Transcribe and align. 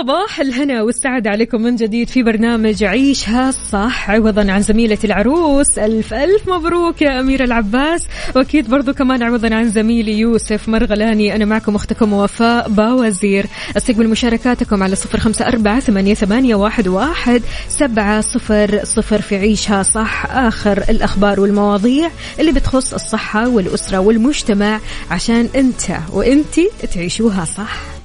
صباح 0.00 0.40
الهنا 0.40 0.82
والسعادة 0.82 1.30
عليكم 1.30 1.62
من 1.62 1.76
جديد 1.76 2.08
في 2.08 2.22
برنامج 2.22 2.84
عيشها 2.84 3.50
صح 3.50 4.10
عوضا 4.10 4.52
عن 4.52 4.62
زميلة 4.62 4.98
العروس. 5.04 5.78
ألف 5.78 6.14
ألف 6.14 6.48
مبروك 6.48 7.02
يا 7.02 7.20
أميرة 7.20 7.44
العباس. 7.44 8.06
وأكيد 8.36 8.70
برضو 8.70 8.92
كمان 8.92 9.22
عوضا 9.22 9.54
عن 9.54 9.70
زميلي 9.70 10.18
يوسف 10.18 10.68
مرغلاني. 10.68 11.36
أنا 11.36 11.44
معكم 11.44 11.74
أختكم 11.74 12.12
وفاء 12.12 12.68
باوزير. 12.68 13.46
أستقبل 13.76 14.08
مشاركاتكم 14.08 14.82
على 14.82 14.96
صفر 14.96 15.18
خمسة 15.18 15.46
أربعة 15.46 15.80
ثمانية, 15.80 16.54
واحد 16.54 17.42
سبعة 17.68 18.20
صفر 18.20 18.80
صفر 18.84 19.20
في 19.20 19.36
عيشها 19.36 19.82
صح 19.82 20.26
آخر 20.30 20.84
الأخبار 20.88 21.40
والمواضيع 21.40 22.10
اللي 22.38 22.52
بتخص 22.52 22.94
الصحة 22.94 23.48
والأسرة 23.48 23.98
والمجتمع 23.98 24.80
عشان 25.10 25.48
أنت 25.56 25.82
وأنتي 26.12 26.70
تعيشوها 26.94 27.44
صح. 27.44 27.99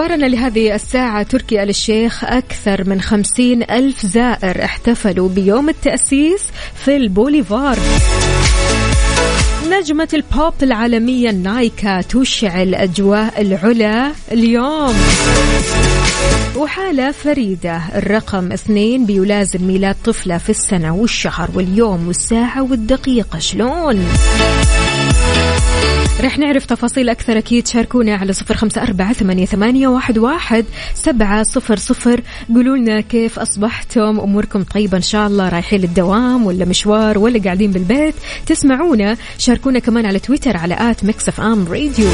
أخبارنا 0.00 0.26
لهذه 0.26 0.74
الساعة 0.74 1.22
تركي 1.22 1.62
آل 1.62 1.68
الشيخ 1.68 2.24
أكثر 2.24 2.88
من 2.88 3.00
خمسين 3.00 3.62
ألف 3.62 4.06
زائر 4.06 4.64
احتفلوا 4.64 5.28
بيوم 5.28 5.68
التأسيس 5.68 6.40
في 6.84 6.96
البوليفار 6.96 7.78
نجمة 9.70 10.08
البوب 10.14 10.54
العالمية 10.62 11.30
نايكا 11.30 12.00
تشعل 12.00 12.74
أجواء 12.74 13.40
العلا 13.40 14.12
اليوم 14.32 14.94
وحالة 16.56 17.10
فريدة 17.12 17.82
الرقم 17.94 18.52
اثنين 18.52 19.06
بيلازم 19.06 19.66
ميلاد 19.66 19.96
طفلة 20.04 20.38
في 20.38 20.50
السنة 20.50 20.94
والشهر 20.94 21.50
واليوم 21.54 22.06
والساعة 22.06 22.62
والدقيقة 22.62 23.38
شلون؟ 23.38 24.06
رح 26.20 26.38
نعرف 26.38 26.66
تفاصيل 26.66 27.08
أكثر 27.08 27.38
أكيد. 27.38 27.68
شاركونا 27.68 28.16
على 28.16 28.32
صفر 28.32 28.54
خمسة 28.54 28.82
أربعة 28.82 29.12
ثمانية, 29.12 29.88
واحد, 29.88 30.18
واحد 30.18 30.64
سبعة 30.94 31.42
صفر 31.42 31.76
صفر. 31.76 32.20
قولوا 32.54 32.76
لنا 32.76 33.00
كيف 33.00 33.38
أصبحتم؟ 33.38 34.20
أموركم 34.20 34.62
طيبة 34.62 34.96
إن 34.96 35.02
شاء 35.02 35.26
الله. 35.26 35.48
رايحين 35.48 35.80
للدوام 35.80 36.46
ولا 36.46 36.64
مشوار 36.64 37.18
ولا 37.18 37.42
قاعدين 37.42 37.70
بالبيت؟ 37.70 38.14
تسمعونا. 38.46 39.16
شاركونا 39.38 39.78
كمان 39.78 40.06
على 40.06 40.18
تويتر 40.18 40.56
على 40.56 40.90
at 40.90 41.04
Mix 41.04 41.28
FM 41.28 41.68
Radio. 41.68 42.08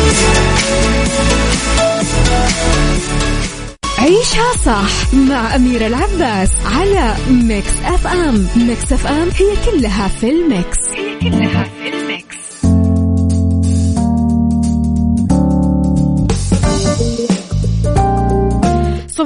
عيشها 3.98 4.52
صح 4.64 5.14
مع 5.14 5.56
أميرة 5.56 5.86
العباس 5.86 6.50
على 6.66 7.14
Mix 7.30 7.72
FM. 7.84 8.46
Mix 8.56 8.92
FM 8.92 9.28
هي 9.28 9.70
كلها 9.70 10.08
في 10.08 10.30
ال 10.30 10.40
mix. 10.40 10.78
هي 10.96 11.18
كلها 11.20 11.62
في 11.64 11.88
ال 11.88 12.00
mix. 12.00 12.45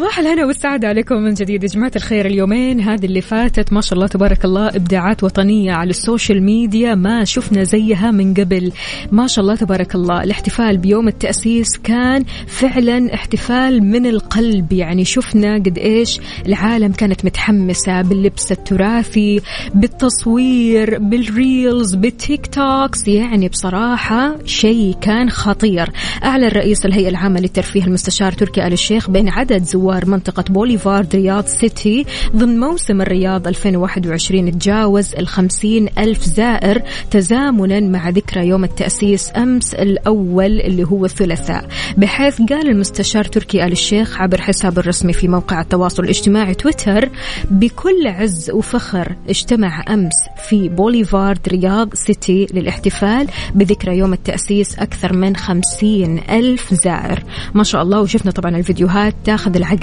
صباح 0.01 0.19
الهنا 0.19 0.47
والسعادة 0.47 0.89
عليكم 0.89 1.17
من 1.17 1.35
جديد 1.35 1.63
يا 1.63 1.69
جماعة 1.69 1.93
الخير. 1.97 2.27
اليومين 2.27 2.81
هذه 2.81 3.05
اللي 3.05 3.21
فاتت 3.21 3.73
ما 3.73 3.81
شاء 3.81 3.95
الله 3.95 4.07
تبارك 4.07 4.45
الله 4.45 4.69
إبداعات 4.69 5.25
وطنية 5.25 5.73
على 5.73 5.91
ال 5.91 5.98
social 5.98 6.43
media 6.43 6.95
ما 6.95 7.25
شفنا 7.25 7.65
زيها 7.65 8.11
من 8.11 8.35
قبل. 8.35 8.73
ما 9.13 9.27
شاء 9.27 9.43
الله 9.43 9.57
تبارك 9.57 9.95
الله 9.95 10.23
الاحتفال 10.23 10.79
بيوم 10.79 11.09
التأسيس 11.09 11.79
كان 11.85 12.25
فعلا 12.47 13.15
احتفال 13.15 13.83
من 13.83 14.07
القلب. 14.07 14.73
يعني 14.73 15.05
شفنا 15.05 15.55
قد 15.55 15.79
إيش 15.79 16.21
العالم 16.47 16.93
كانت 16.93 17.25
متحمسة 17.25 18.03
باللبس 18.03 18.53
التراثي 18.53 19.41
بالتصوير 19.75 20.99
بال 20.99 21.26
reels 21.26 21.95
بال 21.95 22.47
TikToks. 22.47 23.09
يعني 23.09 23.49
بصراحة 23.49 24.39
شيء 24.45 24.97
كان 25.01 25.31
خطير. 25.31 25.91
أعلن 26.25 26.49
رئيس 26.49 26.87
الهيئة 26.87 27.09
العامة 27.09 27.41
للترفيه 27.41 27.85
المستشار 27.85 28.33
تركي 28.33 28.67
آل 28.67 28.73
الشيخ 28.73 29.11
بين 29.11 29.29
عدد 29.29 29.63
زوار 29.63 29.90
منطقة 29.99 30.45
بوليفارد 30.51 31.17
رياض 31.17 31.47
سيتي 31.47 32.07
ضمن 32.37 32.61
موسم 32.61 33.01
الرياض 33.01 33.47
2021 33.47 34.59
تجاوز 34.59 35.15
الخمسين 35.15 35.89
ألف 35.99 36.25
زائر 36.25 36.83
تزامنا 37.11 37.81
مع 37.81 38.09
ذكرى 38.09 38.47
يوم 38.47 38.65
التأسيس 38.65 39.31
أمس 39.37 39.75
الأول 39.75 40.61
اللي 40.61 40.85
هو 40.85 41.05
الثلاثاء. 41.05 41.69
بحيث 41.97 42.43
قال 42.43 42.69
المستشار 42.69 43.25
تركي 43.25 43.65
آل 43.65 43.73
الشيخ 43.73 44.21
عبر 44.21 44.41
حسابه 44.41 44.81
الرسمي 44.81 45.13
في 45.13 45.29
موقع 45.29 45.61
التواصل 45.61 46.05
الاجتماعي 46.05 46.55
تويتر 46.55 47.09
بكل 47.51 48.07
عز 48.07 48.51
وفخر 48.51 49.17
اجتمع 49.29 49.85
أمس 49.89 50.15
في 50.49 50.69
بوليفارد 50.69 51.49
رياض 51.49 51.95
سيتي 51.95 52.47
للاحتفال 52.55 53.27
بذكرى 53.55 53.99
يوم 53.99 54.13
التأسيس 54.13 54.79
أكثر 54.79 55.13
من 55.13 55.37
خمسين 55.37 56.19
ألف 56.31 56.75
زائر. 56.75 57.23
ما 57.55 57.65
شاء 57.65 57.83
الله 57.83 58.01
وشفنا 58.01 58.31
طبعا 58.31 58.57
الفيديوهات 58.57 59.15
تاخذ 59.25 59.57
العقل 59.57 59.80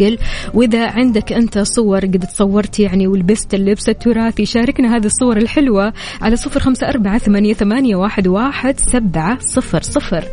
وإذا 0.54 0.88
عندك 0.88 1.34
أنت 1.34 1.60
صور 1.60 2.00
قد 2.00 2.20
تصورت 2.20 2.80
يعني 2.80 3.08
ولبست 3.08 3.54
اللبس 3.54 3.90
التراثي 3.90 4.46
شاركنا 4.46 4.96
هذه 4.96 5.06
الصور 5.06 5.38
الحلوة 5.38 5.94
على 6.22 6.36
صفر 6.36 6.60
خمسة 6.60 6.90
أربعة 6.90 7.18
ثمانية, 7.18 7.54
واحد 7.96 8.80
سبعة 8.80 9.38
صفر 9.40 9.82
صفر. 9.82 10.24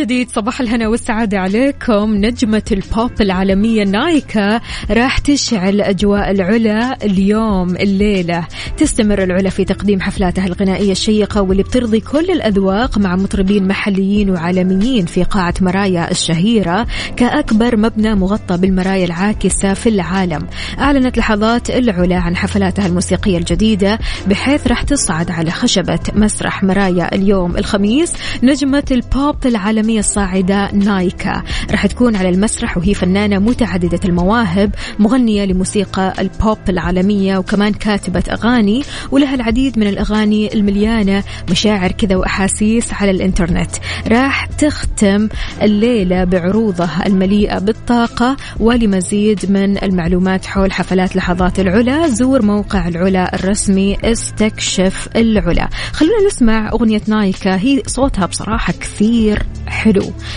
جديد 0.00 0.30
صباح 0.30 0.60
الهنا 0.60 0.88
والسعادة 0.88 1.38
عليكم. 1.38 2.14
نجمة 2.14 2.62
البوب 2.72 3.10
العالمية 3.20 3.84
نايكا 3.84 4.60
راح 4.90 5.18
تشعل 5.18 5.80
أجواء 5.80 6.30
العلا 6.30 7.04
اليوم 7.04 7.76
الليلة. 7.76 8.46
تستمر 8.76 9.22
العلا 9.22 9.50
في 9.50 9.64
تقديم 9.64 10.00
حفلاتها 10.00 10.46
الغنائية 10.46 10.92
الشيقة 10.92 11.42
واللي 11.42 11.62
بترضي 11.62 12.00
كل 12.00 12.30
الأذواق 12.30 12.98
مع 12.98 13.16
مطربين 13.16 13.68
محليين 13.68 14.30
وعالميين 14.30 15.06
في 15.06 15.22
قاعة 15.22 15.54
مرايا 15.60 16.10
الشهيرة 16.10 16.86
كأكبر 17.16 17.76
مبنى 17.76 18.14
مغطى 18.14 18.56
بالمرايا 18.56 19.04
العاكسة 19.04 19.74
في 19.74 19.88
العالم. 19.88 20.46
أعلنت 20.78 21.18
لحظات 21.18 21.70
العلا 21.70 22.16
عن 22.16 22.36
حفلاتها 22.36 22.86
الموسيقية 22.86 23.38
الجديدة 23.38 23.98
بحيث 24.26 24.66
راح 24.66 24.82
تصعد 24.82 25.30
على 25.30 25.50
خشبة 25.50 26.00
مسرح 26.14 26.62
مرايا 26.62 27.14
اليوم 27.14 27.56
الخميس. 27.56 28.12
نجمة 28.42 28.84
البوب 28.90 29.46
العالمية 29.46 29.89
الصاعدة 29.98 30.70
نايكا. 30.72 31.42
راح 31.70 31.86
تكون 31.86 32.16
على 32.16 32.28
المسرح 32.28 32.76
وهي 32.76 32.94
فنانة 32.94 33.38
متعددة 33.38 34.00
المواهب 34.04 34.74
مغنية 34.98 35.44
لموسيقى 35.44 36.14
البوب 36.18 36.58
العالمية 36.68 37.38
وكمان 37.38 37.72
كاتبة 37.72 38.22
أغاني 38.30 38.82
ولها 39.10 39.34
العديد 39.34 39.78
من 39.78 39.86
الأغاني 39.86 40.54
المليانة 40.54 41.24
مشاعر 41.50 41.92
كذا 41.92 42.16
وأحاسيس 42.16 42.92
على 42.92 43.10
الإنترنت. 43.10 43.70
راح 44.08 44.46
تختم 44.46 45.28
الليلة 45.62 46.24
بعروضها 46.24 47.06
المليئة 47.06 47.58
بالطاقة 47.58 48.36
ولمزيد 48.60 49.50
من 49.50 49.82
المعلومات 49.82 50.44
حول 50.44 50.72
حفلات 50.72 51.16
لحظات 51.16 51.60
العلا. 51.60 52.08
زور 52.08 52.42
موقع 52.42 52.88
العلا 52.88 53.34
الرسمي 53.34 53.96
استكشف 54.04 55.08
العلا. 55.16 55.68
خلونا 55.92 56.26
نسمع 56.26 56.70
أغنية 56.72 57.02
نايكا. 57.08 57.56
هي 57.56 57.82
صوتها 57.86 58.26
بصراحة 58.26 58.72
كثير 58.72 59.42
حلو 59.66 59.79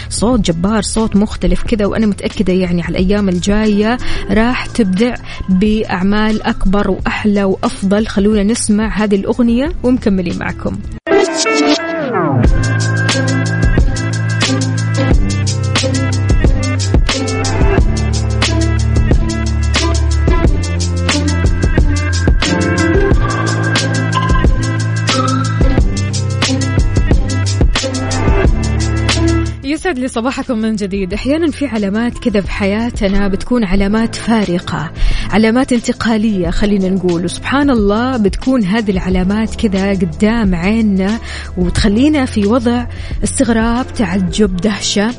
صوت 0.09 0.39
جبار 0.39 0.81
صوت 0.81 1.15
مختلف 1.15 1.63
كذا 1.63 1.85
وأنا 1.85 2.05
متأكدة 2.05 2.53
يعني 2.53 2.81
على 2.81 2.97
الأيام 2.97 3.29
الجاية 3.29 3.97
راح 4.31 4.65
تبدع 4.65 5.15
بأعمال 5.49 6.43
أكبر 6.43 6.91
وأحلى 6.91 7.43
وأفضل. 7.43 8.07
خلونا 8.07 8.43
نسمع 8.43 8.87
هذه 9.03 9.15
الأغنية 9.15 9.71
ومكملين 9.83 10.39
معكم. 10.39 10.77
يسعد 29.83 30.00
لي 30.00 30.07
صباحكم 30.07 30.57
من 30.57 30.75
جديد. 30.75 31.13
أحيانا 31.13 31.51
في 31.51 31.65
علامات 31.65 32.18
كذا 32.18 32.41
في 32.41 32.51
حياتنا 32.51 33.27
بتكون 33.27 33.63
علامات 33.63 34.15
فارقة 34.15 34.91
علامات 35.31 35.74
انتقالية 35.74 36.50
خلينا 36.50 36.89
نقول. 36.89 37.25
وسبحان 37.25 37.69
الله 37.69 38.18
بتكون 38.18 38.63
هذه 38.63 38.91
العلامات 38.91 39.56
كذا 39.56 39.89
قدام 39.89 40.56
عيننا 40.56 41.19
وتخلينا 41.57 42.25
في 42.25 42.45
وضع 42.45 42.85
استغراب 43.24 43.94
تعجب 43.94 44.57
دهشة. 44.57 45.13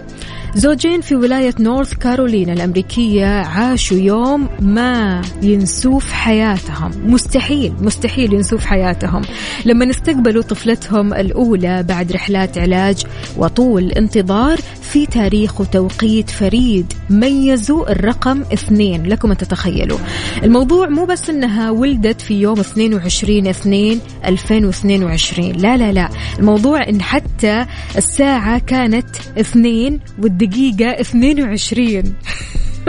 زوجين 0.57 1.01
في 1.01 1.17
ولاية 1.17 1.55
نورث 1.61 1.95
كارولينا 1.95 2.53
الأمريكية 2.53 3.27
عاشوا 3.27 3.97
يوم 3.97 4.49
ما 4.61 5.23
ينسوه 5.43 5.99
في 5.99 6.15
حياتهم. 6.15 6.91
مستحيل 7.07 7.75
مستحيل 7.81 8.33
ينسوه 8.35 8.59
في 8.59 8.69
حياتهم. 8.69 9.23
لما 9.65 9.91
استقبلوا 9.91 10.43
طفلتهم 10.43 11.15
الأولى 11.15 11.83
بعد 11.83 12.13
رحلات 12.13 12.59
علاج 12.59 13.03
وطول 13.37 13.93
انتظار 13.93 14.59
في 14.83 15.07
تاريخ 15.07 15.61
وتوقيت 15.61 16.31
فريد 16.31 16.93
ميزوا 17.11 17.93
الرقم 17.93 18.41
اثنين. 18.41 19.07
لكم 19.07 19.31
أن 19.31 19.37
تتخيلوا. 19.37 19.99
الموضوع 20.43 20.89
مو 20.89 21.05
بس 21.05 21.31
أنها 21.31 21.71
ولدت 21.71 22.21
في 22.21 22.41
يوم 22.41 22.61
22 22.61 23.47
2 23.47 24.01
2022 24.25 25.53
لا 25.53 25.77
لا 25.77 25.93
لا. 25.93 26.09
الموضوع 26.39 26.89
أن 26.89 27.03
حتى 27.03 27.67
الساعة 27.97 28.59
كانت 28.59 29.07
اثنين 29.41 30.01
والدقيقة 30.45 31.01
22 31.01 32.15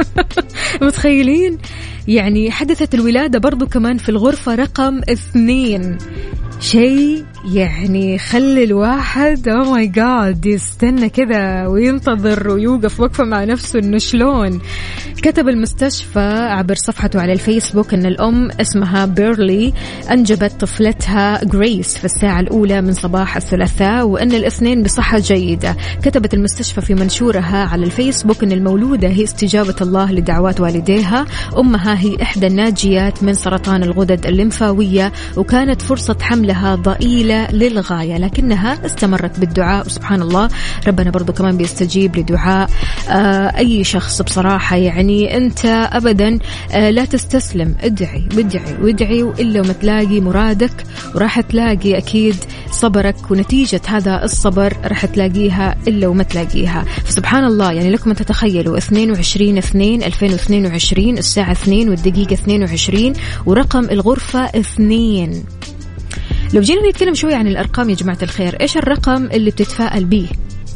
متخيلين؟ 0.81 1.57
يعني 2.07 2.51
حدثت 2.51 2.95
الولادة 2.95 3.39
برضو 3.39 3.67
كمان 3.67 3.97
في 3.97 4.09
الغرفة 4.09 4.55
رقم 4.55 5.01
اثنين. 5.09 5.97
شيء 6.59 7.25
يعني 7.53 8.17
خلي 8.17 8.63
الواحد 8.63 9.47
oh 9.47 9.71
my 9.71 9.87
God 9.87 10.45
يستنى 10.45 11.09
كذا 11.09 11.67
وينتظر 11.67 12.49
ويوقف 12.49 12.99
وقفة 12.99 13.23
مع 13.23 13.43
نفسه 13.43 13.79
إنه 13.79 13.97
شلون. 13.97 14.61
كتب 15.21 15.49
المستشفى 15.49 16.47
عبر 16.49 16.75
صفحته 16.75 17.21
على 17.21 17.33
الفيسبوك 17.33 17.93
إن 17.93 18.05
الأم 18.05 18.51
اسمها 18.61 19.05
بيرلي 19.05 19.73
أنجبت 20.11 20.51
طفلتها 20.59 21.43
جريس 21.43 21.97
في 21.97 22.05
الساعة 22.05 22.39
الأولى 22.39 22.81
من 22.81 22.93
صباح 22.93 23.35
الثلاثاء 23.35 24.07
وإن 24.07 24.31
الاثنين 24.31 24.83
بصحة 24.83 25.19
جيدة. 25.19 25.75
كتبت 26.03 26.33
المستشفى 26.33 26.81
في 26.81 26.93
منشورها 26.93 27.65
على 27.65 27.85
الفيسبوك 27.85 28.43
إن 28.43 28.51
المولودة 28.51 29.07
هي 29.07 29.23
استجابة 29.23 29.75
الله 29.81 30.11
لدعوات 30.11 30.61
والديها. 30.61 31.25
أمها 31.57 31.99
هي 31.99 32.17
إحدى 32.21 32.47
الناجيات 32.47 33.23
من 33.23 33.33
سرطان 33.33 33.83
الغدد 33.83 34.25
الليمفاوية 34.25 35.11
وكانت 35.37 35.81
فرصة 35.81 36.17
حملها 36.21 36.75
ضئيلة 36.75 37.34
للغاية 37.51 38.17
لكنها 38.17 38.85
استمرت 38.85 39.39
بالدعاء. 39.39 39.85
وسبحان 39.85 40.21
الله 40.21 40.49
ربنا 40.87 41.11
برضو 41.11 41.33
كمان 41.33 41.57
بيستجيب 41.57 42.17
لدعاء 42.17 42.69
آه 43.09 43.57
أي 43.57 43.83
شخص 43.83 44.21
بصراحة 44.21 44.75
يعني 44.75 45.37
أنت 45.37 45.65
أبدا 45.91 46.39
آه 46.71 46.89
لا 46.89 47.05
تستسلم. 47.05 47.75
ادعي 47.81 48.23
وادعي 48.37 48.73
وادعي 48.81 49.23
وإلا 49.23 49.61
وما 49.61 49.73
تلاقي 49.73 50.21
مرادك 50.21 50.83
وراح 51.15 51.41
تلاقي 51.41 51.97
أكيد 51.97 52.35
صبرك 52.71 53.31
ونتيجة 53.31 53.81
هذا 53.87 54.23
الصبر 54.23 54.73
راح 54.85 55.05
تلاقيها 55.05 55.75
إلا 55.87 56.07
وما 56.07 56.23
تلاقيها. 56.23 56.85
فسبحان 57.05 57.43
الله 57.43 57.71
يعني 57.71 57.89
لكم 57.91 58.09
أن 58.09 58.15
تتخيلوا 58.15 58.77
22 58.77 59.57
2 59.57 60.03
2022 60.03 61.17
الساعة 61.17 61.51
2 61.51 61.89
والدقيقة 61.89 62.33
22 62.33 63.13
ورقم 63.45 63.83
الغرفة 63.91 64.45
2 64.45 65.43
لو 66.53 66.61
جينا 66.61 66.89
نتكلم 66.89 67.13
شوي 67.13 67.33
عن 67.33 67.47
الأرقام 67.47 67.89
يا 67.89 67.95
جماعة 67.95 68.17
الخير 68.23 68.61
إيش 68.61 68.77
الرقم 68.77 69.25
اللي 69.25 69.51
بتتفائل 69.51 70.05
به 70.05 70.27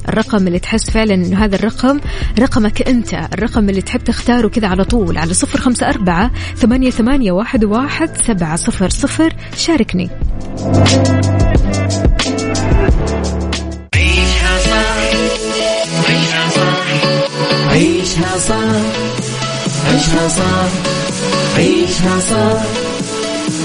الرقم 0.10 0.48
اللي 0.48 0.60
تحس 0.60 0.89
فعلا 0.89 1.13
إنه 1.13 1.45
هذا 1.45 1.56
الرقم 1.56 2.00
رقمك 2.39 2.88
أنت 2.88 3.13
الرقم 3.33 3.69
اللي 3.69 3.81
تحب 3.81 4.04
تختاره 4.04 4.48
كذا 4.48 4.68
على 4.68 4.83
طول 4.83 5.18
على 5.18 5.33
صفر 5.33 5.60
خمسة 5.60 5.89
أربعة 5.89 6.31
ثمانية, 6.56 6.89
ثمانية 6.89 7.31
واحد, 7.31 7.66
واحد 7.66 8.10
سبعة 8.27 8.56
صفر 8.56 8.89
صفر 8.89 9.33
شاركني. 9.57 10.10
عيشها 13.95 14.60
صح 14.60 15.00
عيشها 16.10 16.50
صح 16.50 16.88
عيشها 17.71 18.38
صح 18.38 18.56
عيشها 19.86 20.27
صح 20.27 20.69
عيشها 21.57 22.19
صح 22.19 22.63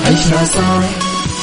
عيشها 0.06 0.44
صح. 0.44 1.13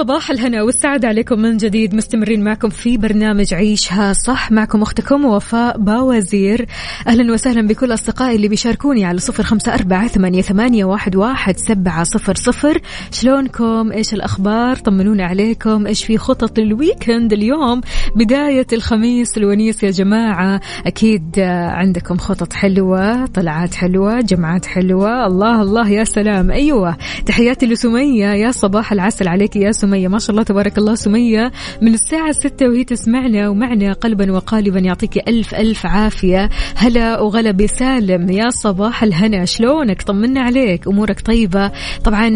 صباح 0.00 0.30
الهنا 0.30 0.62
والسعادة 0.62 1.08
عليكم 1.08 1.38
من 1.38 1.56
جديد 1.56 1.94
مستمرين 1.94 2.44
معكم 2.44 2.68
في 2.68 2.96
برنامج 2.96 3.54
عيشها 3.54 4.12
صح. 4.12 4.52
معكم 4.52 4.82
أختكم 4.82 5.24
وفاء 5.24 5.78
باوزير. 5.78 6.66
أهلا 7.06 7.32
وسهلا 7.32 7.66
بكل 7.66 7.94
أصدقائي 7.94 8.36
اللي 8.36 8.48
بيشاركوني 8.48 9.04
على 9.04 9.18
صفر 9.18 9.42
خمسة 9.42 9.74
أربعة 9.74 10.08
ثمانية, 10.40 10.84
واحد, 10.84 11.16
واحد 11.16 11.56
سبعة 11.56 12.04
صفر 12.04 12.34
صفر. 12.34 12.80
شلونكم؟ 13.12 13.92
إيش 13.92 14.14
الأخبار؟ 14.14 14.76
طمنونا 14.76 15.24
عليكم. 15.24 15.86
إيش 15.86 16.04
في 16.04 16.18
خطط 16.18 16.58
ال 16.58 16.67
weekend 16.67 17.32
اليوم؟ 17.32 17.80
بداية 18.16 18.66
الخميس 18.72 19.38
الونيس 19.38 19.82
يا 19.82 19.90
جماعة. 19.90 20.60
أكيد 20.86 21.38
عندكم 21.68 22.16
خطط 22.16 22.52
حلوة 22.52 23.26
طلعات 23.26 23.74
حلوة 23.74 24.20
جمعات 24.20 24.66
حلوة. 24.66 25.26
الله 25.26 25.62
الله 25.62 25.88
يا 25.88 26.04
سلام. 26.04 26.50
أيوة 26.50 26.96
تحياتي 27.26 27.66
لسمية. 27.66 28.26
يا 28.26 28.50
صباح 28.50 28.92
العسل 28.92 29.28
عليك 29.28 29.56
يا 29.56 29.72
سمية. 29.72 29.89
ما 29.90 30.18
شاء 30.18 30.30
الله 30.30 30.42
تبارك 30.42 30.78
الله 30.78 30.94
سمية. 30.94 31.52
من 31.82 31.94
الساعة 31.94 32.32
ستة 32.32 32.68
وهي 32.68 32.84
تسمعنا 32.84 33.48
ومعنا 33.48 33.92
قلبا 33.92 34.32
وقالبا 34.32 34.78
يعطيك 34.78 35.28
ألف 35.28 35.54
ألف 35.54 35.86
عافية. 35.86 36.48
هلا 36.76 37.20
وغلا 37.20 37.50
بسالم. 37.50 38.30
يا 38.30 38.50
صباح 38.50 39.02
الهنا. 39.02 39.44
شلونك؟ 39.44 40.02
طمنا 40.02 40.40
عليك. 40.40 40.88
أمورك 40.88 41.20
طيبة. 41.20 41.72
طبعا 42.04 42.28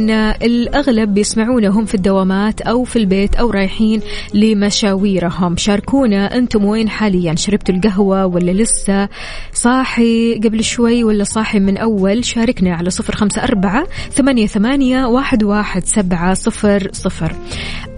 الأغلب 0.42 1.14
بيسمعونا 1.14 1.68
هم 1.68 1.84
في 1.84 1.94
الدوامات 1.94 2.60
أو 2.60 2.84
في 2.84 2.96
البيت 2.96 3.34
أو 3.34 3.50
رايحين 3.50 4.00
لمشاويرهم. 4.34 5.56
شاركونا 5.56 6.36
أنتم 6.36 6.64
وين 6.64 6.88
حاليا؟ 6.88 7.34
شربتوا 7.34 7.74
القهوة 7.74 8.26
ولا 8.26 8.50
لسه؟ 8.50 9.08
صاحي 9.52 10.34
قبل 10.34 10.64
شوي 10.64 11.04
ولا 11.04 11.24
صاحي 11.24 11.58
من 11.60 11.76
أول؟ 11.76 12.24
شاركنا 12.24 12.74
على 12.74 12.90
صفر 12.90 13.14
خمسة 13.16 13.44
أربعة 13.44 13.86
ثمانية, 14.10 14.46
ثمانية 14.46 15.04
واحد, 15.06 15.42
واحد 15.42 15.84
سبعة 15.84 16.34
صفر 16.34 16.88
صفر. 16.92 17.32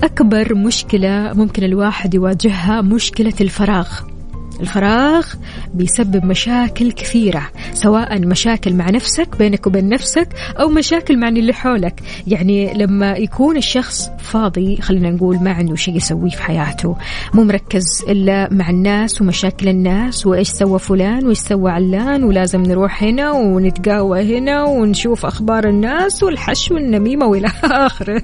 أكبر 0.02 0.54
مشكلة 0.54 1.32
ممكن 1.34 1.64
الواحد 1.64 2.14
يواجهها 2.14 2.80
مشكلة 2.80 3.34
الفراغ. 3.40 4.15
الفراغ 4.60 5.26
بيسبب 5.74 6.24
مشاكل 6.24 6.92
كثيرة 6.92 7.50
سواء 7.72 8.20
مشاكل 8.20 8.74
مع 8.74 8.90
نفسك 8.90 9.38
بينك 9.38 9.66
وبين 9.66 9.88
نفسك 9.88 10.28
أو 10.60 10.68
مشاكل 10.68 11.18
مع 11.18 11.28
اللي 11.28 11.52
حولك. 11.52 12.00
يعني 12.26 12.74
لما 12.74 13.12
يكون 13.12 13.56
الشخص 13.56 14.10
فاضي 14.18 14.76
خلينا 14.76 15.10
نقول 15.10 15.36
ما 15.36 15.52
عنده 15.52 15.74
شيء 15.74 15.96
يسويه 15.96 16.30
في 16.30 16.42
حياته 16.42 16.96
مو 17.34 17.44
مركز 17.44 17.86
إلا 18.08 18.48
مع 18.52 18.70
الناس 18.70 19.20
ومشاكل 19.20 19.68
الناس 19.68 20.26
وإيش 20.26 20.48
سوى 20.48 20.78
فلان 20.78 21.26
وإيش 21.26 21.38
سوى 21.38 21.70
علان 21.70 22.24
ولازم 22.24 22.62
نروح 22.62 23.02
هنا 23.02 23.32
ونتقاوى 23.32 24.38
هنا 24.38 24.64
ونشوف 24.64 25.26
أخبار 25.26 25.68
الناس 25.68 26.22
والحش 26.22 26.70
والنميمة 26.70 27.26
وإلى 27.26 27.48
آخره. 27.64 28.22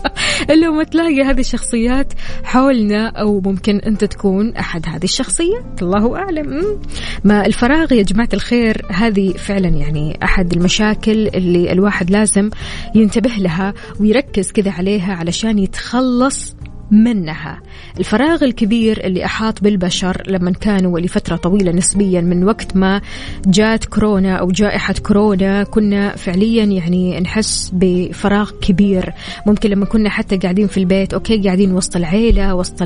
إلا 0.50 0.70
ما 0.70 0.84
تلاقي 0.84 1.22
هذه 1.22 1.40
الشخصيات 1.40 2.12
حولنا 2.44 3.08
أو 3.08 3.40
ممكن 3.40 3.76
أنت 3.78 4.04
تكون 4.04 4.56
أحد 4.56 4.86
هذه 4.88 5.04
الشخصيات. 5.04 5.73
الله 5.82 6.16
أعلم. 6.16 6.80
ما 7.24 7.46
الفراغ 7.46 7.92
يا 7.92 8.02
جماعة 8.02 8.28
الخير 8.34 8.86
هذه 8.90 9.32
فعلا 9.32 9.68
يعني 9.68 10.18
أحد 10.22 10.52
المشاكل 10.52 11.28
اللي 11.28 11.72
الواحد 11.72 12.10
لازم 12.10 12.50
ينتبه 12.94 13.30
لها 13.38 13.74
ويركز 14.00 14.52
كذا 14.52 14.70
عليها 14.70 15.14
علشان 15.14 15.58
يتخلص 15.58 16.54
منها. 16.94 17.60
الفراغ 17.98 18.44
الكبير 18.44 19.06
اللي 19.06 19.24
أحاط 19.24 19.62
بالبشر 19.62 20.22
لما 20.26 20.50
كانوا 20.50 21.00
لفترة 21.00 21.36
طويلة 21.36 21.72
نسبيا 21.72 22.20
من 22.20 22.44
وقت 22.44 22.76
ما 22.76 23.00
جات 23.46 23.84
كورونا 23.84 24.36
أو 24.36 24.50
جائحة 24.50 24.94
كورونا 25.02 25.64
كنا 25.64 26.16
فعليا 26.16 26.64
يعني 26.64 27.20
نحس 27.20 27.70
بفراغ 27.72 28.50
كبير. 28.60 29.12
ممكن 29.46 29.70
لما 29.70 29.86
كنا 29.86 30.10
حتى 30.10 30.36
قاعدين 30.36 30.66
في 30.66 30.78
البيت 30.78 31.14
أوكي 31.14 31.38
قاعدين 31.38 31.72
وسط 31.72 31.96
العيلة 31.96 32.54
وسط 32.54 32.82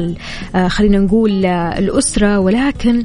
آه، 0.55 0.69
خلينا 0.69 0.99
نقول 0.99 1.47
آه، 1.47 1.79
الأسرة 1.79 2.39
ولكن 2.39 3.05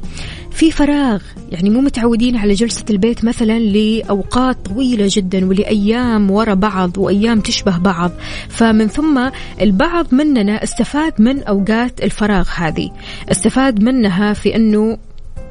في 0.54 0.72
فراغ. 0.72 1.22
يعني 1.52 1.70
مو 1.70 1.82
متعودين 1.82 2.36
على 2.36 2.54
جلسة 2.54 2.86
البيت 2.90 3.26
مثلا 3.26 3.60
لأوقات 3.60 4.58
طويلة 4.66 5.06
جدا 5.10 5.46
ولأيام 5.46 6.32
ورا 6.32 6.54
بعض 6.54 6.98
وأيام 6.98 7.40
تشبه 7.40 7.78
بعض. 7.78 8.12
فمن 8.50 8.88
ثم 8.88 9.30
البعض 9.62 10.14
مننا 10.14 10.64
استفاد 10.64 11.22
من 11.22 11.44
أوقات 11.44 12.04
الفراغ 12.04 12.50
هذه. 12.56 12.90
استفاد 13.32 13.84
منها 13.84 14.34
في 14.34 14.56
أنه 14.56 14.98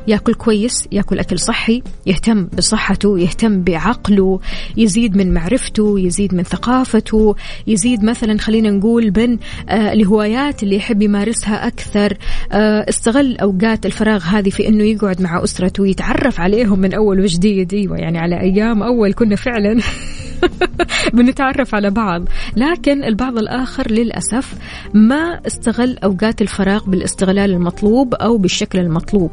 ياكل 0.08 0.34
كويس 0.34 0.88
ياكل 0.92 1.18
أكل 1.18 1.38
صحي 1.38 1.82
يهتم 2.06 2.46
بصحته 2.58 3.18
يهتم 3.18 3.62
بعقله 3.62 4.40
يزيد 4.76 5.16
من 5.16 5.34
معرفته 5.34 6.00
يزيد 6.00 6.34
من 6.34 6.42
ثقافته 6.42 7.34
يزيد 7.66 8.04
مثلا 8.04 8.38
خلينا 8.38 8.70
نقول 8.70 9.12
من 9.16 9.38
آه 9.68 9.92
الهوايات 9.92 10.62
اللي 10.62 10.76
يحب 10.76 11.02
يمارسها 11.02 11.66
أكثر. 11.66 12.16
آه 12.52 12.88
استغل 12.88 13.36
أوقات 13.36 13.86
الفراغ 13.86 14.22
هذه 14.22 14.50
في 14.50 14.68
إنه 14.68 14.84
يقعد 14.84 15.22
مع 15.22 15.44
أسرته 15.44 15.82
ويتعرف 15.82 16.40
عليهم 16.40 16.78
من 16.78 16.94
أول 16.94 17.20
وجديد. 17.20 17.74
إيوه 17.74 17.96
يعني 17.96 18.18
على 18.18 18.40
أيام 18.40 18.82
أول 18.82 19.12
كنا 19.12 19.36
فعلا. 19.36 19.80
بنتعرف 21.14 21.74
على 21.74 21.90
بعض. 21.90 22.24
لكن 22.56 23.04
البعض 23.04 23.38
الآخر 23.38 23.90
للأسف 23.90 24.54
ما 24.94 25.40
استغل 25.46 25.98
أوقات 25.98 26.42
الفراغ 26.42 26.84
بالاستغلال 26.84 27.50
المطلوب 27.50 28.14
أو 28.14 28.38
بالشكل 28.38 28.78
المطلوب. 28.78 29.30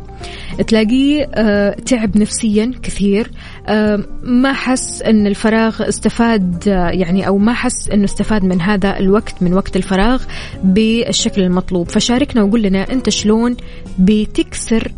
تلاقيه 0.67 1.29
آه، 1.33 1.71
تعب 1.71 2.17
نفسيا 2.17 2.71
كثير. 2.83 3.31
آه، 3.67 4.03
ما 4.23 4.53
حس 4.53 5.01
أن 5.01 5.27
الفراغ 5.27 5.87
استفاد 5.89 6.67
يعني 6.93 7.27
أو 7.27 7.37
ما 7.37 7.53
حس 7.53 7.89
أنه 7.89 8.05
استفاد 8.05 8.43
من 8.43 8.61
هذا 8.61 8.99
الوقت 8.99 9.43
من 9.43 9.53
وقت 9.53 9.75
الفراغ 9.75 10.23
بالشكل 10.63 11.41
المطلوب. 11.41 11.89
فشاركنا 11.89 12.43
وقول 12.43 12.61
لنا 12.61 12.91
أنت 12.91 13.09
شلون 13.09 13.57
بتكسر 13.99 14.91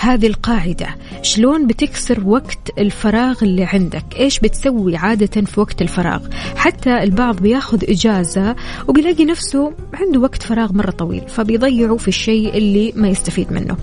هذه 0.00 0.26
القاعدة. 0.26 0.88
شلون 1.22 1.66
بتكسر 1.66 2.22
وقت 2.26 2.78
الفراغ 2.78 3.36
اللي 3.42 3.64
عندك؟ 3.64 4.04
إيش 4.16 4.40
بتسوي 4.40 4.96
عادة 4.96 5.42
في 5.42 5.60
وقت 5.60 5.82
الفراغ؟ 5.82 6.28
حتى 6.56 7.02
البعض 7.02 7.36
بياخذ 7.36 7.90
إجازة 7.90 8.56
وبيلاقي 8.88 9.24
نفسه 9.24 9.72
عنده 9.94 10.20
وقت 10.20 10.42
فراغ 10.42 10.72
مرة 10.72 10.90
طويل 10.90 11.22
فبيضيعه 11.28 11.96
في 11.96 12.08
الشيء 12.08 12.56
اللي 12.56 12.92
ما 12.96 13.08
يستفيد 13.08 13.52
منه. 13.52 13.76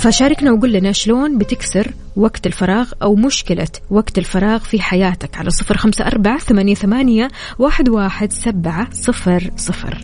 فشاركنا 0.00 0.52
وقول 0.52 0.72
لنا 0.72 0.92
شلون 0.92 1.38
بتكسر 1.38 1.92
وقت 2.16 2.46
الفراغ 2.46 2.92
أو 3.02 3.14
مشكلة 3.14 3.68
وقت 3.90 4.18
الفراغ 4.18 4.58
في 4.58 4.80
حياتك 4.80 5.36
على 5.36 5.50
صفر 5.50 5.76
خمسة 5.76 6.06
أربعة 6.06 6.38
ثمانية, 6.38 6.74
ثمانية 6.74 7.30
واحد, 7.58 7.88
واحد 7.88 8.32
سبعة 8.32 8.88
صفر 8.92 9.50
صفر. 9.56 9.98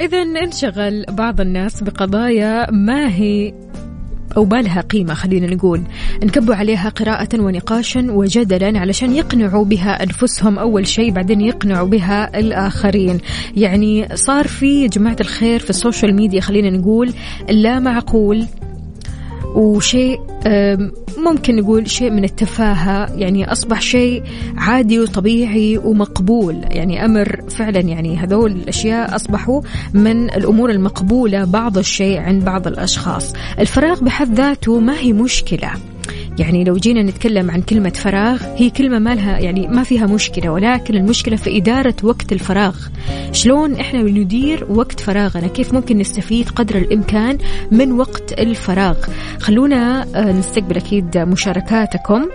إذا 0.00 0.22
انشغل 0.22 1.04
بعض 1.08 1.40
الناس 1.40 1.82
بقضايا 1.82 2.70
ما 2.70 3.08
هي 3.14 3.54
أو 4.36 4.44
ما 4.44 4.62
لها 4.62 4.80
قيمة 4.80 5.14
خلينا 5.14 5.54
نقول. 5.54 5.82
نكبوا 6.22 6.54
عليها 6.54 6.88
قراءة 6.88 7.40
ونقاشا 7.40 8.06
وجدلا 8.10 8.78
علشان 8.78 9.12
يقنعوا 9.12 9.64
بها 9.64 10.02
أنفسهم 10.02 10.58
أول 10.58 10.86
شيء 10.86 11.10
بعدين 11.10 11.40
يقنعوا 11.40 11.88
بها 11.88 12.38
الآخرين. 12.38 13.20
يعني 13.56 14.08
صار 14.14 14.46
في 14.46 14.88
جماعة 14.88 15.16
الخير 15.20 15.60
في 15.60 15.70
ال 15.70 15.76
social 15.76 16.14
media 16.14 16.40
خلينا 16.40 16.70
نقول 16.70 17.12
لا 17.48 17.78
معقول 17.78 18.46
وشيء 19.54 20.20
ممكن 21.18 21.56
نقول 21.56 21.90
شيء 21.90 22.10
من 22.10 22.24
التفاهة. 22.24 23.14
يعني 23.14 23.52
أصبح 23.52 23.80
شيء 23.80 24.22
عادي 24.56 25.00
وطبيعي 25.00 25.78
ومقبول. 25.78 26.64
يعني 26.70 27.04
أمر 27.04 27.40
فعلا 27.50 27.80
يعني 27.80 28.16
هذول 28.16 28.52
الأشياء 28.52 29.16
أصبحوا 29.16 29.62
من 29.94 30.30
الأمور 30.30 30.70
المقبولة 30.70 31.44
بعض 31.44 31.78
الشيء 31.78 32.18
عند 32.18 32.44
بعض 32.44 32.66
الأشخاص. 32.66 33.32
الفراغ 33.58 34.00
بحد 34.04 34.34
ذاته 34.34 34.80
ما 34.80 34.98
هي 34.98 35.12
مشكلة. 35.12 35.70
يعني 36.38 36.64
لو 36.64 36.76
جينا 36.76 37.02
نتكلم 37.02 37.50
عن 37.50 37.62
كلمة 37.62 37.90
فراغ 37.90 38.42
هي 38.56 38.70
كلمة 38.70 38.98
ما 38.98 39.14
لها 39.14 39.38
يعني 39.38 39.66
ما 39.66 39.82
فيها 39.82 40.06
مشكلة 40.06 40.50
ولكن 40.50 40.94
المشكلة 40.94 41.36
في 41.36 41.56
إدارة 41.56 41.94
وقت 42.02 42.32
الفراغ. 42.32 42.76
شلون 43.32 43.74
إحنا 43.74 44.02
ندير 44.02 44.66
وقت 44.70 45.00
فراغنا؟ 45.00 45.46
كيف 45.46 45.72
ممكن 45.72 45.98
نستفيد 45.98 46.48
قدر 46.48 46.76
الإمكان 46.76 47.38
من 47.70 47.92
وقت 47.92 48.32
الفراغ؟ 48.32 48.96
خلونا 49.40 50.06
آه، 50.14 50.32
نستقبل 50.32 50.76
أكيد 50.76 51.18
مشاركاتكم. 51.18 52.26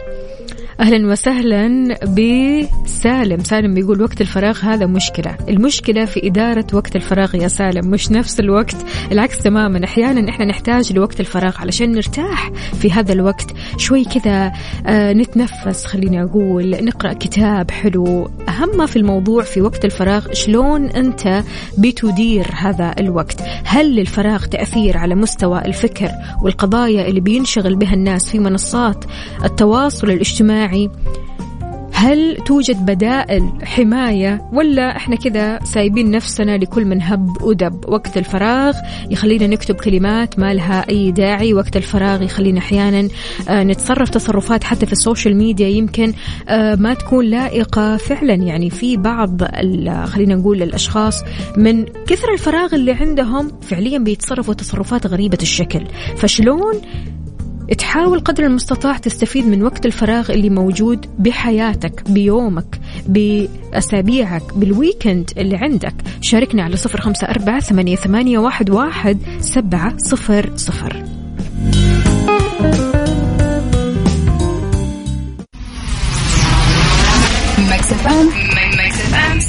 أهلا 0.80 1.12
وسهلا 1.12 1.94
بسالم. 2.04 3.44
سالم 3.44 3.74
بيقول 3.74 4.02
وقت 4.02 4.22
الفراغ 4.22 4.60
هذا 4.60 4.86
مشكلة. 4.86 5.36
المشكلة 5.50 6.06
في 6.06 6.28
إدارة 6.28 6.68
وقت 6.74 6.96
الفراغ 6.96 7.36
يا 7.36 7.48
سالم 7.48 7.92
مش 7.92 8.12
نفس 8.12 8.40
الوقت. 8.40 8.76
العكس 9.12 9.38
تماما. 9.38 9.84
أحيانا 9.84 10.30
إحنا 10.30 10.46
نحتاج 10.46 10.94
لوقت 10.94 11.20
الفراغ 11.20 11.58
علشان 11.58 11.92
نرتاح 11.92 12.52
في 12.82 12.92
هذا 12.92 13.14
الوقت. 13.14 13.54
شوي 13.78 14.06
كذا 14.06 14.52
آه 14.88 15.14
نتنفس 15.14 15.86
خليني 15.86 16.24
أقول 16.24 16.86
نقرأ 16.86 17.14
كتاب 17.14 17.72
حلو. 17.72 18.32
أهم 18.50 18.86
في 18.86 18.96
الموضوع 18.96 19.44
في 19.44 19.62
وقت 19.62 19.86
الفراغ 19.86 20.34
شلون 20.34 20.86
أنت 20.86 21.44
بتدير 21.78 22.48
هذا 22.56 22.96
الوقت؟ 23.00 23.42
هل 23.64 23.96
للفراغ 23.96 24.46
تأثير 24.46 24.98
على 24.98 25.16
مستوى 25.16 25.66
الفكر 25.66 26.10
والقضايا 26.42 27.08
اللي 27.08 27.20
بينشغل 27.20 27.76
بها 27.76 27.94
الناس 27.94 28.30
في 28.30 28.40
منصات 28.40 29.06
التواصل 29.44 30.10
الاجتماعي 30.10 30.63
الاجتماعي. 30.64 30.90
هل 31.96 32.38
توجد 32.46 32.86
بدائل 32.86 33.52
حماية 33.64 34.50
ولا 34.54 34.96
إحنا 34.96 35.16
كذا 35.16 35.60
سايبين 35.64 36.12
نفسنا 36.12 36.58
لكل 36.58 36.86
من 36.86 37.02
هب 37.02 37.42
ودب 37.42 37.90
وقت 37.90 38.18
الفراغ 38.18 38.78
يخلينا 39.10 39.48
نكتب 39.48 39.76
كلمات 39.76 40.40
ما 40.40 40.54
لها 40.54 40.90
أي 40.90 41.12
داعي 41.12 41.54
وقت 41.54 41.78
الفراغ 41.78 42.22
يخلينا 42.22 42.60
أحيانا 42.60 43.08
آه، 43.50 43.64
نتصرف 43.64 44.10
تصرفات 44.10 44.64
حتى 44.64 44.86
في 44.86 44.92
ال 44.92 44.98
social 44.98 45.38
media. 45.38 45.68
يمكن 45.68 46.14
آه، 46.50 46.76
ما 46.76 46.94
تكون 46.94 47.26
لائقة 47.26 47.98
فعلا. 47.98 48.34
يعني 48.34 48.70
في 48.70 48.98
بعض 48.98 49.44
خلينا 50.06 50.36
نقول 50.36 50.64
الأشخاص 50.64 51.24
من 51.58 51.86
كثر 51.86 52.34
الفراغ 52.34 52.76
اللي 52.76 52.92
عندهم 52.92 53.52
فعليا 53.62 53.98
بيتصرفوا 53.98 54.54
تصرفات 54.54 55.08
غريبة 55.08 55.38
الشكل. 55.42 55.82
فشلون 56.18 56.82
تحاول 57.78 58.20
قدر 58.20 58.44
المستطاع 58.44 58.98
تستفيد 58.98 59.48
من 59.48 59.64
وقت 59.64 59.86
الفراغ 59.86 60.32
اللي 60.32 60.50
موجود 60.50 61.06
بحياتك 61.20 62.04
بيومك 62.10 62.80
بأسابيعك 63.08 64.54
بالويكند 64.56 65.32
اللي 65.38 65.58
عندك. 65.58 65.94
شاركنا 66.22 66.64
على 66.64 66.76
صفر 66.76 67.02
خمسة 67.02 67.28
أربعة 67.28 67.60
ثمانية, 67.60 68.38
واحد 68.70 69.18
سبعة 69.40 69.98
صفر 69.98 70.52
صفر. 70.56 71.04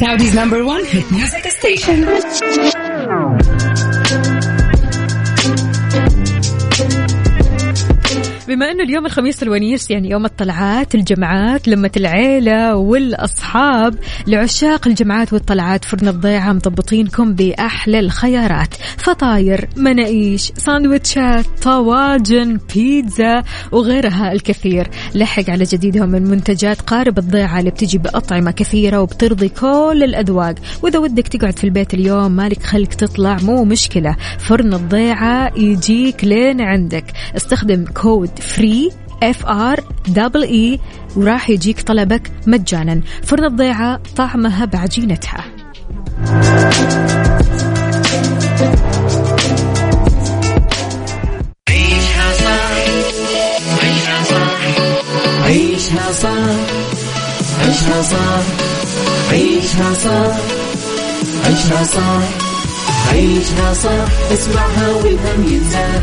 Saudi's 0.00 0.35
number 0.35 0.61
one 0.64 0.85
hit 0.85 1.06
music 1.12 1.44
station. 1.59 1.99
بما 8.49 8.71
إنه 8.71 8.85
اليوم 8.85 9.07
الخميس 9.07 9.43
الونيس 9.43 9.91
يعني 9.91 10.11
يوم 10.11 10.25
الطلعات 10.25 10.95
الجمعات 10.95 11.69
لمة 11.69 11.91
العيلة 11.97 12.77
والأصحاب 12.77 13.95
لعشاق 14.27 14.89
الجمعات 14.89 15.33
والطلعات 15.33 15.85
فرن 15.85 16.09
الضيعة 16.09 16.53
مضبطينكم 16.53 17.35
بأحلى 17.35 18.01
الخيارات. 18.01 18.75
فطاير 18.97 19.69
مناقيش 19.77 20.53
ساندويتشات 20.57 21.45
طواجن 21.63 22.59
بيتزا 22.75 23.43
وغيرها 23.73 24.33
الكثير. 24.33 24.89
لحق 25.15 25.51
على 25.51 25.65
جديدهم 25.65 26.09
من 26.09 26.23
منتجات 26.23 26.81
قارب 26.81 27.19
الضيعة 27.19 27.59
اللي 27.59 27.71
بتجي 27.71 27.99
بأطعمة 27.99 28.51
كثيرة 28.51 29.01
وبترضي 29.01 29.49
كل 29.49 30.01
الأذواق. 30.05 30.55
وإذا 30.83 30.99
ودك 30.99 31.29
تقعد 31.29 31.59
في 31.59 31.65
البيت 31.65 31.95
اليوم 31.95 32.33
مالك 32.33 32.63
خلق 32.63 32.89
تطلع 32.89 33.37
مو 33.43 33.65
مشكلة. 33.65 34.17
فرن 34.39 34.75
الضيعة 34.75 35.53
يجيك 35.57 36.25
لين 36.25 36.61
عندك. 36.61 37.05
استخدم 37.37 37.85
كود 37.85 38.34
free 38.40 38.90
F 39.23 39.47
R 39.47 39.81
double 40.09 40.43
E 40.43 40.81
وراح 41.17 41.50
يجيك 41.50 41.81
طلبك 41.81 42.33
مجانا. 42.47 43.00
فرن 43.23 43.45
الضيعة 43.45 44.00
طعمها 44.17 44.64
بعجينتها. 44.64 45.45
عيشها 51.69 52.33
صح 52.33 52.75
عيشها 53.83 54.25
صح 54.25 54.59
عيشها 55.45 56.12
صح 56.12 56.59
عيشها 57.62 58.03
صح 58.03 58.45
عيشها 59.33 59.95
صح 59.95 60.37
عيشها 61.47 61.85
صح 61.85 62.23
عيشها 63.12 63.75
صح. 63.75 64.33
اسمعها 64.33 64.88
والهم 64.91 65.45
ينزاح 65.53 66.03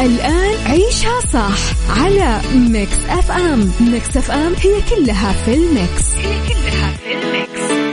الآن 0.00 0.66
عيشها 0.66 1.20
صح 1.32 1.58
على 2.00 2.40
ميكس 2.54 2.96
أف 3.08 3.30
أم. 3.30 3.72
ميكس 3.80 4.16
أف 4.16 4.30
أم 4.30 4.54
هي 4.62 4.74
كلها 4.90 5.32
في 5.32 5.54
الميكس. 5.54 6.04
هي 6.16 6.48
كلها 6.48 6.92
في 7.04 7.12
الميكس. 7.12 7.90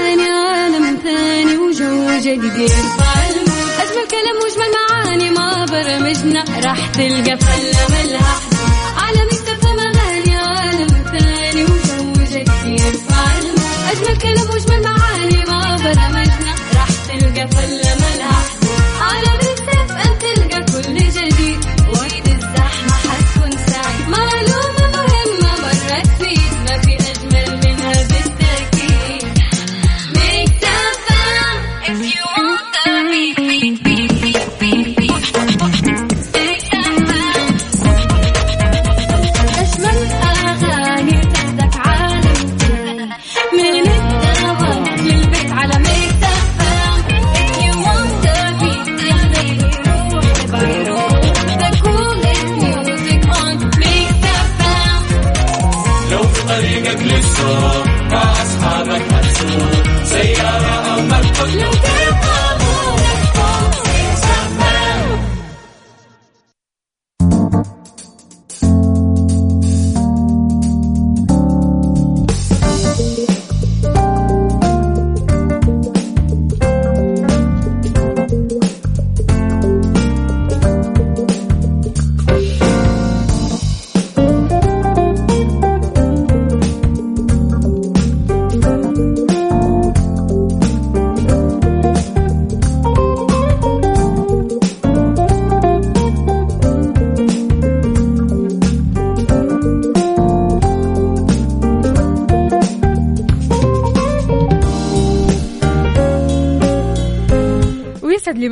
على 0.00 0.22
عالم 0.22 0.98
ثاني 1.02 1.56
وجو 1.56 2.18
جديد. 2.18 2.72
أجمل 3.80 4.06
كلام 4.10 4.36
وأجمل 4.42 4.70
معاني 4.74 5.30
ما 5.30 5.66
برمجنا. 5.66 6.44
راح 6.64 6.86
تلقى 6.86 7.38
فلة 7.38 7.86
ملها 7.90 8.49
معاني 15.96 16.12
ما 16.12 16.19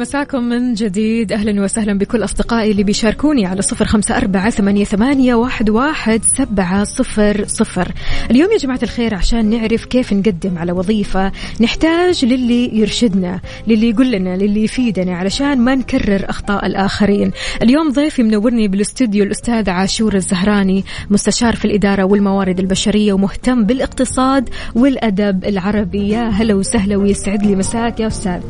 مساكم 0.08 0.44
من 0.44 0.74
جديد. 0.74 1.32
أهلا 1.32 1.62
وسهلا 1.62 1.98
بكل 1.98 2.24
أصدقائي 2.24 2.70
اللي 2.70 2.82
بيشاركوني 2.82 3.46
على 3.46 3.62
صفر 3.62 3.84
خمسة 3.84 4.16
أربعة 4.16 4.50
ثمانية, 4.50 4.84
ثمانية 4.84 5.34
واحد, 5.34 5.70
واحد 5.70 6.20
سبعة 6.38 6.84
صفر 6.84 7.44
صفر. 7.46 7.92
اليوم 8.30 8.52
يا 8.52 8.56
جماعة 8.56 8.78
الخير 8.82 9.14
عشان 9.14 9.50
نعرف 9.50 9.84
كيف 9.84 10.12
نقدم 10.12 10.58
على 10.58 10.72
وظيفة 10.72 11.32
نحتاج 11.60 12.24
للي 12.24 12.78
يرشدنا 12.78 13.40
للي 13.66 13.90
يقول 13.90 14.12
لنا 14.12 14.36
للي 14.36 14.64
يفيدنا 14.64 15.16
علشان 15.16 15.58
ما 15.58 15.74
نكرر 15.74 16.30
أخطاء 16.30 16.66
الآخرين. 16.66 17.30
اليوم 17.62 17.92
ضيفي 17.92 18.22
منورني 18.22 18.68
بالاستوديو 18.68 19.24
الأستاذ 19.24 19.70
عاشور 19.70 20.14
الزهراني 20.14 20.84
مستشار 21.10 21.56
في 21.56 21.64
الإدارة 21.64 22.04
والموارد 22.04 22.58
البشرية 22.58 23.12
ومهتم 23.12 23.64
بالاقتصاد 23.64 24.48
والأدب 24.74 25.44
العربي. 25.44 26.08
يا 26.08 26.28
هلا 26.28 26.54
وسهلا 26.54 26.96
ويسعد 26.96 27.46
لي 27.46 27.56
مساك 27.56 28.00
يا 28.00 28.06
أستاذ. 28.06 28.40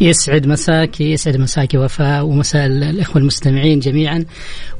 يسعد 0.00 0.46
مساك 0.46 1.00
يسعد 1.00 1.36
مساك 1.36 1.74
وفاء 1.74 2.24
ومساء 2.24 2.66
الإخوة 2.66 3.22
المستمعين 3.22 3.78
جميعا. 3.78 4.24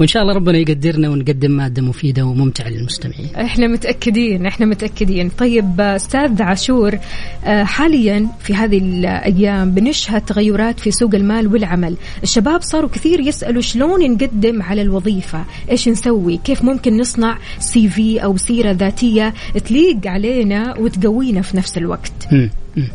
وإن 0.01 0.09
شاء 0.09 0.22
الله 0.22 0.35
ربنا 0.35 0.59
يقدرنا 0.59 1.09
ونقدم 1.09 1.51
مادة 1.51 1.83
مفيدة 1.83 2.22
وممتعة 2.22 2.68
للمستمعين. 2.68 3.35
إحنا 3.37 3.66
متأكدين 3.66 4.46
إحنا 4.46 4.66
متأكدين. 4.66 5.29
طيب 5.29 5.81
أستاذ 5.81 6.42
عاشور 6.42 6.98
آه، 7.44 7.64
حاليا 7.64 8.29
في 8.40 8.55
هذه 8.55 8.79
الأيام 8.79 9.70
بنشهد 9.70 10.20
تغيرات 10.20 10.81
في 10.81 10.90
سوق 10.90 11.14
المال 11.14 11.46
والعمل. 11.46 11.96
الشباب 12.22 12.62
صاروا 12.62 12.88
كثير 12.88 13.20
يسألوا 13.20 13.62
شلون 13.62 14.11
نقدم 14.11 14.62
على 14.62 14.83
الوظيفة؟ 14.83 15.44
إيش 15.70 15.88
نسوي؟ 15.88 16.37
كيف 16.37 16.62
ممكن 16.62 17.01
نصنع 17.01 17.38
سي 17.59 17.88
في 17.88 18.25
أو 18.25 18.37
سيرة 18.37 18.70
ذاتية 18.70 19.35
تليق 19.64 20.07
علينا 20.07 20.79
وتقوينا 20.79 21.42
في 21.42 21.57
نفس 21.57 21.79
الوقت؟ 21.79 22.12
مم. 22.33 22.51
مم. 22.77 22.88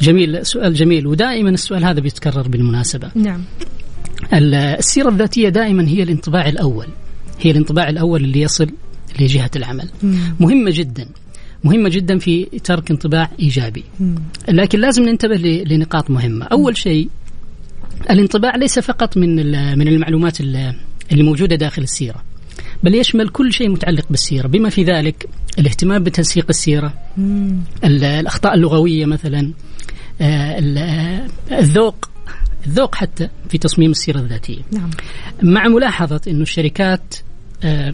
جميل 0.00 0.46
سؤال 0.46 0.74
جميل. 0.74 1.06
ودائما 1.06 1.50
السؤال 1.50 1.84
هذا 1.84 2.00
بيتكرر 2.00 2.48
بالمناسبة. 2.48 3.10
نعم. 3.14 3.44
ال- 4.34 4.54
السيرة 4.54 5.08
الذاتية 5.08 5.48
دائما 5.48 5.88
هي 5.88 6.02
الانطباع 6.02 6.48
الأول. 6.48 6.86
هي 7.40 7.50
الانطباع 7.50 7.88
الأول 7.88 8.24
اللي 8.24 8.40
يصل 8.40 8.70
لجهة 9.20 9.50
العمل. 9.56 9.88
مهمة 10.40 10.70
جدا. 10.74 11.08
مهمة 11.64 11.88
جدا 11.88 12.18
في 12.18 12.44
ترك 12.64 12.90
انطباع 12.90 13.30
إيجابي. 13.40 13.84
لكن 14.48 14.80
لازم 14.80 15.02
ننتبه 15.02 15.36
لنقاط 15.66 16.10
مهمة. 16.10 16.44
أول 16.46 16.76
شيء 16.76 17.08
الانطباع 18.10 18.56
ليس 18.56 18.78
فقط 18.78 19.16
من 19.16 19.36
من 19.78 19.88
المعلومات 19.88 20.40
ال- 20.40 20.74
اللي 21.12 21.22
موجودة 21.22 21.56
داخل 21.56 21.82
السيرة 21.82 22.22
بل 22.82 22.94
يشمل 22.94 23.28
كل 23.28 23.52
شيء 23.52 23.68
متعلق 23.68 24.04
بالسيرة. 24.10 24.46
بما 24.46 24.70
في 24.70 24.84
ذلك 24.84 25.28
الاهتمام 25.58 26.04
بتنسيق 26.04 26.46
السيرة 26.48 26.94
مم. 27.16 27.56
ال- 27.84 28.04
الأخطاء 28.04 28.54
اللغوية 28.54 29.06
مثلا 29.06 29.50
الذوق 30.20 32.08
الذوق 32.66 32.94
حتى 32.94 33.28
في 33.48 33.58
تصميم 33.58 33.90
السيرة 33.90 34.18
الذاتية. 34.18 34.62
نعم. 34.72 34.90
مع 35.42 35.68
ملاحظة 35.68 36.20
إنه 36.28 36.42
الشركات 36.42 37.14
آه، 37.64 37.92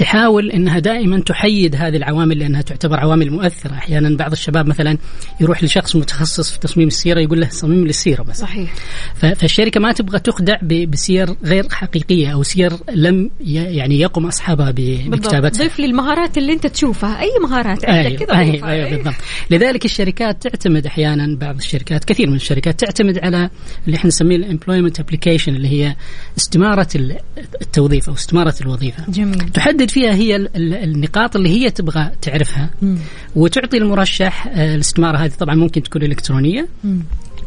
تحاول 0.00 0.50
إنها 0.50 0.78
دائما 0.78 1.20
تحيد 1.20 1.76
هذه 1.76 1.96
العوامل 1.96 2.38
لأنها 2.38 2.62
تعتبر 2.62 3.00
عوامل 3.00 3.30
مؤثرة، 3.30 3.72
أحيانا 3.72 4.16
بعض 4.16 4.32
الشباب 4.32 4.66
مثلا 4.66 4.98
يروح 5.40 5.64
لشخص 5.64 5.96
متخصص 5.96 6.52
في 6.52 6.58
تصميم 6.58 6.88
السيرة 6.88 7.20
يقول 7.20 7.40
له 7.40 7.48
صمم 7.50 7.84
لي 7.84 7.90
السيره 7.90 8.22
بس. 8.22 8.38
صحيح. 8.40 8.74
فالشركة 9.14 9.80
ما 9.80 9.92
تبغى 9.92 10.18
تخدع 10.18 10.56
بسير 10.88 11.36
غير 11.44 11.68
حقيقية 11.70 12.32
أو 12.32 12.42
سير 12.42 12.72
لم 12.94 13.30
يعني 13.40 14.00
يقم 14.00 14.26
أصحابها 14.26 14.70
بكتابتها. 14.70 15.62
ضيف 15.64 15.78
لي 15.78 15.86
المهارات 15.86 16.38
اللي 16.38 16.52
أنت 16.52 16.66
تشوفها. 16.66 17.20
أي 17.20 17.30
مهارات؟ 17.42 17.84
عندك 17.84 18.08
أيوة 18.08 18.18
كذا 18.18 18.38
أيوة, 18.38 18.52
ضيفها. 18.52 18.70
أيوة 18.70 18.90
بالضبط. 18.90 19.14
لذلك 19.50 19.84
الشركات 19.84 20.42
تعتمد 20.42 20.86
أحيانا 20.86 21.36
بعض 21.36 21.56
الشركات 21.56 22.04
كثير 22.04 22.30
من 22.30 22.36
الشركات 22.36 22.80
تعتمد 22.80 23.18
على 23.18 23.50
اللي 23.86 23.96
إحنا 23.96 24.08
نسميه 24.08 24.36
ال 24.36 24.42
employment 24.42 25.00
application 25.00 25.54
اللي 25.56 25.68
هي 25.68 25.96
استمارة 26.38 26.88
ال- 26.94 27.18
التوظيف 27.62 28.08
أو 28.08 28.14
استمارة 28.14 28.54
الوظيفة. 28.60 29.04
جميل. 29.08 29.38
تحدد 29.38 29.89
فيها 29.90 30.14
هي 30.14 30.36
ال- 30.36 30.56
ال- 30.56 30.74
النقاط 30.74 31.36
اللي 31.36 31.48
هي 31.48 31.70
تبغى 31.70 32.10
تعرفها 32.22 32.70
مم. 32.82 32.98
وتعطي 33.36 33.76
المرشح 33.76 34.46
آه، 34.46 34.74
الاستماره 34.74 35.16
هذه 35.18 35.32
طبعا 35.38 35.54
ممكن 35.54 35.82
تكون 35.82 36.02
إلكترونية 36.02 36.68
مم. 36.84 37.02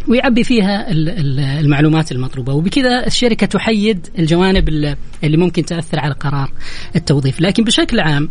ويعبي 0.08 0.44
فيها 0.44 0.92
ال- 0.92 1.10
ال- 1.10 1.40
المعلومات 1.40 2.12
المطلوبة 2.12 2.54
وبكذا 2.54 3.08
الشركة 3.08 3.46
تحدد 3.48 4.08
الجوانب 4.20 4.70
ال- 4.70 4.96
اللي 5.24 5.38
ممكن 5.38 5.66
تأثر 5.66 6.00
على 6.00 6.14
قرار 6.14 6.52
التوظيف 6.96 7.42
لكن 7.42 7.64
بشكل 7.64 8.00
عام 8.00 8.30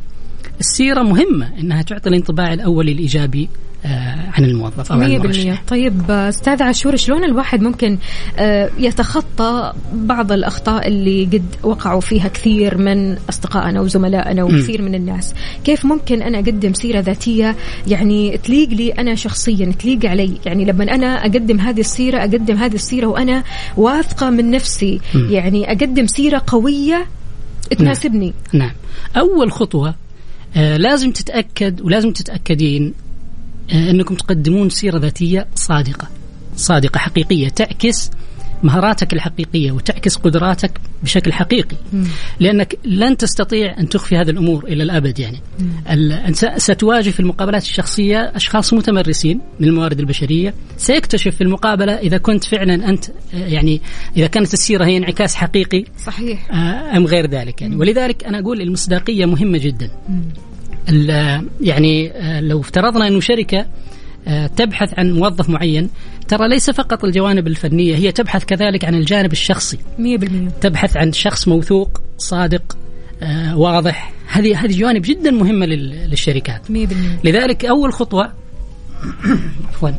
السيرة 0.61 1.03
مهمة 1.03 1.59
إنها 1.61 1.83
تعطي 1.83 2.09
الانطباع 2.09 2.53
الأولي 2.53 2.93
الإيجابي 2.93 3.43
آه، 3.45 3.72
عن 3.85 4.45
الموظف 4.45 4.93
أو 4.93 5.01
عن 5.01 5.09
مية 5.09 5.17
المرشح 5.17 5.39
بالمية 5.39 5.63
طيب 5.69 6.11
آه، 6.11 6.29
أستاذ 6.29 6.63
عاشور 6.63 6.97
شلون 6.97 7.25
الواحد 7.25 7.63
ممكن 7.63 7.99
آه، 8.39 8.71
يتخطى 8.79 9.73
بعض 9.95 10.33
الأخطاء 10.33 10.89
اللي 10.89 11.25
قد 11.25 11.45
وقعوا 11.63 12.01
فيها 12.01 12.29
كثير 12.29 12.79
من 12.79 13.17
أصدقائنا 13.29 13.81
وزملائنا 13.81 14.45
وكثير 14.45 14.83
من 14.83 14.95
الناس؟ 14.95 15.35
كيف 15.65 15.85
ممكن 15.85 16.23
أنا 16.23 16.39
أقدم 16.39 16.75
سيرة 16.75 17.01
ذاتية؟ 17.01 17.57
يعني 17.89 18.39
تليق 18.39 18.69
لي 18.69 18.91
أنا 18.91 19.15
شخصيا 19.15 19.73
تليق 19.79 20.07
علي؟ 20.07 20.33
يعني 20.47 20.65
لما 20.65 20.85
أنا 20.85 21.07
أقدم 21.07 21.61
هذه 21.61 21.81
السيرة 21.81 22.19
أقدم 22.19 22.57
هذه 22.57 22.75
السيرة 22.75 23.07
وأنا 23.07 23.45
واثقة 23.77 24.31
من 24.31 24.51
نفسي. 24.51 25.01
يعني 25.15 25.73
أقدم 25.73 26.07
سيرة 26.07 26.43
قوية 26.47 27.07
تناسبني. 27.79 28.35
نعم. 28.53 28.73
أول 29.17 29.53
خطوة 29.53 29.95
آه، 30.57 30.77
لازم 30.77 31.13
تتأكد 31.13 31.81
ولازم 31.81 32.13
تتأكدين 32.13 32.87
آه، 32.87 33.12
أنكم 33.73 34.15
تقدمون 34.15 34.71
سيرة 34.71 34.99
ذاتية 34.99 35.47
صادقة. 35.55 36.09
صادقة 36.57 36.99
حقيقية. 36.99 37.49
تعكس 37.49 38.11
مهاراتك 38.63 39.13
الحقيقية 39.13 39.73
وتعكس 39.73 40.17
قدراتك 40.17 40.81
بشكل 41.03 41.33
حقيقي. 41.33 41.77
لأنك 42.41 42.79
لن 42.85 43.17
تستطيع 43.17 43.79
أن 43.79 43.89
تخفي 43.89 44.17
هذه 44.17 44.31
الأمور 44.31 44.65
إلى 44.65 44.83
الأبد 44.83 45.19
يعني. 45.19 45.41
ستواجه 46.57 47.11
في 47.11 47.21
المقابلات 47.21 47.63
الشخصية 47.63 48.33
أشخاص 48.35 48.73
متمرسين 48.75 49.41
من 49.61 49.69
الموارد 49.69 50.01
البشرية. 50.01 50.55
سيكتشف 50.77 51.35
في 51.37 51.41
المقابلة 51.41 51.93
إذا 51.93 52.19
كنت 52.19 52.45
فعلا 52.45 52.89
أنت 52.89 53.09
آه، 53.09 53.13
يعني 53.47 53.81
إذا 54.17 54.27
كانت 54.27 54.53
السيرة 54.53 54.85
هي 54.85 54.97
انعكاس 54.97 55.35
حقيقي. 55.35 55.85
صحيح. 56.05 56.51
آه، 56.51 56.97
أم 56.97 57.07
غير 57.07 57.27
ذلك 57.31 57.63
يعني. 57.63 57.77
ولذلك 57.77 58.25
أنا 58.25 58.39
أقول 58.39 58.61
المصداقية 58.61 59.25
مهمة 59.27 59.59
جدا. 59.59 59.91
ال- 60.09 60.52
يعني 61.61 62.11
آه، 62.11 62.41
لو 62.41 62.61
افترضنا 62.61 63.09
إنه 63.09 63.21
شركة 63.21 63.67
آه، 64.29 64.47
تبحث 64.47 64.99
عن 64.99 65.13
موظف 65.13 65.49
معين 65.51 65.91
ترى 66.29 66.49
ليس 66.49 66.71
فقط 66.71 67.05
الجوانب 67.05 67.47
الفنية 67.47 67.97
هي 67.97 68.13
تبحث 68.13 68.45
كذلك 68.45 68.85
عن 68.85 68.95
الجانب 68.95 69.33
الشخصي. 69.33 69.79
مية 69.99 70.19
بالمية. 70.19 70.49
تبحث 70.49 70.97
عن 70.97 71.13
شخص 71.13 71.49
موثوق 71.49 72.01
صادق 72.19 72.77
آه، 73.23 73.59
واضح. 73.59 74.13
هذه 74.29 74.65
هذه 74.65 74.79
جوانب 74.79 75.03
جدا 75.03 75.31
مهمة 75.31 75.67
لل- 75.67 76.11
للشركات. 76.11 76.71
مية 76.71 76.87
بالمية. 76.87 77.19
لذلك 77.25 77.65
أول 77.65 77.93
خطوة 77.93 78.33
عفوا 79.69 79.91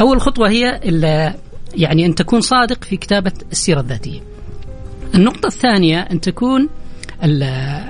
أول 0.00 0.20
خطوة 0.20 0.48
هي 0.50 0.80
يعني 1.74 2.06
أن 2.06 2.14
تكون 2.14 2.40
صادق 2.40 2.84
في 2.84 2.96
كتابة 2.96 3.32
السيرة 3.52 3.80
الذاتية. 3.80 4.20
النقطة 5.14 5.46
الثانية 5.46 6.00
أن 6.00 6.20
تكون 6.20 6.68
ال- 7.24 7.42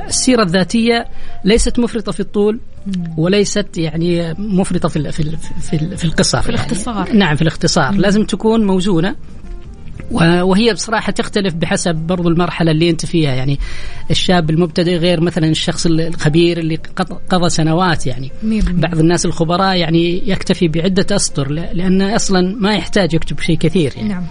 السيرة 0.09 0.43
الذاتية 0.43 1.07
ليست 1.45 1.79
مفرطة 1.79 2.13
في 2.13 2.21
الطول 2.21 2.61
وليست 3.17 3.79
يعني 3.79 4.35
مفرطة 4.39 4.89
في 4.89 5.13
في 5.13 5.37
في, 5.61 5.97
في 5.97 6.05
القصر 6.05 6.43
في 6.43 6.49
يعني. 6.53 6.61
الاختصار. 6.65 7.13
نعم 7.13 7.37
في 7.37 7.43
الاختصار 7.43 7.95
لازم 7.95 8.25
تكون 8.25 8.67
موزونة 8.67 9.17
و- 10.11 10.43
وهي 10.43 10.73
بصراحة 10.73 11.13
تختلف 11.13 11.55
بحسب 11.55 11.95
برضو 11.95 12.29
المرحلة 12.29 12.71
اللي 12.71 12.91
أنت 12.91 13.07
فيها 13.07 13.35
يعني 13.35 13.59
الشاب 14.11 14.51
المبتدئ 14.51 14.97
غير 14.97 15.21
مثلا 15.21 15.47
الشخص 15.47 15.87
الخبير 15.87 16.59
اللي 16.59 16.77
قض- 16.97 17.19
قضى 17.31 17.49
سنوات 17.49 18.07
يعني 18.07 18.31
بالمية. 18.43 18.63
بعض 18.73 18.99
الناس 18.99 19.27
الخبراء 19.27 19.77
يعني 19.77 20.29
يكتفي 20.31 20.69
بعدة 20.69 21.17
أسطر 21.17 21.49
لأنه 21.51 22.17
أصلا 22.17 22.57
ما 22.61 22.75
يحتاج 22.75 23.15
يكتب 23.15 23.41
شيء 23.41 23.57
كثير 23.59 23.93
يعني 23.97 24.09
نعم 24.09 24.27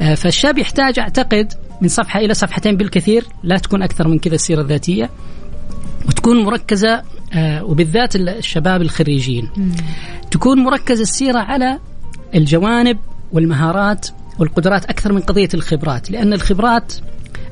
آه، 0.00 0.14
فالشاب 0.14 0.58
يحتاج 0.58 0.98
أعتقد 0.98 1.52
من 1.82 1.88
صفحة 1.88 2.20
إلى 2.20 2.34
صفحتين 2.34 2.76
بالكثير 2.76 3.24
لا 3.42 3.58
تكون 3.58 3.82
أكثر 3.82 4.08
من 4.08 4.18
كذا 4.18 4.34
السيرة 4.34 4.60
الذاتية. 4.60 5.10
وتكون 6.08 6.44
مركزة 6.44 7.02
آه، 7.32 7.64
وبالذات 7.64 8.16
ال- 8.16 8.28
الشباب 8.28 8.82
الخريجين. 8.82 9.48
تكون 10.30 10.58
مركزة 10.64 11.02
السيرة 11.02 11.38
على 11.38 11.78
الجوانب 12.34 12.98
والمهارات 13.32 14.06
والقدرات 14.38 14.84
أكثر 14.84 15.12
من 15.12 15.20
قضية 15.20 15.48
الخبرات. 15.54 16.10
لأن 16.10 16.32
الخبرات 16.32 16.92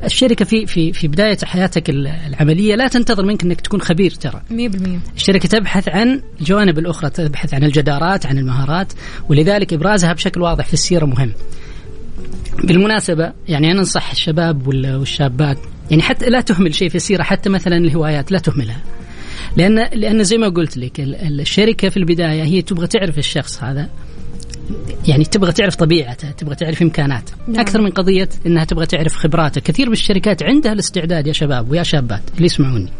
الشركة 0.04 0.44
في 0.44 0.66
في 0.66 0.92
في 0.92 1.08
بداية 1.08 1.38
حياتك 1.44 1.90
ال- 1.90 2.06
العملية 2.06 2.74
لا 2.74 2.88
تنتظر 2.88 3.24
منك 3.24 3.42
أنك 3.42 3.60
تكون 3.60 3.80
خبير 3.80 4.10
ترى. 4.10 4.40
مية 4.50 4.68
بالمية. 4.68 4.98
الشركة 5.16 5.48
تبحث 5.48 5.88
عن 5.88 6.22
الجوانب 6.40 6.78
الأخرى 6.78 7.10
تبحث 7.10 7.54
عن 7.54 7.64
الجدارات 7.64 8.26
عن 8.26 8.38
المهارات 8.38 8.92
ولذلك 9.28 9.72
إبرازها 9.72 10.12
بشكل 10.12 10.40
واضح 10.42 10.66
في 10.66 10.74
السيرة 10.74 11.04
مهم. 11.06 11.32
بالمناسبة 12.64 13.32
يعني 13.48 13.70
أنا 13.72 13.78
أنصح 13.80 14.10
الشباب 14.10 14.66
وال- 14.68 14.96
والشابات 14.96 15.58
يعني 15.90 16.02
حتى 16.02 16.26
لا 16.30 16.40
تهمل 16.40 16.74
شيء 16.74 16.88
في 16.88 16.94
السيرة 16.94 17.22
حتى 17.22 17.48
مثلا 17.50 17.76
الهوايات 17.76 18.32
لا 18.32 18.38
تهملها. 18.38 18.80
لأن 19.56 19.74
لأن 19.92 20.24
زي 20.24 20.36
ما 20.36 20.48
قلت 20.48 20.76
لك 20.76 21.00
ال- 21.00 21.14
ال- 21.14 21.40
الشركة 21.40 21.88
في 21.88 21.96
البداية 21.96 22.42
هي 22.42 22.62
تبغى 22.62 22.86
تعرف 22.86 23.18
الشخص 23.18 23.62
هذا. 23.62 23.88
يعني 25.08 25.24
تبغى 25.24 25.52
تعرف 25.52 25.74
طبيعته 25.76 26.30
تبغى 26.30 26.54
تعرف 26.54 26.82
إمكاناته. 26.82 27.32
نعم. 27.48 27.60
أكثر 27.60 27.80
من 27.80 27.90
قضية 27.90 28.28
أنها 28.46 28.64
تبغى 28.64 28.86
تعرف 28.86 29.14
خبراته. 29.16 29.60
كثير 29.60 29.86
من 29.86 29.92
الشركات 29.92 30.42
عندها 30.42 30.72
الاستعداد 30.72 31.26
يا 31.26 31.32
شباب 31.32 31.70
ويا 31.70 31.82
شابات 31.82 32.22
اللي 32.34 32.46
يسمعوني. 32.46 32.90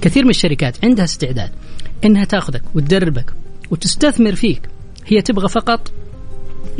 كثير 0.00 0.24
من 0.24 0.30
الشركات 0.30 0.84
عندها 0.84 1.04
استعداد 1.04 1.50
إنها 2.04 2.24
تأخذك 2.24 2.62
وتدربك 2.74 3.32
وتستثمر 3.70 4.34
فيك. 4.34 4.62
هي 5.06 5.22
تبغى 5.22 5.48
فقط 5.48 5.92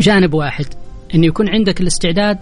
جانب 0.01 0.35
واحد 0.35 0.67
انه 1.14 1.27
يكون 1.27 1.48
عندك 1.48 1.81
الاستعداد 1.81 2.38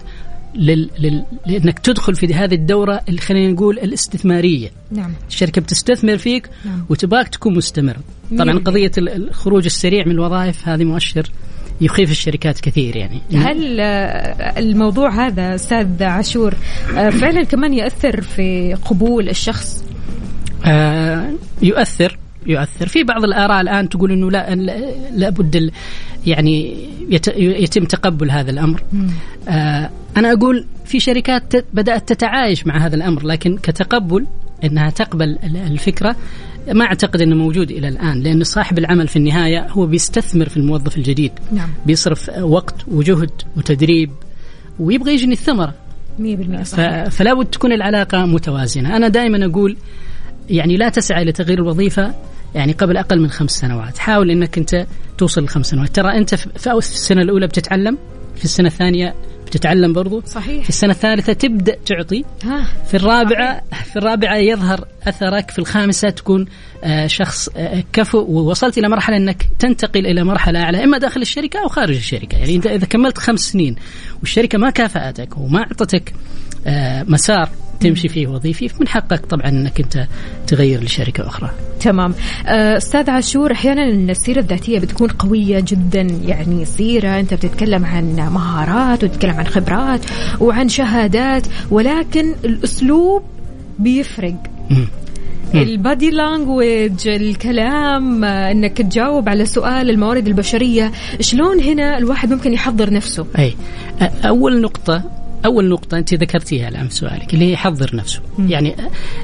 لل... 0.54 0.90
لل... 0.98 1.24
لإنك 1.46 1.78
تدخل 1.78 2.14
في 2.14 2.34
هذه 2.34 2.54
الدورة 2.54 3.00
اللي 3.08 3.20
خلينا 3.20 3.52
نقول 3.52 3.78
الاستثمارية. 3.78 4.70
نعم. 4.90 5.12
الشركة 5.28 5.60
بتستثمر 5.60 6.16
فيك 6.16 6.48
نعم. 6.64 6.84
وتباك 6.88 7.28
تكون 7.28 7.56
مستمر. 7.56 7.96
طبعا 8.38 8.58
قضية 8.58 8.90
ال- 8.98 9.08
الخروج 9.28 9.64
السريع 9.64 10.04
من 10.06 10.12
الوظائف 10.12 10.68
هذه 10.68 10.84
مؤشر 10.84 11.30
يخيف 11.80 12.10
الشركات 12.10 12.60
كثير 12.60 12.96
يعني. 12.96 13.20
هل 13.34 13.80
آه، 13.80 14.58
الموضوع 14.58 15.26
هذا 15.26 15.54
أستاذ 15.54 16.02
عاشور 16.02 16.54
آه، 16.96 17.10
فعلا 17.10 17.42
كمان 17.44 17.74
ياثر 17.74 18.20
في 18.20 18.74
قبول 18.84 19.28
الشخص؟ 19.28 19.84
آه، 20.64 21.30
يؤثر. 21.62 22.18
يؤثر. 22.46 22.88
في 22.88 23.04
بعض 23.04 23.24
الآراء 23.24 23.60
الآن 23.60 23.88
تقول 23.88 24.12
إنه 24.12 24.30
لا 24.30 24.54
لا- 24.54 24.80
لابد 25.16 25.70
يعني 26.26 26.76
يت- 27.10 27.36
يتم 27.38 27.84
تقبل 27.84 28.30
هذا 28.30 28.50
الأمر. 28.50 28.82
آه، 29.48 29.90
أنا 30.16 30.32
أقول 30.32 30.66
في 30.84 31.00
شركات 31.00 31.56
ت- 31.56 31.64
بدأت 31.74 32.08
تتعايش 32.12 32.66
مع 32.66 32.86
هذا 32.86 32.96
الأمر 32.96 33.26
لكن 33.26 33.56
كتقبل 33.56 34.26
إنها 34.64 34.90
تقبل 34.90 35.24
ال- 35.44 35.56
الفكرة 35.56 36.16
ما 36.72 36.84
أعتقد 36.84 37.20
إنه 37.20 37.36
موجود 37.36 37.70
إلى 37.70 37.88
الآن 37.88 38.20
لأن 38.22 38.44
صاحب 38.44 38.78
العمل 38.78 39.08
في 39.08 39.16
النهاية 39.16 39.66
هو 39.70 39.86
بيستثمر 39.86 40.48
في 40.48 40.56
الموظف 40.56 40.96
الجديد. 40.96 41.32
نعم. 41.52 41.68
بيصرف 41.86 42.30
وقت 42.40 42.74
وجهد 42.88 43.30
وتدريب 43.56 44.10
ويبغى 44.78 45.12
يجني 45.14 45.32
الثمرة. 45.32 45.74
100% 46.18 46.62
ف- 46.62 46.66
صحيح. 46.66 47.08
فلا 47.08 47.34
بد 47.34 47.46
تكون 47.46 47.72
العلاقة 47.72 48.26
متوازنة. 48.26 48.96
أنا 48.96 49.08
دائما 49.08 49.46
أقول 49.46 49.76
يعني 50.50 50.76
لا 50.76 50.88
تسعى 50.88 51.24
لتغيير 51.24 51.58
الوظيفة 51.58 52.14
يعني 52.54 52.72
قبل 52.72 52.96
أقل 52.96 53.20
من 53.20 53.30
خمس 53.30 53.50
سنوات. 53.50 53.98
حاول 53.98 54.30
أنك 54.30 54.58
أنت 54.58 54.86
توصل 55.18 55.44
لخمس 55.44 55.66
سنوات. 55.66 55.88
ترى 55.88 56.18
أنت 56.18 56.34
في 56.34 56.66
السنة 56.78 57.22
الأولى 57.22 57.46
بتتعلم 57.46 57.98
في 58.36 58.44
السنة 58.44 58.68
الثانية 58.68 59.14
وتتعلم 59.46 59.92
برضو. 59.92 60.22
صحيح. 60.26 60.62
في 60.62 60.68
السنة 60.68 60.90
الثالثة 60.90 61.32
تبدأ 61.32 61.76
تعطي. 61.86 62.24
ها. 62.44 62.66
في 62.86 62.96
الرابعه 62.96 63.62
في 63.84 63.96
الرابعة 63.96 64.36
يظهر 64.36 64.84
أثرك 65.02 65.50
في 65.50 65.58
الخامسة 65.58 66.10
تكون 66.10 66.46
آه، 66.84 67.06
شخص 67.06 67.48
آه، 67.56 67.84
كفؤ 67.92 68.30
ووصلت 68.30 68.78
إلى 68.78 68.88
مرحلة 68.88 69.16
إنك 69.16 69.46
تنتقل 69.58 70.06
إلى 70.06 70.24
مرحلة 70.24 70.62
أعلى 70.62 70.84
إما 70.84 70.98
داخل 70.98 71.22
الشركة 71.22 71.62
أو 71.62 71.68
خارج 71.68 71.96
الشركة. 71.96 72.38
يعني 72.38 72.56
انت 72.56 72.66
إذا 72.66 72.86
كملت 72.86 73.18
خمس 73.18 73.40
سنين 73.40 73.76
والشركة 74.20 74.58
ما 74.58 74.70
كافأتك 74.70 75.38
وما 75.38 75.58
أعطتك 75.58 76.14
آه، 76.66 77.02
مسار 77.02 77.48
تمشي 77.80 78.08
فيه 78.08 78.26
وظيفي 78.26 78.70
من 78.80 78.88
حقك 78.88 79.26
طبعا 79.26 79.48
إنك 79.48 79.80
أنت 79.80 80.06
تغير 80.46 80.84
لشركة 80.84 81.26
أخرى. 81.26 81.50
تمام. 81.80 82.14
آه، 82.46 82.76
أستاذ 82.76 83.10
عاشور 83.10 83.52
أحيانا 83.52 83.84
السيرة 83.84 84.40
الذاتية 84.40 84.78
بتكون 84.78 85.08
قوية 85.08 85.60
جدا 85.60 86.00
يعني 86.00 86.64
سيره 86.64 87.20
أنت 87.20 87.34
بتتكلم 87.34 87.84
عن 87.84 88.16
مهارات 88.16 89.04
وتتكلم 89.04 89.34
عن 89.34 89.46
خبرات 89.46 90.00
وعن 90.40 90.68
شهادات 90.68 91.46
ولكن 91.70 92.34
الأسلوب 92.44 93.22
بيفرق. 93.78 94.36
البادي 95.54 96.10
لانجويج 96.10 97.08
الكلام 97.08 98.24
آه، 98.24 98.50
إنك 98.50 98.78
تجاوب 98.78 99.28
على 99.28 99.46
سؤال 99.46 99.90
الموارد 99.90 100.26
البشرية 100.26 100.92
شلون 101.20 101.60
هنا 101.60 101.98
الواحد 101.98 102.32
ممكن 102.32 102.52
يحضر 102.52 102.92
نفسه؟ 102.92 103.26
أي 103.38 103.54
أول 104.24 104.60
نقطة 104.60 105.02
أول 105.44 105.68
نقطة 105.68 105.98
أنت 105.98 106.14
ذكرتيها 106.14 106.68
الآن 106.68 106.88
في 106.88 106.94
سؤالك 106.94 107.34
اللي 107.34 107.44
هي 107.44 107.52
يحضر 107.52 107.96
نفسه،. 107.96 108.20
يعني 108.48 108.76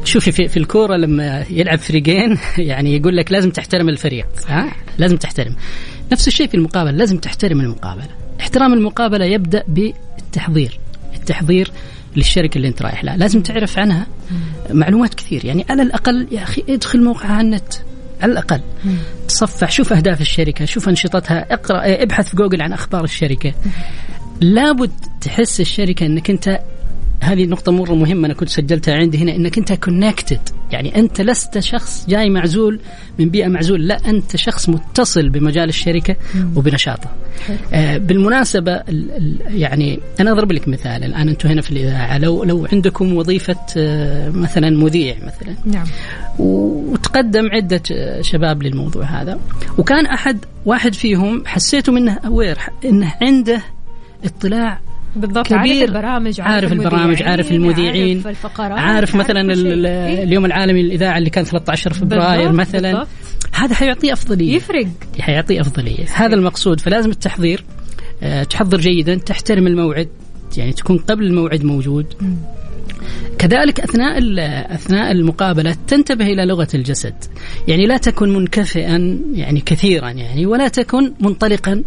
شوفي 0.05 0.33
في, 0.33 0.49
في 0.49 0.57
الكورة 0.57 0.97
لما 0.97 1.45
يلعب 1.51 1.79
فريقين 1.79 2.39
يعني 2.59 2.97
يقول 2.97 3.17
لك 3.17 3.33
لازم 3.33 3.51
تحترم 3.51 3.89
الفريق، 3.89 4.27
ها؟ 4.47 4.73
لازم 4.99 5.17
تحترم. 5.17 5.57
نفس 6.13 6.29
الشيء 6.29 6.49
في 6.49 6.55
المقابلة، 6.55 6.93
لازم 6.93 7.19
تحترم 7.19 7.61
المقابلة. 7.61 8.09
احترام 8.41 8.73
المقابلة 8.73 9.25
يبدأ 9.25 9.63
بالتحضير، 9.69 10.79
التحضير 11.15 11.71
للشركة 12.17 12.57
اللي 12.57 12.69
أنت 12.69 12.83
رايح 12.83 13.05
لها، 13.05 13.17
لازم 13.17 13.43
تعرف 13.43 13.79
عنها 13.79 14.07
معلومات 14.71 15.15
كثير، 15.15 15.45
يعني 15.45 15.67
على 15.71 15.83
الأقل 15.83 16.27
يا 16.33 16.43
أخي 16.43 16.63
ادخل 16.69 17.05
موقعها 17.05 17.33
على 17.33 17.47
النت 17.47 17.75
على 18.23 18.33
الأقل. 18.33 18.61
تصفح 19.29 19.71
شوف 19.71 19.93
أهداف 19.93 20.21
الشركة 20.21 20.65
شوف 20.65 20.89
أنشطتها 20.89 21.55
اقرأ 21.55 22.03
ابحث 22.03 22.29
في 22.29 22.37
جوجل 22.37 22.63
عن 22.63 22.73
أخبار 22.73 23.05
الشركة. 23.05 23.53
لابد 24.41 24.91
تحس 25.21 25.61
الشركة 25.61 26.07
أنك 26.07 26.31
أنت 26.31 26.61
هذه 27.21 27.47
نقطة 27.47 27.73
مرة 27.73 27.95
مهمة 27.95 28.27
أنا 28.27 28.35
كنت 28.35 28.49
سجلتها 28.49 28.95
عندي 28.95 29.19
هنا 29.19 29.37
أنك 29.37 29.59
أنت 29.59 29.73
connected 29.73 30.41
يعني 30.73 30.97
أنت 30.97 31.21
لست 31.21 31.59
شخص 31.59 32.07
جاي 32.09 32.31
معزول 32.31 32.81
من 33.19 33.29
بيئة 33.29 33.49
معزول 33.49 33.89
لا 33.89 33.99
أنت 34.07 34.37
شخص 34.37 34.69
متصل 34.69 35.29
بمجال 35.29 35.69
الشركة 35.69 36.17
وبنشاطه. 36.57 37.09
آه 37.73 37.99
بالمناسبة 37.99 38.73
ال 38.73 39.11
ال 39.11 39.41
يعني 39.61 40.01
أنا 40.21 40.33
أضرب 40.33 40.53
لك 40.53 40.69
مثال 40.69 41.05
الآن 41.05 41.29
أنتم 41.29 41.49
هنا 41.49 41.61
في 41.61 41.71
الإذاعة. 41.71 42.19
لو 42.19 42.45
لو 42.45 42.67
عندكم 42.73 43.17
وظيفة 43.17 43.57
آه 43.77 44.31
مثلا 44.31 44.71
مذيع 44.71 45.17
مثلا. 45.17 45.57
نعم. 45.65 45.87
وتقدم 46.39 47.49
عدة 47.53 47.83
شباب 48.21 48.63
للموضوع 48.63 49.05
هذا 49.05 49.41
وكان 49.79 50.07
أحد 50.07 50.45
واحد 50.65 50.95
فيهم 50.95 51.43
حسيته 51.47 51.93
منه 51.93 52.19
أوير 52.27 52.59
إنه 52.85 53.15
عنده 53.23 53.63
اطلاع 54.25 54.81
بالضبط 55.17 55.47
كبير. 55.47 55.59
عارف 55.59 55.83
البرامج 55.83 56.41
عارف 56.41 56.73
البرامج 56.73 57.23
عارف 57.23 57.53
المذيعين 57.53 58.17
عارف 58.17 58.27
الفقرات 58.27 58.79
عارف 58.79 59.15
مثلا 59.15 59.41
إيه؟ 59.41 60.23
اليوم 60.23 60.45
العالمي 60.45 60.83
للإذاعة 60.83 61.19
اللي 61.19 61.31
كان 61.31 61.45
13 61.45 61.93
فبراير 61.93 62.53
مثلا 62.53 62.93
بالضبط. 62.93 63.09
هذا 63.53 63.75
حيعطيه 63.75 64.13
أفضلية. 64.13 64.57
يفرق. 64.57 64.87
حيعطيه 65.21 65.61
أفضلية. 65.61 66.05
هذا 66.15 66.35
المقصود. 66.35 66.81
فلازم 66.81 67.11
التحضير 67.11 67.65
آه، 68.23 68.43
تحضر 68.43 68.81
جيدا 68.81 69.15
تحترم 69.15 69.67
الموعد 69.67 70.09
يعني 70.57 70.73
تكون 70.73 70.99
قبل 70.99 71.25
الموعد 71.25 71.65
موجود. 71.65 72.07
كذلك 73.39 73.81
أثناء 73.81 74.19
أثناء 74.75 75.13
المقابلة 75.13 75.77
تنتبه 75.87 76.27
إلى 76.27 76.47
لغة 76.47 76.69
الجسد. 76.75 77.15
يعني 77.69 77.87
لا 77.87 77.97
تكن 77.97 78.29
منكفئا 78.29 79.19
يعني 79.33 79.61
كثيرا 79.61 80.11
يعني 80.11 80.47
ولا 80.47 80.69
تكن 80.69 81.13
منطلقا. 81.21 81.83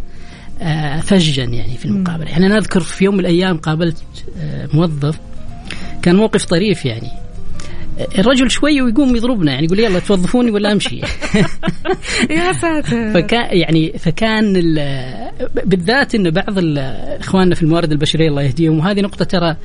فجا 1.01 1.43
يعني 1.43 1.77
في 1.77 1.85
المقابلة. 1.85 2.29
يعني 2.29 2.45
أنا 2.45 2.57
أذكر 2.57 2.79
في 2.79 3.03
يوم 3.05 3.13
من 3.13 3.19
الأيام 3.19 3.57
قابلت 3.57 4.03
آه، 4.39 4.69
موظف 4.73 5.19
كان 6.01 6.15
موقف 6.15 6.45
طريف 6.45 6.85
يعني. 6.85 7.09
الرجل 8.19 8.51
شوي 8.51 8.81
ويقوم 8.81 9.15
يضربنا 9.15 9.51
يعني 9.51 9.65
يقول 9.65 9.79
يلا 9.79 9.99
توظفوني 9.99 10.51
ولا 10.51 10.71
أمشي؟ 10.71 10.95
يا 12.29 12.53
ساتر. 12.53 13.09
فكان 13.13 13.57
يعني 13.57 13.93
فكان 13.99 14.53
ال- 14.55 15.31
بالذات 15.65 16.15
إن 16.15 16.29
بعض 16.29 16.53
إخواننا 17.19 17.55
في 17.55 17.63
الموارد 17.63 17.91
البشرية 17.91 18.27
الله 18.29 18.41
يهديهم 18.41 18.79
وهذه 18.79 19.01
نقطة 19.01 19.25
ترى 19.25 19.55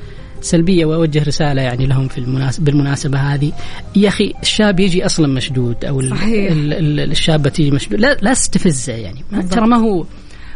سلبية 0.41 0.85
وأوجه 0.85 1.23
رسالة 1.23 1.61
يعني 1.61 1.85
لهم 1.85 2.07
في 2.07 2.17
المناسبه 2.17 2.65
بالمناسبة 2.65 3.17
هذه. 3.19 3.51
يا 3.95 4.07
أخي 4.07 4.33
الشاب 4.41 4.79
يجي 4.79 5.05
أصلا 5.05 5.27
مشدود 5.27 5.85
أو 5.85 6.01
صحيح. 6.01 6.51
ال- 6.51 6.73
ال- 6.73 7.11
الشابة 7.11 7.49
تيجي 7.49 7.71
مشدود. 7.71 7.99
لا 7.99 8.17
لا 8.21 8.33
تستفزه 8.33 8.93
يعني. 8.93 9.19
ترى 9.51 9.67
ما 9.67 9.77
هو 9.77 10.05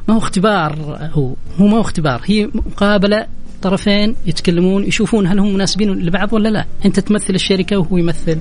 ما 0.08 0.14
هو 0.14 0.18
اختبار 0.18 1.00
هو. 1.14 1.34
هو 1.60 1.68
ما 1.68 1.78
هو 1.78 1.82
اختبار. 1.82 2.22
هي 2.26 2.50
مقابلة 2.54 3.26
طرفين 3.62 4.15
يتكلمون 4.26 4.84
يشوفون 4.84 5.28
هل 5.28 5.39
هم 5.39 5.54
مناسبين 5.54 5.89
لبعض 5.91 6.34
ولا 6.34 6.50
لا. 6.50 6.65
انت 6.86 7.00
تمثل 7.00 7.36
الشركة 7.36 7.78
وهو 7.78 7.98
يمثل 7.98 8.38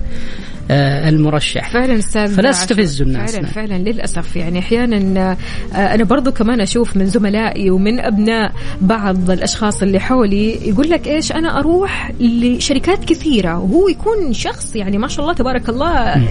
آه، 0.71 1.09
المرشح. 1.09 1.73
فعلا 1.73 1.99
أستاذ 1.99 2.35
فلا. 2.35 2.51
تستفزوا 2.51 3.07
الناس، 3.07 3.31
فعلا 3.31 3.43
نعم. 3.43 3.53
فعلا 3.53 3.79
للأسف. 3.79 4.37
يعني 4.37 4.59
أحيانا 4.59 5.37
آه، 5.75 5.77
أنا 5.77 6.05
برضو 6.05 6.33
كمان 6.33 6.61
أشوف 6.61 6.97
من 6.97 7.07
زملائي 7.07 7.71
ومن 7.71 8.01
أبناء 8.01 8.53
بعض 8.81 9.31
الأشخاص 9.31 9.83
اللي 9.83 10.01
حولي 10.01 10.69
يقول 10.69 10.91
لك 10.91 11.09
إيش 11.09 11.33
أنا 11.33 11.59
أروح 11.59 12.13
لشركات 12.21 13.05
كثيرة 13.05 13.59
وهو 13.59 13.89
يكون 13.89 14.33
شخص 14.33 14.77
يعني 14.77 14.99
ما 14.99 15.09
شاء 15.09 15.25
الله 15.25 15.35
تبارك 15.35 15.69
الله 15.69 16.23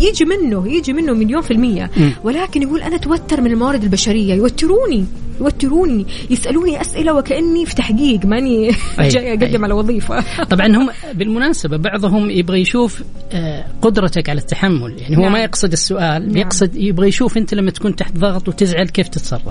يجي 0.00 0.24
منه 0.24 0.68
يجي 0.68 0.92
منه 0.92 1.12
مليون 1.12 1.42
في 1.42 1.50
المية. 1.50 1.90
ولكن 2.24 2.62
يقول 2.62 2.82
أنا 2.82 2.96
توتر 2.96 3.40
من 3.40 3.50
الموارد 3.50 3.82
البشرية. 3.82 4.34
يوتروني 4.34 5.04
يوتروني 5.40 6.06
يسألوني 6.30 6.80
أسئلة 6.80 7.14
وكأني 7.14 7.66
في 7.66 7.74
تحقيق. 7.74 8.26
ماني 8.40 8.70
جاي 9.00 9.30
أقدم 9.32 9.56
أي. 9.56 9.64
على 9.64 9.74
وظيفة 9.74 10.44
طبعا 10.44 10.66
هم 10.66 10.90
بالمناسبة 11.14 11.76
بعضهم 11.76 12.30
يبغى 12.30 12.60
يشوف 12.60 13.02
آه، 13.32 13.64
قدرتك 13.82 14.28
على 14.28 14.40
التحمل 14.40 14.94
يعني 14.98 15.16
هو 15.16 15.22
نعم. 15.22 15.32
ما 15.32 15.42
يقصد 15.42 15.72
السؤال 15.72 16.26
نعم. 16.28 16.36
يقصد 16.36 16.76
يبغى 16.76 17.08
يشوف 17.08 17.36
أنت 17.36 17.54
لما 17.54 17.70
تكون 17.70 17.96
تحت 17.96 18.16
ضغط 18.16 18.48
وتزعل 18.48 18.88
كيف 18.88 19.08
تتصرف 19.08 19.42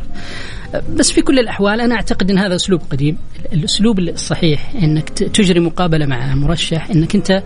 آه، 0.75 0.83
بس 0.95 1.11
في 1.11 1.21
كل 1.21 1.39
الأحوال 1.39 1.81
أنا 1.81 1.95
أعتقد 1.95 2.31
أن 2.31 2.37
هذا 2.37 2.55
أسلوب 2.55 2.81
قديم 2.91 3.17
الأسلوب 3.53 3.99
الصحيح 3.99 4.71
أنك 4.83 5.09
ت- 5.09 5.23
تجري 5.23 5.59
مقابلة 5.59 6.05
مع 6.05 6.35
مرشح 6.35 6.89
أنك 6.89 7.15
أنت 7.15 7.43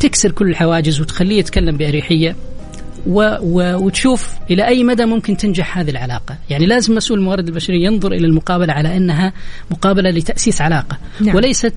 تكسر 0.00 0.30
كل 0.30 0.48
الحواجز 0.50 1.00
وتخليه 1.00 1.38
يتكلم 1.38 1.76
بأريحية 1.76 2.36
و 3.06 3.36
و 3.40 3.76
وتشوف 3.84 4.30
إلى 4.50 4.66
أي 4.66 4.84
مدى 4.84 5.04
ممكن 5.04 5.36
تنجح 5.36 5.78
هذه 5.78 5.90
العلاقة، 5.90 6.36
يعني 6.50 6.66
لازم 6.66 6.94
مسؤول 6.94 7.18
الموارد 7.18 7.48
البشريه 7.48 7.86
ينظر 7.86 8.12
إلى 8.12 8.26
المقابلة 8.26 8.72
على 8.72 8.96
أنها 8.96 9.32
مقابلة 9.70 10.10
لتأسيس 10.10 10.60
علاقة، 10.60 10.98
نعم. 11.20 11.36
وليست 11.36 11.74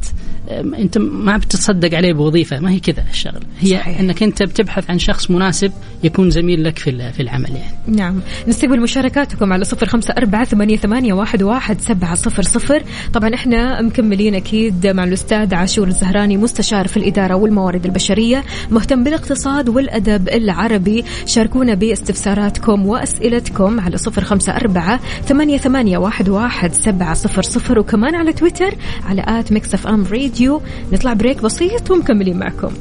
أنت 0.51 0.97
ما 0.97 1.37
بتتصدق 1.37 1.97
عليه 1.97 2.13
بوظيفة، 2.13 2.59
ما 2.59 2.71
هي 2.71 2.79
كذا 2.79 3.03
الشغله، 3.09 3.39
هي 3.59 3.77
صحيح. 3.77 3.99
أنك 3.99 4.23
أنت 4.23 4.43
بتبحث 4.43 4.89
عن 4.89 4.99
شخص 4.99 5.31
مناسب 5.31 5.71
يكون 6.03 6.29
زميل 6.29 6.63
لك 6.63 6.79
في 6.79 7.11
في 7.11 7.21
العمل 7.21 7.49
يعني. 7.49 7.97
نعم. 7.97 8.21
نستقبل 8.47 8.81
مشاركاتكم 8.81 9.53
على 9.53 9.65
صفر 9.65 9.85
خمسة 9.85 10.13
أربعة 10.17 10.45
ثمانية, 10.45 10.77
ثمانية 10.77 11.13
واحد, 11.13 11.43
واحد 11.43 11.81
سبعة 11.81 12.15
صفر 12.15 12.43
صفر. 12.43 12.83
طبعا 13.13 13.33
إحنا 13.33 13.81
مكملين 13.81 14.35
أكيد 14.35 14.87
مع 14.87 15.03
الأستاذ 15.03 15.53
عاشور 15.53 15.87
الزهراني 15.87 16.37
مستشار 16.37 16.87
في 16.87 16.97
الإدارة 16.97 17.35
والموارد 17.35 17.85
البشرية 17.85 18.43
مهتم 18.71 19.03
بالاقتصاد 19.03 19.69
والأدب 19.69 20.29
العربي. 20.29 21.05
شاركونا 21.25 21.73
باستفساراتكم 21.73 22.85
وأسئلتكم 22.85 23.79
على 23.79 23.97
صفر 23.97 24.23
خمسة 24.23 24.55
أربعة 24.55 24.99
ثمانية, 25.25 25.57
ثمانية 25.57 25.97
واحد, 25.97 26.29
واحد 26.29 26.73
سبعة 26.73 27.13
صفر 27.13 27.41
صفر 27.41 27.79
وكمان 27.79 28.15
على 28.15 28.33
تويتر 28.33 28.75
على 29.05 29.23
at 29.27 29.51
ميكس 29.51 29.73
أف 29.73 29.87
أم 29.87 30.05
راديو. 30.11 30.61
نطلع 30.91 31.13
break 31.13 31.41
بسيط 31.41 31.91
ومكملين 31.91 32.37
معكم. 32.39 32.71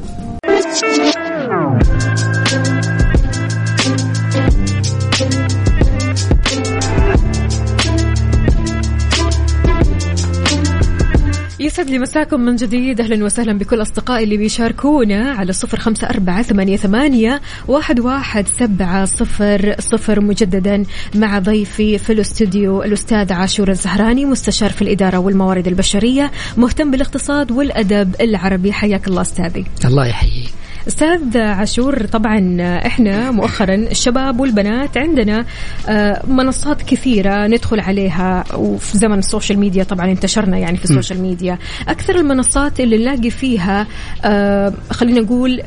يسعد 11.65 11.91
لي 11.91 11.99
مساكم 11.99 12.41
من 12.41 12.57
جديد. 12.57 13.01
أهلا 13.01 13.25
وسهلا 13.25 13.59
بكل 13.59 13.83
أصدقائي 13.83 14.25
اللي 14.25 14.37
بيشاركونا 14.37 15.31
على 15.31 15.53
صفر 15.53 15.79
خمسة 15.79 16.11
أربعة 16.11 16.43
ثمانية, 16.43 16.77
ثمانية 16.77 17.41
واحد, 17.69 18.01
واحد 18.01 18.49
سبعة 18.49 19.05
صفر 19.05 19.75
صفر 19.79 20.21
مجددا 20.21 20.85
مع 21.15 21.39
ضيفي 21.39 21.99
في 21.99 22.13
الاستوديو 22.13 22.83
الأستاذ 22.83 23.33
عاشور 23.33 23.71
الزهراني 23.71 24.25
مستشار 24.25 24.71
في 24.71 24.83
الإدارة 24.83 25.19
والموارد 25.19 25.67
البشرية 25.67 26.31
مهتم 26.57 26.91
بالاقتصاد 26.91 27.53
والأدب 27.53 28.15
العربي. 28.21 28.73
حياك 28.73 29.09
الله 29.09 29.23
أستاذي. 29.23 29.65
الله 29.85 30.07
يحييك. 30.07 30.64
أستاذ 30.89 31.39
عاشور 31.39 32.07
طبعا 32.07 32.57
إحنا 32.87 33.31
مؤخرا 33.31 33.75
الشباب 33.75 34.41
والبنات 34.41 34.97
عندنا 34.97 35.45
آه، 35.89 36.23
منصات 36.27 36.83
كثيرة 36.83 37.47
ندخل 37.47 37.81
عليها 37.81 38.45
وفي 38.55 38.99
زمن 38.99 39.19
ال 39.19 39.24
social 39.24 39.59
media 39.59 39.85
طبعا 39.85 40.07
انتشرنا 40.07 40.59
يعني 40.59 40.77
في 40.77 40.85
ال 40.85 40.90
social 40.90 41.21
media. 41.21 41.59
أكثر 41.89 42.17
المنصات 42.17 42.81
اللي 42.81 42.99
نلاقي 42.99 43.31
فيها 43.31 43.87
آه، 44.25 44.73
خلينا 44.91 45.21
نقول 45.21 45.63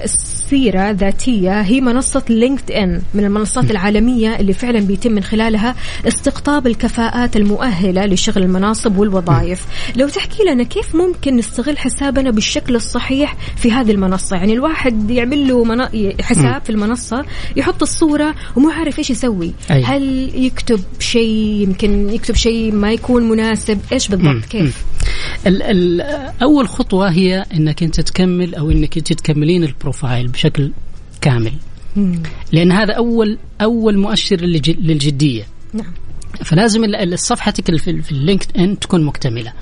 سيرة 0.49 0.91
ذاتية 0.91 1.61
هي 1.61 1.81
منصة 1.81 2.23
لينكد 2.29 2.71
إن 2.71 3.01
من 3.13 3.25
المنصات 3.25 3.71
العالمية 3.71 4.35
اللي 4.35 4.53
فعلا 4.53 4.79
بيتم 4.79 5.11
من 5.11 5.23
خلالها 5.23 5.75
استقطاب 6.07 6.67
الكفاءات 6.67 7.37
المؤهلة 7.37 8.05
لشغل 8.05 8.43
المناصب 8.43 8.97
والوظائف. 8.97 9.65
لو 9.95 10.07
تحكي 10.07 10.43
لنا 10.43 10.63
كيف 10.63 10.95
ممكن 10.95 11.35
نستغل 11.35 11.77
حسابنا 11.77 12.31
بالشكل 12.31 12.75
الصحيح 12.75 13.35
في 13.55 13.71
هذه 13.71 13.91
المنصة؟ 13.91 14.35
يعني 14.35 14.53
الواحد 14.53 15.06
يعمل 15.11 15.47
له 15.47 15.63
منا... 15.63 15.89
حساب 16.21 16.61
في 16.61 16.69
المنصة 16.69 17.25
يحط 17.55 17.81
الصورة 17.81 18.35
ومو 18.55 18.69
عارف 18.69 18.99
إيش 18.99 19.09
يسوي. 19.09 19.53
أي. 19.71 19.83
هل 19.83 20.31
يكتب 20.35 20.79
شيء؟ 20.99 21.61
يمكن 21.63 22.09
يكتب 22.09 22.35
شيء 22.35 22.71
ما 22.71 22.91
يكون 22.91 23.29
مناسب. 23.29 23.79
إيش 23.91 24.07
بالضبط؟ 24.07 24.45
كيف؟ 24.45 24.85
ال 25.47 25.61
ال 25.63 26.01
أول 26.41 26.67
خطوة 26.67 27.09
هي 27.11 27.45
إنك 27.53 27.83
أنت 27.83 28.01
تكمل 28.01 28.55
أو 28.55 28.71
إنك 28.71 28.97
أنت 28.97 29.13
تكملين 29.13 29.63
ال 29.63 29.71
profile 29.71 30.27
بشكل 30.27 30.71
كامل. 31.21 31.53
مم. 31.95 32.23
لأن 32.51 32.71
هذا 32.71 32.93
اول 32.93 33.37
أول 33.61 33.97
مؤشر 33.97 34.37
للج- 34.37 34.79
للجدية. 34.79 35.43
نعم. 35.73 35.91
فلازم 36.45 36.81
صفحتك 37.15 37.69
ال- 37.69 37.79
في 37.79 38.11
ال 38.11 38.57
LinkedIn 38.57 38.79
تكون 38.79 39.03
مكتملة. 39.03 39.53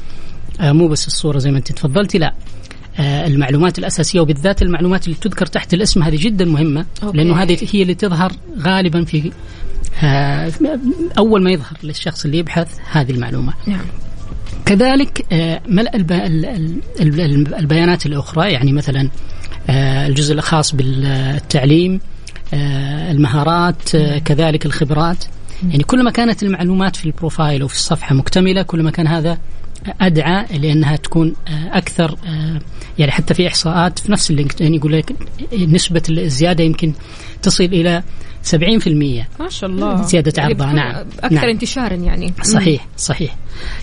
آه 0.60 0.72
مو 0.72 0.88
بس 0.88 1.08
الصورة 1.08 1.38
زي 1.38 1.52
ما 1.52 1.58
أنت 1.58 1.72
تفضلتي 1.72 2.18
لا. 2.18 2.34
المعلومات 3.00 3.80
الأساسية 3.80 4.20
وبالذات 4.20 4.62
المعلومات 4.62 5.06
اللي 5.06 5.18
تذكر 5.22 5.46
تحت 5.46 5.74
الاسم 5.74 6.04
هذه 6.04 6.18
جدا 6.18 6.46
مهمة 6.46 6.86
أوكي. 7.04 7.18
لأنه 7.18 7.36
هذه 7.44 7.58
هي 7.72 7.82
اللي 7.82 7.94
تظهر 7.96 8.32
غالبا 8.60 9.04
في 9.06 9.32
آه 10.04 10.52
أول 11.18 11.44
ما 11.44 11.52
يظهر 11.52 11.78
للشخص 11.84 12.26
اللي 12.26 12.38
يبحث 12.38 12.68
هذه 12.92 13.12
المعلومة. 13.12 13.54
نعم. 13.68 13.86
كذلك 14.66 15.26
آه، 15.32 15.62
ملء 15.68 15.96
الب- 15.96 16.12
ال- 16.12 16.46
ال- 16.46 16.80
ال- 17.22 17.56
البيانات 17.56 18.06
الأخرى 18.06 18.52
يعني 18.52 18.74
مثلا 18.74 19.10
آه، 19.70 20.08
الجزء 20.08 20.34
الخاص 20.34 20.76
بالتعليم 20.76 22.00
آه، 22.54 23.12
المهارات 23.12 23.96
آه، 23.96 24.18
كذلك 24.20 24.66
الخبرات. 24.66 25.26
يعني 25.70 25.84
كلما 25.84 26.12
كانت 26.12 26.44
المعلومات 26.44 26.96
في 26.96 27.06
ال 27.06 27.13
profile 27.13 27.62
أو 27.62 27.68
في 27.68 27.76
الصفحة 27.76 28.16
مكتملة 28.16 28.62
كلما 28.62 28.92
كان 28.92 29.08
هذا 29.08 29.38
أدعى 30.02 30.58
لأنها 30.60 30.96
تكون 30.96 31.34
آه، 31.48 31.78
أكثر 31.78 32.18
آه، 32.28 32.60
يعني 33.00 33.12
حتى 33.12 33.34
في 33.34 33.48
إحصاءات 33.48 34.00
في 34.00 34.12
نفس 34.12 34.32
ال 34.32 34.37
LinkedIn 34.37 34.74
يقول 34.74 34.94
لك 34.94 35.16
نسبة 35.68 36.02
الزيادة 36.10 36.64
يمكن 36.64 36.94
تصل 37.42 37.64
إلى 37.64 38.04
70% 38.44 39.28
ما 39.40 39.50
شاء 39.50 39.70
الله. 39.70 40.02
زيادة 40.02 40.34
يعني 40.38 40.54
عرضها، 40.54 40.74
نعم. 40.74 40.96
أكثر 41.20 41.36
نعم. 41.36 41.50
انتشارا 41.50 41.94
يعني. 41.96 42.34
صحيح 42.44 42.88
صحيح. 42.98 43.36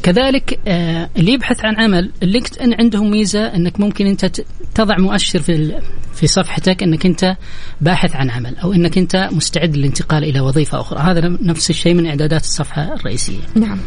كذلك 0.02 0.60
آه، 0.68 1.08
اللي 1.16 1.32
يبحث 1.32 1.64
عن 1.64 1.76
عمل 1.76 2.10
اللينكد 2.22 2.58
ان 2.58 2.74
عندهم 2.80 3.10
ميزة 3.10 3.40
أنك 3.46 3.80
ممكن 3.80 4.06
أنت 4.06 4.24
ت- 4.24 4.46
تضع 4.74 4.98
مؤشر 4.98 5.38
في 5.38 5.80
في 6.14 6.26
صفحتك 6.26 6.82
أنك 6.82 7.06
أنت 7.06 7.36
باحث 7.80 8.16
عن 8.16 8.30
عمل 8.30 8.56
أو 8.56 8.72
أنك 8.72 8.98
أنت 8.98 9.28
مستعد 9.32 9.76
للانتقال 9.76 10.24
إلى 10.24 10.40
وظيفة 10.40 10.80
أخرى. 10.80 10.98
هذا 11.00 11.28
نفس 11.42 11.70
الشيء 11.70 11.94
من 11.94 12.06
إعدادات 12.06 12.40
الصفحة 12.44 12.94
الرئيسية. 12.94 13.38
نعم. 13.56 13.78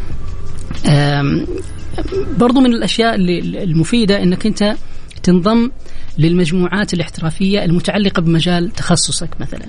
برضو 2.38 2.60
من 2.60 2.74
الأشياء 2.74 3.16
اللي 3.16 3.64
المفيدة 3.64 4.24
إنك 4.24 4.46
أنت 4.46 4.76
تنضم 5.24 5.72
للمجموعات 6.18 6.94
الاحترافية 6.94 7.66
المتعلقة 7.66 8.22
بمجال 8.22 8.72
تخصصك 8.72 9.30
مثلا. 9.40 9.66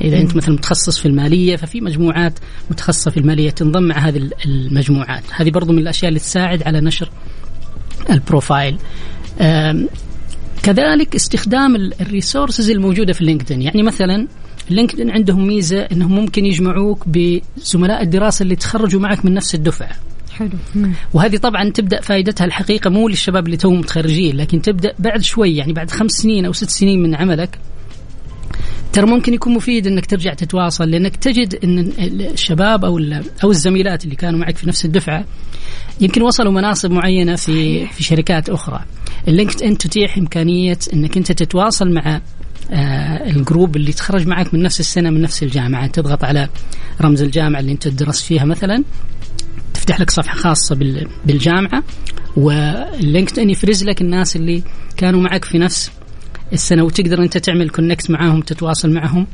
إذا 0.00 0.20
أنت 0.20 0.36
مثلا 0.36 0.54
متخصص 0.54 0.98
في 0.98 1.06
المالية 1.06 1.56
ففي 1.56 1.80
مجموعات 1.80 2.38
متخصصة 2.70 3.10
في 3.10 3.16
المالية 3.16 3.50
تنضم 3.50 3.82
مع 3.82 3.98
هذه 3.98 4.30
المجموعات. 4.44 5.22
هذه 5.30 5.50
برضو 5.50 5.72
من 5.72 5.78
الأشياء 5.78 6.08
اللي 6.08 6.20
تساعد 6.20 6.62
على 6.62 6.80
نشر 6.80 7.10
ال 8.10 8.18
profile. 8.18 8.78
كذلك 10.62 11.14
استخدام 11.14 11.76
ال 11.76 11.85
resources 11.85 12.70
الموجودة 12.70 13.12
في 13.12 13.24
LinkedIn. 13.24 13.62
يعني 13.62 13.82
مثلا 13.82 14.28
LinkedIn 14.70 15.10
عندهم 15.10 15.46
ميزة 15.46 15.80
إنهم 15.80 16.12
ممكن 16.12 16.46
يجمعوك 16.46 17.04
بزملاء 17.08 18.02
الدراسة 18.02 18.42
اللي 18.42 18.56
تخرجوا 18.56 19.00
معك 19.00 19.24
من 19.24 19.34
نفس 19.34 19.54
الدفعة. 19.54 19.96
حلو. 20.38 20.50
وهذه 21.14 21.36
طبعا 21.36 21.70
تبدأ 21.70 22.00
فائدتها 22.00 22.44
الحقيقة 22.44 22.90
مو 22.90 23.08
للشباب 23.08 23.46
اللي 23.46 23.56
توهم 23.56 23.78
متخرجين 23.78 24.36
لكن 24.36 24.62
تبدأ 24.62 24.94
بعد 24.98 25.22
شوي 25.22 25.56
يعني 25.56 25.72
بعد 25.72 25.90
خمس 25.90 26.12
سنين 26.12 26.44
أو 26.44 26.52
ست 26.52 26.70
سنين 26.70 27.02
من 27.02 27.14
عملك 27.14 27.58
ترى 28.92 29.06
ممكن 29.06 29.34
يكون 29.34 29.54
مفيد 29.54 29.86
إنك 29.86 30.06
ترجع 30.06 30.34
تتواصل 30.34 30.90
لأنك 30.90 31.16
تجد 31.16 31.58
إن 31.64 31.92
الشباب 31.98 32.84
أو 32.84 32.98
أو 33.44 33.50
الزميلات 33.50 34.04
اللي 34.04 34.16
كانوا 34.16 34.38
معك 34.38 34.56
في 34.56 34.68
نفس 34.68 34.84
الدفعة 34.84 35.24
يمكن 36.00 36.22
وصلوا 36.22 36.52
مناصب 36.52 36.90
معينة 36.90 37.36
في 37.36 37.86
في 37.86 38.02
شركات 38.02 38.48
أخرى. 38.48 38.80
ال 39.28 39.62
LinkedIn 39.62 39.78
تتيح 39.78 40.18
إمكانية 40.18 40.78
إنك 40.94 41.16
أنت 41.16 41.32
تتواصل 41.32 41.90
مع 41.90 42.20
آه، 42.70 43.30
ال 43.30 43.38
group 43.38 43.76
اللي 43.76 43.92
تخرج 43.92 44.26
معك 44.26 44.54
من 44.54 44.62
نفس 44.62 44.80
السنة 44.80 45.10
من 45.10 45.20
نفس 45.20 45.42
الجامعة 45.42 45.86
تضغط 45.86 46.24
على 46.24 46.48
رمز 47.00 47.22
الجامعة 47.22 47.60
اللي 47.60 47.72
أنت 47.72 47.88
درست 47.88 48.24
فيها 48.24 48.44
مثلا 48.44 48.84
تفتح 49.88 50.00
لك 50.00 50.10
صفحة 50.10 50.34
خاصة 50.36 50.74
بال- 50.74 51.08
بالجامعة 51.26 51.82
وال 52.36 53.38
LinkedIn 53.38 53.50
يفرز 53.50 53.84
لك 53.84 54.00
الناس 54.00 54.36
اللي 54.36 54.62
كانوا 54.96 55.20
معك 55.20 55.44
في 55.44 55.58
نفس 55.58 55.90
السنة 56.52 56.82
وتقدر 56.84 57.22
أنت 57.22 57.38
تعمل 57.38 57.70
connect 57.70 58.10
معاهم 58.10 58.40
تتواصل 58.40 58.90
معهم 58.90 59.26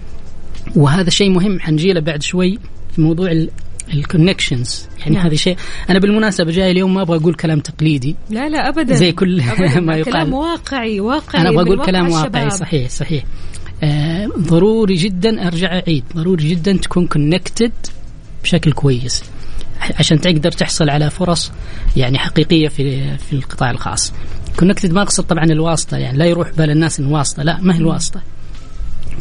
وهذا 0.76 1.10
شيء 1.10 1.30
مهم 1.30 1.60
حنجي 1.60 1.92
له 1.92 2.00
بعد 2.00 2.22
شوي 2.22 2.58
في 2.94 3.00
موضوع 3.02 3.46
ال 3.94 4.02
connections 4.02 4.86
يعني 5.00 5.16
نعم. 5.16 5.26
هذا 5.26 5.34
شيء 5.34 5.56
أنا 5.90 5.98
بالمناسبة 5.98 6.50
جاي 6.50 6.70
اليوم 6.70 6.94
ما 6.94 7.02
أبغى 7.02 7.16
أقول 7.16 7.34
كلام 7.34 7.60
تقليدي 7.60 8.16
لا 8.30 8.48
لا 8.48 8.68
ابدا 8.68 8.94
زي 8.94 9.12
كل 9.12 9.40
أبداً. 9.40 9.80
ما 9.80 9.96
يقال. 9.96 10.12
كلام 10.12 10.32
واقعي 10.32 11.00
واقعي 11.00 11.42
أنا 11.42 11.50
أبغى 11.50 11.62
أقول 11.62 11.86
كلام 11.86 12.10
واقعي. 12.10 12.50
صحيح 12.50 12.88
صحيح 12.90 13.24
آه 13.82 14.26
ضروري 14.38 14.94
جدا 14.94 15.46
أرجع 15.46 15.80
أعيد 15.88 16.04
ضروري 16.16 16.48
جدا 16.50 16.72
تكون 16.76 17.06
connected 17.06 17.72
بشكل 18.42 18.72
كويس 18.72 19.24
عشان 19.98 20.20
تقدر 20.20 20.52
تحصل 20.52 20.90
على 20.90 21.10
فرص 21.10 21.52
يعني 21.96 22.18
حقيقية 22.18 22.68
في 22.68 23.16
في 23.18 23.32
القطاع 23.32 23.70
الخاص. 23.70 24.12
connected 24.58 24.92
ما 24.92 25.02
اقصد 25.02 25.24
طبعا 25.24 25.44
الواسطة 25.44 25.96
يعني 25.96 26.18
لا 26.18 26.24
يروح 26.24 26.50
بال 26.50 26.70
الناس 26.70 27.00
إن 27.00 27.06
واسطة 27.06 27.42
لا 27.42 27.58
ما 27.60 27.74
هي 27.74 27.78
الواسطة. 27.78 28.22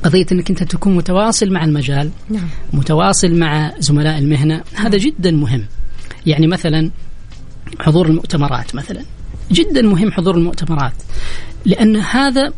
قضية 0.04 0.26
إنك 0.32 0.50
أنت 0.50 0.64
تكون 0.64 0.96
متواصل 0.96 1.52
مع 1.52 1.64
المجال 1.64 2.12
نعم. 2.30 2.48
متواصل 2.74 3.36
مع 3.36 3.74
زملاء 3.80 4.18
المهنة 4.18 4.64
هذا 4.76 4.98
جدا 4.98 5.32
مهم. 5.32 5.66
يعني 6.26 6.48
مثلا 6.48 6.92
حضور 7.80 8.08
المؤتمرات 8.08 8.76
مثلا 8.76 9.02
جدا 9.52 9.82
مهم 9.82 10.12
حضور 10.12 10.36
المؤتمرات 10.36 10.94
لأن 11.66 11.96
هذا 11.96 12.54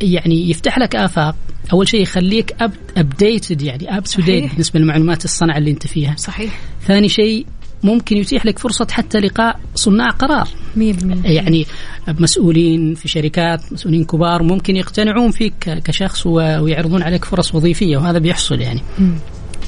يعني 0.00 0.50
يفتح 0.50 0.78
لك 0.78 0.96
آفاق. 0.96 1.36
أول 1.72 1.88
شيء 1.88 2.02
يخليك 2.02 2.56
updated 2.96 3.62
يعني 3.62 3.96
up 3.96 4.04
to 4.04 4.22
date. 4.22 4.50
بالنسبة 4.50 4.80
لمعلومات 4.80 5.24
الصنعه 5.24 5.58
اللي 5.58 5.70
أنت 5.70 5.86
فيها. 5.86 6.14
صحيح. 6.16 6.60
ثاني 6.86 7.08
شيء 7.08 7.46
ممكن 7.82 8.16
يتيح 8.16 8.46
لك 8.46 8.58
فرصة 8.58 8.86
حتى 8.90 9.18
لقاء 9.18 9.60
صناع 9.74 10.08
قرار. 10.08 10.48
100% 10.76 10.80
يعني 11.24 11.66
مسؤولين 12.08 12.94
في 12.94 13.08
شركات 13.08 13.72
مسؤولين 13.72 14.04
كبار 14.04 14.42
ممكن 14.42 14.76
يقتنعون 14.76 15.30
فيك 15.30 15.54
كشخص 15.84 16.26
ويعرضون 16.26 17.02
عليك 17.02 17.24
فرص 17.24 17.54
وظيفية 17.54 17.96
وهذا 17.96 18.18
بيحصل 18.18 18.60
يعني. 18.60 18.80
مم. 18.98 19.14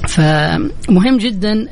فمهم 0.09 1.18
جدا 1.18 1.66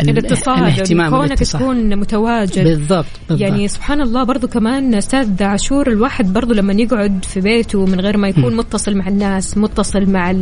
الاتصال 0.00 0.58
الاهتمام 0.58 1.10
كونك. 1.10 1.38
تكون 1.38 1.96
متواجد 1.96 2.64
بالضبط, 2.64 3.06
بالضبط. 3.28 3.40
يعني 3.40 3.68
سبحان 3.68 4.00
الله 4.00 4.24
برضو 4.24 4.48
كمان 4.48 4.94
أستاذ 4.94 5.42
عاشور 5.42 5.88
الواحد 5.88 6.32
برضو 6.32 6.54
لما 6.54 6.72
يقعد 6.72 7.24
في 7.24 7.40
بيته 7.40 7.86
من 7.86 8.00
غير 8.00 8.16
ما 8.16 8.28
يكون 8.28 8.56
متصل 8.56 8.96
مع 8.96 9.08
الناس 9.08 9.56
متصل 9.58 10.10
مع 10.10 10.34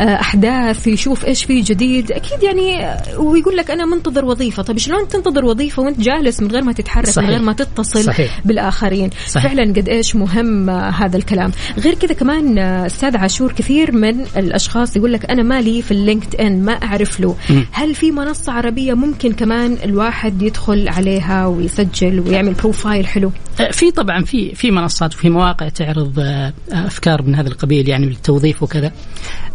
الاحداث 0.00 0.86
يشوف 0.86 1.24
إيش 1.24 1.44
في 1.44 1.60
جديد 1.60 2.12
أكيد 2.12 2.42
يعني 2.42 2.84
آه، 2.86 3.20
ويقول 3.20 3.56
لك 3.56 3.70
أنا 3.70 3.86
منتظر 3.86 4.24
وظيفة 4.24 4.62
طيب 4.62 4.78
شلون 4.78 5.08
تنتظر 5.08 5.44
وظيفة 5.44 5.82
وأنت 5.82 6.00
جالس 6.00 6.40
من 6.40 6.50
غير 6.50 6.64
ما 6.64 6.72
تتحرك 6.72 7.06
صحيح. 7.06 7.28
من 7.28 7.34
غير 7.34 7.42
ما 7.42 7.52
تتصل 7.52 8.04
صحيح. 8.04 8.40
بالآخرين 8.44 9.10
صحيح. 9.26 9.46
فعلا 9.46 9.72
قد 9.72 9.88
إيش 9.88 10.16
مهم 10.16 10.70
آه، 10.70 10.90
هذا 10.90 11.16
الكلام 11.16 11.50
غير 11.78 11.94
كذا 11.94 12.12
كمان 12.12 12.58
آه، 12.58 12.86
أستاذ 12.86 13.16
عاشور 13.16 13.52
كثير 13.52 13.92
من 13.92 14.20
الأشخاص 14.36 14.96
يقول 14.96 15.12
لك 15.12 15.30
أنا 15.30 15.42
مالي 15.42 15.82
في 15.82 15.90
ال 15.90 16.34
LinkedIn 16.36 16.62
ما 16.62 16.72
أعرف 16.72 17.20
له 17.20 17.36
مم. 17.50 17.66
هل 17.72 17.94
في 17.94 18.10
منصة 18.10 18.52
عربية 18.52 18.93
ممكن 18.94 19.32
كمان 19.32 19.76
الواحد 19.84 20.42
يدخل 20.42 20.88
عليها 20.88 21.46
ويسجل 21.46 22.20
ويعمل 22.20 22.52
profile 22.52 23.06
حلو 23.06 23.32
آه، 23.60 23.70
في 23.70 23.90
طبعا 23.90 24.24
في 24.24 24.54
في 24.54 24.70
منصات 24.70 25.14
وفي 25.14 25.30
مواقع 25.30 25.68
تعرض 25.68 26.18
آه، 26.18 26.52
أفكار 26.72 27.22
من 27.22 27.34
هذا 27.34 27.48
القبيل 27.48 27.88
يعني 27.88 28.06
للتوظيف 28.06 28.62
وكذا. 28.62 28.92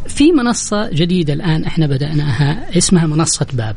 في 0.08 0.32
منصة 0.32 0.90
جديدة 0.90 1.34
الآن 1.34 1.64
إحنا 1.64 1.88
بدأناها 1.88 2.78
اسمها 2.78 3.08
منصة 3.08 3.48
باب. 3.54 3.76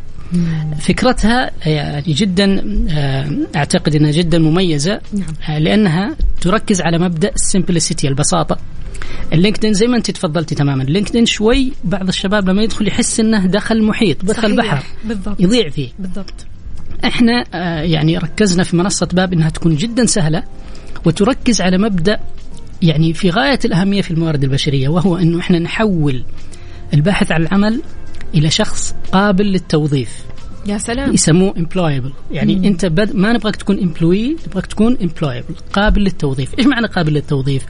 فكرتها 0.78 1.51
يعني 1.66 2.12
جدا 2.12 2.64
آه، 2.91 3.30
أعتقد 3.57 3.95
إنها 3.95 4.11
جدا 4.11 4.39
مميزة 4.39 5.01
نعم. 5.12 5.57
آه، 5.57 5.59
لأنها 5.59 6.16
تركز 6.41 6.80
على 6.80 6.99
مبدأ 6.99 7.30
ال 7.34 7.41
simplicity 7.41 8.09
البساطة 8.09 8.59
ال 9.32 9.37
LinkedIn 9.37 9.74
زي 9.74 9.87
ما 9.87 9.97
أنت 9.97 10.11
تفضلتي 10.11 10.55
تماما 10.55 10.83
ال 10.82 10.87
LinkedIn 10.87 11.26
شوي 11.26 11.72
بعض 11.85 12.09
الشباب 12.09 12.49
لما 12.49 12.62
يدخل 12.62 12.89
يحس 12.89 13.20
إنه 13.20 13.47
دخل 13.47 13.83
محيط 13.83 14.24
دخل 14.24 14.57
صحيح. 14.57 14.74
بحر 14.74 14.85
بالضبط 15.05 15.41
يضيع 15.41 15.68
فيه 15.68 15.89
بالضبط 15.99 16.47
إحنا 17.05 17.45
آه، 17.55 17.83
يعني 17.83 18.18
ركزنا 18.18 18.62
في 18.62 18.76
منصة 18.76 19.09
باب 19.12 19.33
إنها 19.33 19.51
تكون 19.51 19.76
جدا 19.76 20.07
سهلة 20.07 20.43
وتركز 21.05 21.61
على 21.61 21.78
مبدأ 21.78 22.20
يعني 22.83 23.14
في 23.14 23.30
غاية 23.30 23.59
الأهمية 23.64 24.03
في 24.03 24.11
الموارد 24.11 24.45
البشرية 24.45 24.89
وهو 24.89 25.16
إنه 25.16 25.41
إحنا 25.41 25.59
نحول 25.59 26.24
الباحث 26.95 27.33
عن 27.33 27.43
العمل 27.43 27.83
إلى 28.35 28.51
شخص 28.51 28.95
قابل 29.12 29.45
للتوظيف. 29.45 30.24
يا 30.66 30.78
سلام. 30.78 31.14
يسموه 31.14 31.55
employable. 31.55 32.12
يعني 32.30 32.57
مم. 32.57 32.64
أنت 32.64 32.87
بد 32.87 33.16
ما 33.16 33.33
نبغاك 33.33 33.57
تكون 33.57 33.76
employee 33.76 34.47
نبغاك 34.49 34.66
تكون 34.66 34.97
employable 34.97 35.72
قابل 35.72 36.03
للتوظيف. 36.03 36.59
إيش 36.59 36.66
معنى 36.66 36.87
قابل 36.87 37.12
للتوظيف؟ 37.12 37.62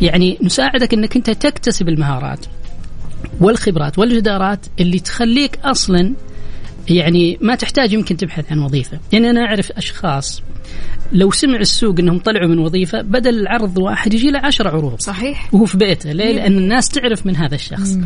يعني 0.00 0.38
نساعدك 0.42 0.94
إنك 0.94 1.16
أنت 1.16 1.30
تكتسب 1.30 1.88
المهارات 1.88 2.46
والخبرات 3.40 3.98
والجدارات 3.98 4.66
اللي 4.80 4.98
تخليك 4.98 5.58
أصلا 5.64 6.14
يعني 6.88 7.38
ما 7.40 7.54
تحتاج 7.54 7.92
يمكن 7.92 8.16
تبحث 8.16 8.52
عن 8.52 8.58
وظيفة. 8.58 8.98
يعني 9.12 9.30
أنا 9.30 9.40
أعرف 9.40 9.72
أشخاص 9.72 10.42
لو 11.12 11.30
سمع 11.30 11.56
السوق 11.56 12.00
إنهم 12.00 12.18
طلعوا 12.18 12.48
من 12.48 12.58
وظيفة 12.58 13.02
بدل 13.02 13.48
عرض 13.48 13.78
واحد 13.78 14.14
يجي 14.14 14.30
له 14.30 14.38
عشر 14.38 14.68
عروض. 14.68 15.00
صحيح. 15.00 15.54
وهو 15.54 15.64
في 15.64 15.76
بيته 15.76 16.12
ليه؟ 16.12 16.32
لأن 16.32 16.58
الناس 16.58 16.88
تعرف 16.88 17.26
من 17.26 17.36
هذا 17.36 17.54
الشخص. 17.54 17.98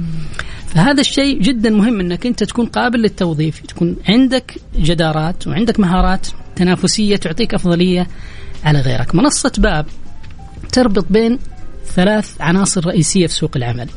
فهذا 0.67 1.01
الشيء 1.01 1.41
جدا 1.41 1.71
مهم 1.71 2.01
أنك 2.01 2.27
أنت 2.27 2.45
تكون 2.45 2.67
قابل 2.67 2.99
للتوظيف 2.99 3.61
تكون 3.61 3.97
عندك 4.09 4.55
جدارات 4.79 5.47
وعندك 5.47 5.81
مهارات 5.81 6.27
تنافسية 6.57 7.17
تعطيك 7.17 7.55
أفضلية 7.55 8.07
على 8.65 8.81
غيرك. 8.81 9.15
منصة 9.15 9.53
باب 9.59 9.87
تربط 10.73 11.07
بين 11.11 11.39
ثلاث 11.87 12.41
عناصر 12.41 12.87
رئيسية 12.87 13.27
في 13.27 13.35
سوق 13.35 13.57
العمل. 13.57 13.89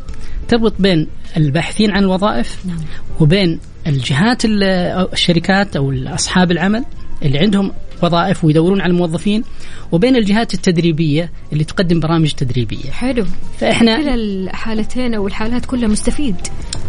تربط 0.47 0.73
بين 0.79 1.07
الباحثين 1.37 1.91
عن 1.91 2.03
الوظائف 2.03 2.65
نعم. 2.65 2.77
وبين 3.19 3.59
الجهات 3.87 4.41
الشركات 4.45 5.75
أو 5.75 5.93
أصحاب 6.07 6.51
العمل 6.51 6.85
اللي 7.23 7.39
عندهم 7.39 7.71
وظائف 8.03 8.43
ويدورون 8.43 8.81
على 8.81 8.91
الموظفين 8.91 9.43
وبين 9.91 10.15
الجهات 10.15 10.53
التدريبية 10.53 11.31
اللي 11.53 11.63
تقدم 11.63 11.99
برامج 11.99 12.31
تدريبية. 12.31 12.91
حلو. 12.91 13.25
فإحنا 13.59 13.97
كلا 14.01 14.13
الحالتين 14.13 15.13
أو 15.13 15.27
الحالات 15.27 15.65
كلها 15.65 15.87
مستفيد. 15.87 16.35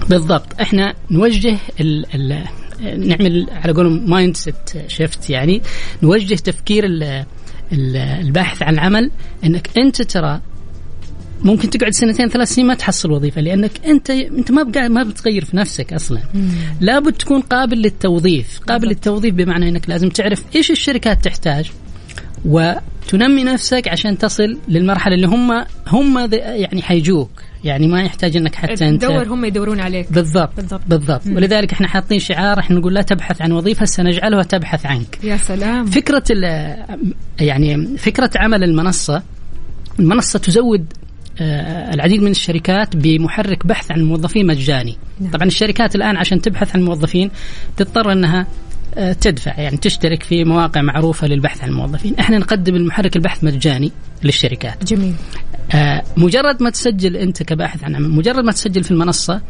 بالضبط. 0.08 0.60
إحنا 0.60 0.94
نوجه 1.10 1.56
ال 1.80 2.06
ال 2.14 2.44
نعمل 3.08 3.46
على 3.50 3.72
قولهم 3.72 4.10
mindset 4.10 4.70
shift 4.86 5.30
يعني 5.30 5.62
نوجه 6.02 6.34
تفكير 6.34 6.84
ال 6.84 7.02
ال 7.72 7.96
الباحث 7.96 8.62
عن 8.62 8.74
العمل 8.74 9.10
إنك 9.44 9.78
أنت 9.78 10.02
ترى 10.02 10.40
ممكن 11.44 11.70
تقعد 11.70 11.92
سنتين 11.92 12.28
ثلاث 12.28 12.48
سنين 12.48 12.66
ما 12.66 12.74
تحصل 12.74 13.10
وظيفة 13.10 13.40
لأنك 13.40 13.70
أنت 13.86 14.10
أنت 14.10 14.50
ما 14.52 14.62
بقى 14.62 14.88
ما 14.88 15.02
بتغير 15.02 15.44
في 15.44 15.56
نفسك 15.56 15.92
أصلا. 15.92 16.20
لابد 16.80 17.12
تكون 17.12 17.40
قابل 17.40 17.78
للتوظيف. 17.78 18.60
قابل 18.68 18.88
للتوظيف 18.88 19.34
بمعنى 19.34 19.68
إنك 19.68 19.88
لازم 19.88 20.08
تعرف 20.08 20.42
إيش 20.56 20.70
الشركات 20.70 21.24
تحتاج 21.24 21.70
وتنمي 22.44 23.44
نفسك 23.44 23.88
عشان 23.88 24.18
تصل 24.18 24.58
للمرحلة 24.68 25.14
اللي 25.14 25.26
هم 25.26 25.64
هم 25.86 26.28
يعني 26.32 26.82
حيجوك. 26.82 27.30
يعني 27.64 27.88
ما 27.88 28.02
يحتاج 28.02 28.36
إنك 28.36 28.54
حتى 28.54 28.88
أنت 28.88 29.02
تدور 29.02 29.28
هم 29.28 29.44
يدورون 29.44 29.80
عليك. 29.80 30.12
بالضبط 30.12 30.50
بالضبط. 30.56 30.80
بالضبط, 30.88 31.22
بالضبط. 31.24 31.36
ولذلك 31.36 31.72
إحنا 31.72 31.88
حاطين 31.88 32.18
شعار 32.18 32.58
إحنا 32.58 32.78
نقول 32.78 32.94
لا 32.94 33.02
تبحث 33.02 33.42
عن 33.42 33.52
وظيفة 33.52 33.84
سنجعلها 33.84 34.42
تبحث 34.42 34.86
عنك. 34.86 35.18
يا 35.24 35.36
سلام. 35.36 35.86
فكرة 35.86 36.24
يعني 37.40 37.96
فكرة 37.98 38.30
عمل 38.36 38.64
المنصة 38.64 39.22
المنصة 39.98 40.38
تزود 40.38 40.92
العديد 41.40 42.22
من 42.22 42.30
الشركات 42.30 42.96
بمحرك 42.96 43.66
بحث 43.66 43.90
عن 43.90 44.02
موظفين 44.02 44.46
مجاني. 44.46 44.96
نعم. 45.20 45.30
طبعا 45.30 45.46
الشركات 45.46 45.96
الآن 45.96 46.16
عشان 46.16 46.40
تبحث 46.40 46.76
عن 46.76 46.82
موظفين 46.82 47.30
تضطر 47.76 48.12
إنها 48.12 48.46
آه، 48.94 49.12
تدفع 49.12 49.60
يعني 49.60 49.76
تشترك 49.76 50.22
في 50.22 50.44
مواقع 50.44 50.82
معروفة 50.82 51.26
للبحث 51.26 51.62
عن 51.62 51.68
الموظفين 51.68 52.14
إحنا 52.18 52.38
نقدم 52.38 52.74
المحرك 52.74 53.16
البحث 53.16 53.44
مجاني 53.44 53.92
للشركات. 54.22 54.84
جميل. 54.84 55.14
آه، 55.74 56.02
مجرد 56.16 56.62
ما 56.62 56.70
تسجل 56.70 57.16
أنت 57.16 57.42
كباحث 57.42 57.84
عن 57.84 57.96
عمل 57.96 58.10
مجرد 58.10 58.44
ما 58.44 58.52
تسجل 58.52 58.84
في 58.84 58.90
المنصة 58.90 59.40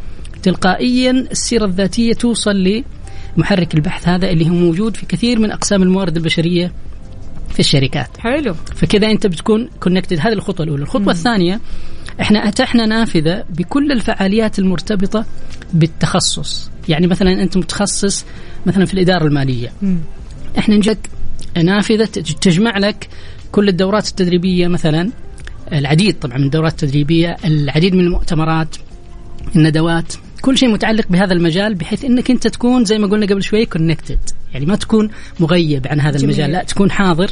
تلقائيا 0.43 1.11
السيرة 1.11 1.65
الذاتية 1.65 2.13
توصل 2.13 2.83
لمحرك 3.37 3.75
البحث 3.75 4.09
هذا 4.09 4.31
اللي 4.31 4.51
هو 4.51 4.55
موجود 4.55 4.97
في 4.97 5.07
كثير 5.07 5.39
من 5.39 5.51
أقسام 5.51 5.83
الموارد 5.83 6.17
البشرية 6.17 6.73
في 7.53 7.61
الشركات. 7.61 8.17
حلو. 8.19 8.55
فكذا 8.55 9.11
أنت 9.11 9.27
بتكون 9.27 9.69
كونكتد 9.81 10.19
هذه 10.21 10.33
الخطوة 10.33 10.65
الأولى. 10.67 10.83
الخطوة 10.83 11.13
الثانية 11.13 11.61
إحنا 12.21 12.49
أتحنا 12.49 12.87
نافذة 12.87 13.45
بكل 13.51 13.93
الفعاليات 13.93 14.59
المرتبطة 14.59 15.25
بالتخصص. 15.73 16.71
يعني 16.89 17.07
مثلا 17.07 17.43
أنت 17.43 17.57
متخصص 17.57 18.25
مثلا 18.67 18.85
في 18.85 18.95
الإدارة 18.95 19.25
المالية. 19.27 19.73
مم. 19.83 19.99
إحنا 20.59 20.77
نجيك 20.77 20.99
نافذة 21.65 22.05
تج- 22.05 22.35
تجمع 22.35 22.79
لك 22.79 23.09
كل 23.53 23.69
الدورات 23.69 24.09
التدريبية 24.09 24.69
مثلا. 24.69 25.11
العديد 25.73 26.19
طبعا 26.19 26.39
من 26.39 26.45
الدورات 26.45 26.73
التدريبية 26.73 27.37
العديد 27.45 27.95
من 27.95 28.01
المؤتمرات 28.05 28.77
الندوات. 29.57 30.15
كل 30.41 30.59
شيء 30.59 30.69
متعلق 30.69 31.07
بهذا 31.11 31.33
المجال 31.33 31.75
بحيث 31.75 32.05
إنك 32.05 32.31
أنت 32.31 32.47
تكون 32.47 32.85
زي 32.85 32.99
ما 32.99 33.07
قلنا 33.07 33.27
قبل 33.27 33.43
شوي 33.43 33.67
connected 33.67 34.19
يعني 34.53 34.67
ما 34.67 34.77
تكون 34.77 35.11
مغيب 35.41 35.87
عن 35.87 36.01
هذا 36.01 36.19
جميل. 36.19 36.25
المجال 36.25 36.53
لا 36.53 36.65
تكون 36.65 36.91
حاضر 36.91 37.31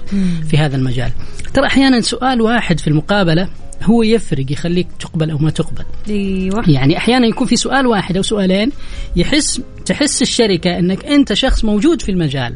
في 0.50 0.58
هذا 0.58 0.76
المجال. 0.76 1.10
ترى 1.54 1.66
أحيانا 1.66 2.00
سؤال 2.00 2.40
واحد 2.40 2.80
في 2.80 2.88
المقابلة 2.88 3.48
هو 3.82 4.02
يفرق 4.02 4.52
يخليك 4.52 4.86
تقبل 5.00 5.30
أو 5.30 5.38
ما 5.38 5.50
تقبل. 5.50 5.84
أيوه. 6.08 6.70
يعني 6.70 6.96
أحيانا 6.96 7.26
يكون 7.26 7.46
في 7.46 7.56
سؤال 7.56 7.86
واحد 7.86 8.16
أو 8.16 8.22
سؤالين 8.22 8.70
يحس 9.16 9.62
تحس 9.86 10.22
الشركة 10.22 10.78
إنك 10.78 11.04
أنت 11.04 11.32
شخص 11.32 11.64
موجود 11.64 12.02
في 12.02 12.12
المجال. 12.12 12.54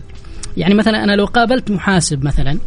يعني 0.57 0.75
مثلا 0.75 1.05
أنا 1.05 1.13
لو 1.13 1.25
قابلت 1.25 1.71
محاسب 1.71 2.25
مثلا 2.25 2.59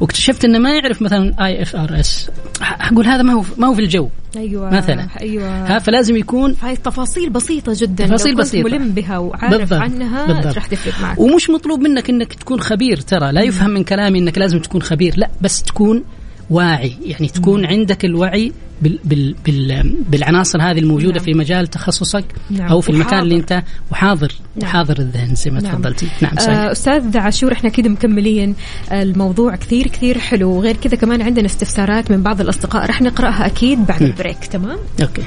واكتشفت 0.00 0.44
إنه 0.44 0.58
ما 0.58 0.70
يعرف 0.74 1.02
مثلا 1.02 1.46
IFRS 1.46 2.30
أقول 2.62 3.06
هذا 3.06 3.22
ما 3.22 3.32
هو 3.32 3.44
ما 3.56 3.66
هو 3.66 3.74
في 3.74 3.80
الجو 3.80 4.08
أيوه 4.36 4.70
مثلا. 4.70 5.06
أيوه 5.20 5.76
ها 5.76 5.78
فلازم 5.78 6.16
يكون 6.16 6.56
هاي 6.62 6.72
التفاصيل 6.72 7.30
بسيطة 7.30 7.72
جدا 7.76 8.06
تفاصيل 8.06 8.34
بسيطة. 8.36 8.68
ملم 8.68 8.88
بها 8.88 9.18
وعارف 9.18 9.58
بالضبط. 9.58 9.80
عنها 9.80 10.26
بالضبط. 10.26 10.54
راح 10.54 10.66
تفرق 10.66 10.94
معك 11.02 11.18
ومش 11.18 11.50
مطلوب 11.50 11.80
منك 11.80 12.10
إنك 12.10 12.34
تكون 12.34 12.60
خبير 12.60 12.96
ترى 12.96 13.32
لا 13.32 13.42
يفهم 13.42 13.70
من 13.70 13.84
كلامي 13.84 14.18
إنك 14.18 14.38
لازم 14.38 14.58
تكون 14.58 14.82
خبير 14.82 15.14
لا 15.16 15.30
بس 15.40 15.62
تكون 15.62 16.04
واعي 16.50 16.96
يعني 17.04 17.28
تكون 17.28 17.66
عندك 17.66 18.04
الوعي 18.04 18.52
بال 18.82 18.98
بال 19.04 19.34
بال 19.46 19.94
بالعناصر 20.08 20.62
هذه 20.62 20.78
الموجودة 20.78 21.16
نعم. 21.16 21.24
في 21.24 21.34
مجال 21.34 21.66
تخصصك 21.66 22.24
نعم. 22.50 22.68
أو 22.68 22.80
في 22.80 22.90
المكان 22.90 23.22
اللي 23.22 23.34
وحاضر. 23.34 23.54
أنت 23.56 23.64
وحاضر 23.92 24.32
نعم. 24.56 24.68
وحاضر 24.68 24.98
الذهن 24.98 25.34
زي 25.34 25.50
ما 25.50 25.60
نعم. 25.60 25.72
تفضلتي 25.72 26.08
نعم 26.20 26.36
صحيح 26.38 26.58
آه 26.58 26.72
أستاذ 26.72 27.18
عاشور 27.18 27.52
إحنا 27.52 27.70
كده 27.70 27.88
مكملين 27.88 28.54
آه، 28.90 29.02
الموضوع 29.02 29.56
كثير 29.56 29.86
كثير 29.86 30.18
حلو 30.18 30.50
وغير 30.50 30.76
كذا 30.76 30.96
كمان 30.96 31.22
عندنا 31.22 31.46
استفسارات 31.46 32.10
من 32.10 32.22
بعض 32.22 32.40
الأصدقاء 32.40 32.86
راح 32.86 33.02
نقرأها 33.02 33.46
أكيد 33.46 33.86
بعد 33.86 34.02
ال 34.02 34.09
break 34.09 34.46
تمام 34.46 34.78
okay 35.02 35.22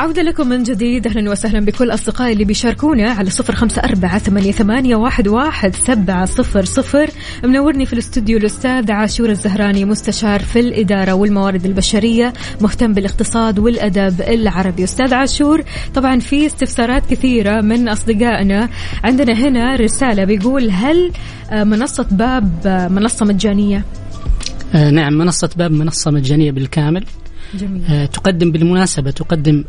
عودة 0.00 0.22
لكم 0.22 0.48
من 0.48 0.62
جديد. 0.62 1.06
أهلا 1.06 1.30
وسهلا 1.30 1.60
بكل 1.60 1.90
أصدقائي 1.90 2.32
اللي 2.32 2.44
بيشاركونا 2.44 3.10
على 3.10 3.30
صفر 3.30 3.54
خمسة 3.54 3.82
أربعة 3.82 4.18
ثمانية, 4.18 4.52
ثمانية 4.52 4.96
واحد, 4.96 5.28
واحد 5.28 5.74
سبعة 5.74 6.24
صفر 6.24 6.64
صفر. 6.64 7.10
منورني 7.44 7.86
في 7.86 7.92
الاستوديو 7.92 8.38
الأستاذ 8.38 8.90
عاشور 8.92 9.30
الزهراني 9.30 9.84
مستشار 9.84 10.40
في 10.42 10.60
الإدارة 10.60 11.12
والموارد 11.12 11.66
البشرية 11.66 12.32
مهتم 12.60 12.92
بالاقتصاد 12.92 13.58
والأدب 13.58 14.20
العربي. 14.20 14.84
أستاذ 14.84 15.14
عاشور 15.14 15.62
طبعا 15.94 16.18
في 16.18 16.46
استفسارات 16.46 17.02
كثيرة 17.10 17.60
من 17.60 17.88
أصدقائنا. 17.88 18.68
عندنا 19.04 19.32
هنا 19.32 19.76
رسالة 19.76 20.24
بيقول 20.24 20.70
هل 20.70 21.12
منصة 21.52 22.06
باب 22.10 22.88
منصة 22.90 23.26
مجانية؟ 23.26 23.84
آه 24.74 24.90
نعم 24.90 25.12
منصة 25.12 25.50
باب 25.56 25.72
منصة 25.72 26.10
مجانية 26.10 26.52
بالكامل. 26.52 27.04
جميل. 27.54 27.84
آه 27.90 28.06
تقدم 28.06 28.52
بالمناسبة 28.52 29.10
تقدم 29.10 29.64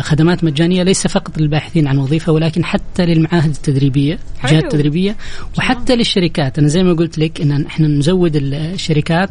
خدمات 0.00 0.44
مجانية 0.44 0.82
ليس 0.82 1.06
فقط 1.06 1.38
للباحثين 1.38 1.86
عن 1.86 1.98
وظيفة 1.98 2.32
ولكن 2.32 2.64
حتى 2.64 3.06
للمعاهد 3.06 3.50
التدريبية. 3.50 4.18
الجهات 4.44 4.64
التدريبية 4.64 5.16
وحتى 5.58 5.96
للشركات. 5.96 6.58
أنا 6.58 6.68
زي 6.68 6.82
ما 6.82 6.92
قلت 6.92 7.18
لك 7.18 7.40
إن 7.40 7.66
إحنا 7.66 7.88
نزود 7.88 8.36
الشركات 8.36 9.30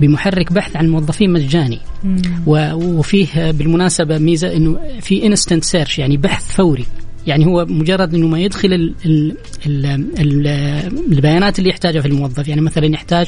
بمحرك 0.00 0.52
بحث 0.52 0.76
عن 0.76 0.88
موظفين 0.88 1.32
مجاني. 1.32 1.80
و- 2.46 2.72
وفيه 2.74 3.50
بالمناسبة 3.50 4.18
ميزة 4.18 4.56
إنه 4.56 4.78
في 5.00 5.26
instant 5.26 5.64
search 5.64 5.98
يعني 5.98 6.16
بحث 6.16 6.52
فوري. 6.52 6.86
يعني 7.26 7.46
هو 7.46 7.64
مجرد 7.68 8.14
إنه 8.14 8.26
ما 8.28 8.40
يدخل 8.40 8.72
ال 8.72 8.94
ال 9.06 9.36
ال 9.66 9.86
ال 10.18 10.46
البيانات 11.12 11.58
اللي 11.58 11.70
يحتاجها 11.70 12.00
في 12.00 12.08
الموظف. 12.08 12.48
يعني 12.48 12.60
مثلا 12.60 12.86
يحتاج 12.86 13.26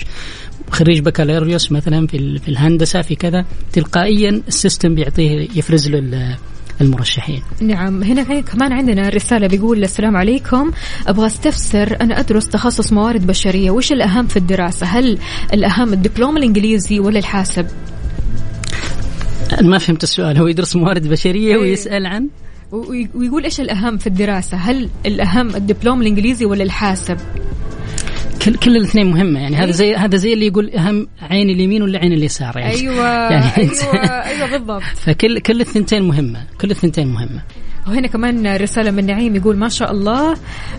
خريج 0.71 1.01
بكالوريوس 1.01 1.73
مثلا 1.73 2.07
في 2.07 2.39
في 2.39 2.49
الهندسة 2.49 3.03
في 3.03 3.15
كذا 3.15 3.45
تلقائيا 3.73 4.43
السيستم 4.49 4.95
بيعطيه 4.95 5.49
يفرز 5.55 5.89
له 5.89 5.99
ال- 5.99 6.37
المرشحين. 6.81 7.43
نعم. 7.61 8.03
هنا 8.03 8.41
كمان 8.41 8.73
عندنا 8.73 9.09
رسالة 9.09 9.47
بيقول 9.47 9.85
السلام 9.85 10.17
عليكم. 10.17 10.71
أبغى 11.07 11.27
أستفسر. 11.27 11.97
أنا 12.01 12.21
أدرس 12.21 12.49
تخصص 12.49 12.93
موارد 12.93 13.27
بشرية. 13.27 13.71
وش 13.71 13.93
الأهم 13.93 14.27
في 14.27 14.37
الدراسة؟ 14.37 14.87
هل 14.87 15.19
الأهم 15.53 15.93
الدبلوم 15.93 16.37
الإنجليزي 16.37 17.01
ولا 17.01 17.19
الحاسب؟ 17.19 17.67
أنا 19.61 19.69
ما 19.69 19.79
فهمت 19.79 20.03
السؤال. 20.03 20.39
هو 20.39 20.47
يدرس 20.47 20.77
موارد 20.77 21.09
بشرية 21.09 21.55
إيه. 21.55 21.61
ويسأل 21.61 22.07
عن؟ 22.07 22.29
ويقول 22.73 23.45
إيش 23.45 23.61
الأهم 23.61 23.97
في 23.97 24.07
الدراسة؟ 24.07 24.57
هل 24.57 24.89
الأهم 25.07 25.57
الدبلوم 25.57 26.01
الإنجليزي 26.03 26.45
ولا 26.45 26.63
الحاسب؟ 26.63 27.17
كل 28.47 28.55
كل 28.55 28.77
الاثنين 28.77 29.11
مهمة 29.11 29.41
يعني. 29.41 29.57
إيه. 29.57 29.65
هذا 29.65 29.71
زي 29.71 29.95
هذا 29.95 30.17
زي 30.17 30.33
اللي 30.33 30.47
يقول 30.47 30.71
أهم 30.71 31.07
عين 31.23 31.51
اليمين 31.51 31.83
ولا 31.83 31.99
عين 31.99 32.13
اليسار 32.13 32.59
يعني. 32.59 32.75
أيوة 32.75 33.07
يعني 33.33 33.59
أيوة 33.59 34.25
أيوة 34.25 34.51
بالضبط. 34.51 34.83
فكل 35.05 35.39
كل 35.39 35.61
الثنتين 35.61 36.03
مهمة. 36.03 36.45
كل 36.61 36.71
الثنتين 36.71 37.09
مهمة. 37.09 37.43
وهنا 37.87 38.09
كمان 38.09 38.57
رسالة 38.57 38.91
من 38.91 39.07
نعيم 39.07 39.37
يقول 39.37 39.57
ما 39.57 39.69
شاء 39.69 39.91
الله 39.91 40.37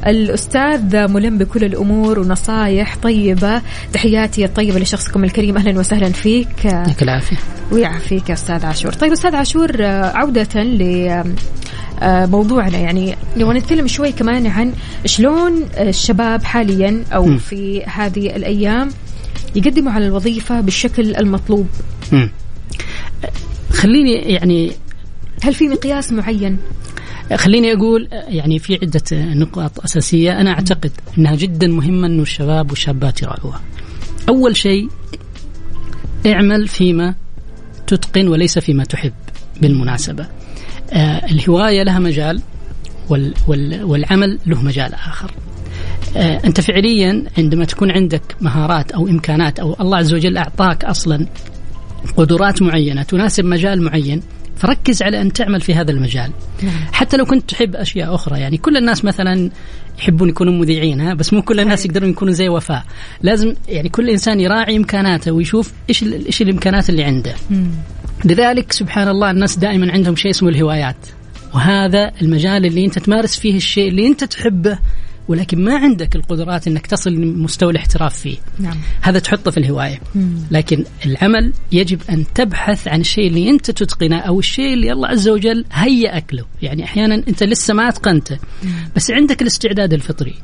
الأستاذ 0.07 1.07
ملم 1.07 1.37
بكل 1.37 1.63
الأمور 1.63 2.19
ونصايح 2.19 2.95
طيبة. 2.95 3.61
تحياتي 3.93 4.45
الطيبة 4.45 4.79
لشخصكم 4.79 5.23
الكريم. 5.23 5.57
أهلا 5.57 5.79
وسهلا 5.79 6.09
فيك. 6.09 6.65
يعطيك 6.65 7.03
العافية. 7.03 7.37
ويعافيك 7.71 8.29
يا 8.29 8.33
أستاذ 8.33 8.65
عاشور. 8.65 8.93
طيب 8.93 9.11
أستاذ 9.11 9.35
عاشور 9.35 9.83
عودة 9.83 10.63
ل 10.63 10.83
موضوعنا 12.03 12.77
يعني 12.77 13.15
نبغى 13.37 13.59
نتكلم 13.59 13.87
شوي 13.87 14.11
كمان 14.11 14.47
عن 14.47 14.73
شلون 15.05 15.69
الشباب 15.79 16.43
حاليا 16.43 17.03
أو 17.13 17.25
مم. 17.25 17.37
في 17.37 17.83
هذه 17.83 18.35
الأيام 18.35 18.89
يقدموا 19.55 19.91
على 19.91 20.05
الوظيفة 20.05 20.61
بالشكل 20.61 21.15
المطلوب 21.15 21.67
مم. 22.11 22.31
خليني 23.71 24.13
يعني 24.13 24.71
هل 25.43 25.53
في 25.53 25.67
مقياس 25.67 26.11
معين؟ 26.11 26.57
خليني 27.35 27.73
أقول 27.73 28.07
يعني 28.11 28.59
في 28.59 28.79
عدة 28.81 29.01
نقاط 29.11 29.79
أساسية 29.79 30.41
أنا 30.41 30.51
أعتقد 30.51 30.91
أنها 31.17 31.35
جدا 31.35 31.67
مهمة 31.67 32.07
أنه 32.07 32.21
الشباب 32.21 32.69
والشابات 32.69 33.21
يراعوها. 33.21 33.61
أول 34.29 34.55
شيء 34.55 34.89
اعمل 36.25 36.67
فيما 36.67 37.15
تتقن 37.87 38.27
وليس 38.27 38.59
فيما 38.59 38.83
تحب 38.83 39.13
بالمناسبة. 39.61 40.27
آه 40.93 41.25
الهواية 41.31 41.83
لها 41.83 41.99
مجال 41.99 42.41
وال 43.09 43.33
وال 43.47 43.83
والعمل 43.83 44.39
له 44.45 44.61
مجال 44.61 44.93
آخر. 44.93 45.31
آه 46.17 46.41
أنت 46.45 46.61
فعليا 46.61 47.23
عندما 47.37 47.65
تكون 47.65 47.91
عندك 47.91 48.21
مهارات 48.41 48.91
أو 48.91 49.07
إمكانات 49.07 49.59
أو 49.59 49.75
الله 49.81 49.97
عز 49.97 50.13
وجل 50.13 50.37
أعطاك 50.37 50.85
أصلا 50.85 51.27
قدرات 52.17 52.61
معينة 52.61 53.03
تناسب 53.03 53.45
مجال 53.45 53.81
معين 53.81 54.21
فركز 54.55 55.03
على 55.03 55.21
أن 55.21 55.33
تعمل 55.33 55.61
في 55.61 55.73
هذا 55.75 55.91
المجال. 55.91 56.31
حتى 56.91 57.17
لو 57.17 57.25
كنت 57.25 57.49
تحب 57.49 57.75
أشياء 57.75 58.15
أخرى 58.15 58.39
يعني 58.39 58.57
كل 58.57 58.77
الناس 58.77 59.05
مثلا 59.05 59.51
يحبون 59.99 60.29
يكونوا 60.29 60.53
مذيعين 60.53 61.01
ها 61.01 61.13
بس 61.13 61.33
مو 61.33 61.41
كل 61.41 61.59
الناس 61.59 61.85
يقدرون 61.85 62.09
يكونوا 62.09 62.33
زي 62.33 62.49
وفاء. 62.49 62.83
لازم 63.21 63.53
يعني 63.69 63.89
كل 63.89 64.09
إنسان 64.09 64.39
يراعي 64.39 64.77
إمكاناته 64.77 65.31
ويشوف 65.31 65.73
إيش 65.89 66.03
إيش 66.03 66.41
الإمكانات 66.41 66.89
اللي 66.89 67.03
عنده. 67.03 67.35
لذلك 68.25 68.71
سبحان 68.71 69.07
الله 69.07 69.31
الناس 69.31 69.57
دائما 69.57 69.91
عندهم 69.91 70.15
شيء 70.15 70.31
اسمه 70.31 70.49
الهوايات. 70.49 70.97
وهذا 71.53 72.11
المجال 72.21 72.65
اللي 72.65 72.85
أنت 72.85 72.99
تمارس 72.99 73.39
فيه 73.39 73.57
الشيء 73.57 73.89
اللي 73.89 74.07
أنت 74.07 74.23
تحبه 74.23 74.79
ولكن 75.27 75.63
ما 75.63 75.75
عندك 75.75 76.15
القدرات 76.15 76.67
إنك 76.67 76.87
تصل 76.87 77.11
لمستوى 77.11 77.71
الاحتراف 77.71 78.19
فيه. 78.19 78.37
نعم. 78.59 78.77
هذا 79.01 79.19
تحطه 79.19 79.51
في 79.51 79.57
الهواية. 79.57 79.99
لكن 80.51 80.83
العمل 81.05 81.53
يجب 81.71 82.01
أن 82.09 82.23
تبحث 82.35 82.87
عن 82.87 83.01
الشيء 83.01 83.27
اللي 83.27 83.49
أنت 83.49 83.71
تتقنه 83.71 84.19
أو 84.19 84.39
الشيء 84.39 84.73
اللي 84.73 84.91
الله 84.91 85.07
عز 85.07 85.27
وجل 85.27 85.65
هيأك 85.71 86.33
له. 86.33 86.45
يعني 86.61 86.83
أحيانا 86.83 87.15
أنت 87.15 87.43
لسه 87.43 87.73
ما 87.73 87.89
أتقنته 87.89 88.37
بس 88.95 89.11
عندك 89.11 89.41
الاستعداد 89.41 89.93
الفطري. 89.93 90.35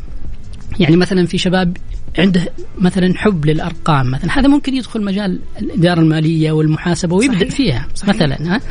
يعني 0.80 0.98
مثلا 0.98 1.26
في 1.26 1.38
شباب 1.38 1.78
عنده 2.20 2.42
مثلا 2.78 3.14
حب 3.18 3.46
للأرقام 3.46 4.12
مثلا. 4.12 4.40
هذا 4.40 4.48
ممكن 4.48 4.74
يدخل 4.76 5.04
مجال 5.04 5.40
الإدارة 5.62 6.00
المالية 6.00 6.52
والمحاسبة 6.52 7.16
ويبدا 7.16 7.38
صحيح. 7.40 7.52
فيها 7.56 7.88
صحيح. 7.96 8.16
مثلا 8.16 8.56
ها. 8.56 8.62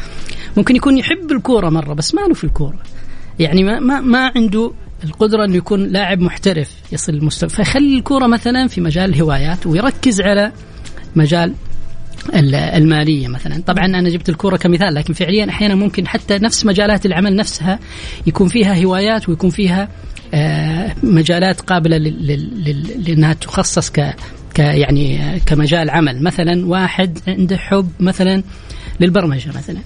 ممكن 0.56 0.76
يكون 0.76 0.98
يحب 0.98 1.32
الكورة 1.32 1.68
مرة 1.70 1.94
بس 1.94 2.14
ما 2.14 2.20
له 2.20 2.34
في 2.34 2.44
الكورة. 2.44 2.78
يعني 3.38 3.64
ما 3.64 3.80
ما, 3.80 4.00
ما 4.00 4.32
عنده 4.36 4.72
القدرة 5.04 5.44
إنه 5.44 5.56
يكون 5.56 5.86
لاعب 5.86 6.20
محترف 6.20 6.70
يصل 6.92 7.12
للمستوى 7.12 7.48
فيخلي 7.48 7.96
الكورة 7.98 8.26
مثلا 8.26 8.66
في 8.68 8.80
مجال 8.80 9.10
الهوايات 9.14 9.66
ويركز 9.66 10.20
على 10.20 10.52
مجال 11.16 11.54
ال- 12.34 12.54
المالية 12.54 13.28
مثلا. 13.28 13.62
طبعا 13.66 13.84
أنا 13.84 14.08
جبت 14.08 14.28
الكورة 14.28 14.56
كمثال 14.56 14.94
لكن 14.94 15.12
فعليا 15.14 15.48
أحيانا 15.50 15.74
ممكن 15.74 16.06
حتى 16.08 16.38
نفس 16.38 16.66
مجالات 16.66 17.06
العمل 17.06 17.36
نفسها 17.36 17.78
يكون 18.26 18.48
فيها 18.48 18.84
هوايات 18.84 19.28
ويكون 19.28 19.50
فيها 19.50 19.82
آه، 19.82 19.88
مجالات 21.02 21.60
قابلة 21.60 21.98
لأنها 23.06 23.32
تخصص 23.32 23.90
ك 23.90 24.14
يعني 24.58 25.22
آه، 25.22 25.38
كمجال 25.46 25.90
عمل. 25.90 26.22
مثلا 26.22 26.66
واحد 26.66 27.18
عنده 27.28 27.56
حب 27.56 27.88
مثلا 28.00 28.42
للبرمجة 29.00 29.48
مثلا. 29.48 29.80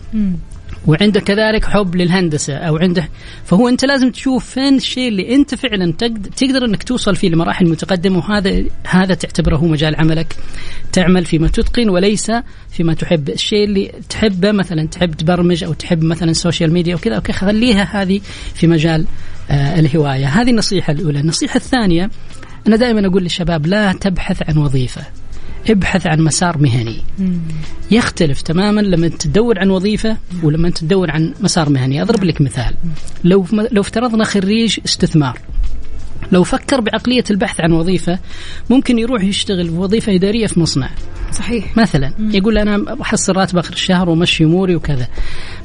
وعنده 0.86 1.20
كذلك 1.20 1.64
حب 1.64 1.96
للهندسة 1.96 2.54
أو 2.54 2.76
عنده 2.76 3.08
فهو 3.44 3.68
أنت 3.68 3.84
لازم 3.84 4.10
تشوف 4.10 4.50
فين 4.50 4.76
الشيء 4.76 5.08
اللي 5.08 5.34
أنت 5.34 5.54
فعلا 5.54 5.92
تقدر, 6.36 6.64
أنك 6.64 6.82
توصل 6.82 7.16
فيه 7.16 7.28
لمراحل 7.28 7.68
متقدمة 7.68 8.18
وهذا 8.18 8.64
هذا 8.86 9.14
تعتبره 9.14 9.56
هو 9.56 9.66
مجال 9.66 9.96
عملك 9.96 10.36
تعمل 10.92 11.24
فيما 11.24 11.48
تتقن 11.48 11.88
وليس 11.88 12.32
فيما 12.70 12.94
تحب. 12.94 13.28
الشيء 13.28 13.64
اللي 13.64 13.92
تحبه 14.08 14.52
مثلا 14.52 14.86
تحب 14.86 15.14
تبرمج 15.14 15.64
أو 15.64 15.72
تحب 15.72 16.04
مثلا 16.04 16.30
ال 16.30 16.36
social 16.36 16.72
media 16.72 16.94
وكذا 16.94 17.14
okay 17.14 17.32
خليها 17.32 18.02
هذه 18.02 18.20
في 18.54 18.66
مجال 18.66 19.00
آه 19.00 19.35
الهواية. 19.50 20.26
هذه 20.26 20.50
النصيحة 20.50 20.92
الأولى. 20.92 21.20
النصيحة 21.20 21.56
الثانية 21.56 22.10
أنا 22.66 22.76
دائما 22.76 23.06
أقول 23.06 23.22
للشباب 23.22 23.66
لا 23.66 23.92
تبحث 23.92 24.42
عن 24.48 24.56
وظيفة. 24.56 25.02
ابحث 25.70 26.06
عن 26.06 26.20
مسار 26.20 26.58
مهني. 26.58 27.02
يختلف 27.90 28.42
تماما 28.42 28.80
لما 28.80 29.08
تدور 29.08 29.58
عن 29.58 29.70
وظيفة 29.70 30.16
ولما 30.42 30.70
تدور 30.70 31.10
عن 31.10 31.34
مسار 31.40 31.68
مهني. 31.70 32.02
أضرب 32.02 32.24
لك 32.24 32.40
مثال. 32.40 32.74
لو 33.24 33.46
لو 33.72 33.80
افترضنا 33.80 34.24
خريج 34.24 34.78
استثمار. 34.84 35.38
لو 36.32 36.44
فكر 36.44 36.80
بعقلية 36.80 37.24
البحث 37.30 37.60
عن 37.60 37.72
وظيفة 37.72 38.18
ممكن 38.70 38.98
يروح 38.98 39.24
يشتغل 39.24 39.68
في 39.68 39.74
وظيفة 39.74 40.14
إدارية 40.14 40.46
في 40.46 40.60
مصنع. 40.60 40.90
صحيح. 41.32 41.76
مثلا 41.76 42.12
يقول 42.20 42.58
أنا 42.58 42.94
بحصل 42.94 43.36
راتب 43.36 43.58
آخر 43.58 43.72
الشهر 43.72 44.10
ومشي 44.10 44.44
أموري 44.44 44.76
وكذا. 44.76 45.08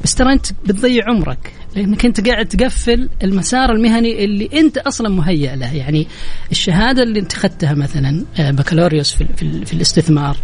بس 0.04 0.16
ترى 0.16 0.34
أنت 0.34 0.46
بتضيع 0.66 1.04
عمرك 1.10 1.54
لأنك 1.76 2.06
أنت 2.06 2.28
قاعد 2.30 2.46
تقفل 2.46 3.10
المسار 3.24 3.72
المهني 3.72 4.26
اللي 4.26 4.50
أنت 4.54 4.78
أصلا 4.78 5.10
مهيئ 5.10 5.56
له. 5.56 5.76
يعني 5.76 6.08
الشهادة 6.52 7.04
اللي 7.04 7.20
أنت 7.20 7.34
اخذتها 7.34 7.74
مثلا 7.74 8.26
آه، 8.40 8.52
بكالوريوس 8.52 9.14
في, 9.14 9.26
في, 9.38 9.66
في 9.66 9.74
الاستثمار 9.74 10.38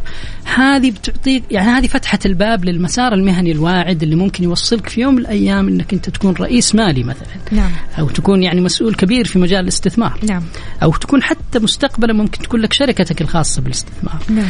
هذه 0.56 0.92
بتعطيك 0.92 1.44
يعني 1.52 1.68
هذه 1.70 1.88
فتحه 1.88 2.20
الباب 2.26 2.66
للمسار 2.66 3.14
المهني 3.14 3.52
الواعد 3.52 4.04
اللي 4.04 4.16
ممكن 4.16 4.44
يوصلك 4.44 4.90
في 4.90 5.02
يوم 5.02 5.16
من 5.16 5.22
الأيام 5.22 5.68
إنك 5.68 5.94
أنت 5.94 6.10
تكون 6.10 6.34
رئيس 6.34 6.76
مالي 6.76 7.04
مثلا. 7.04 7.28
نعم. 7.52 7.72
أو 8.00 8.10
تكون 8.10 8.44
يعني 8.44 8.62
مسؤول 8.62 8.96
كبير 8.96 9.26
في 9.26 9.40
مجال 9.40 9.64
الاستثمار. 9.64 10.20
نعم. 10.24 10.44
أو 10.84 10.92
تكون 10.92 11.24
حتى 11.24 11.60
مستقبلا 11.60 12.14
ممكن 12.14 12.42
تكون 12.42 12.60
لك 12.60 12.74
شركتك 12.74 13.22
الخاصة 13.22 13.62
بالاستثمار. 13.62 14.24
نعم. 14.30 14.48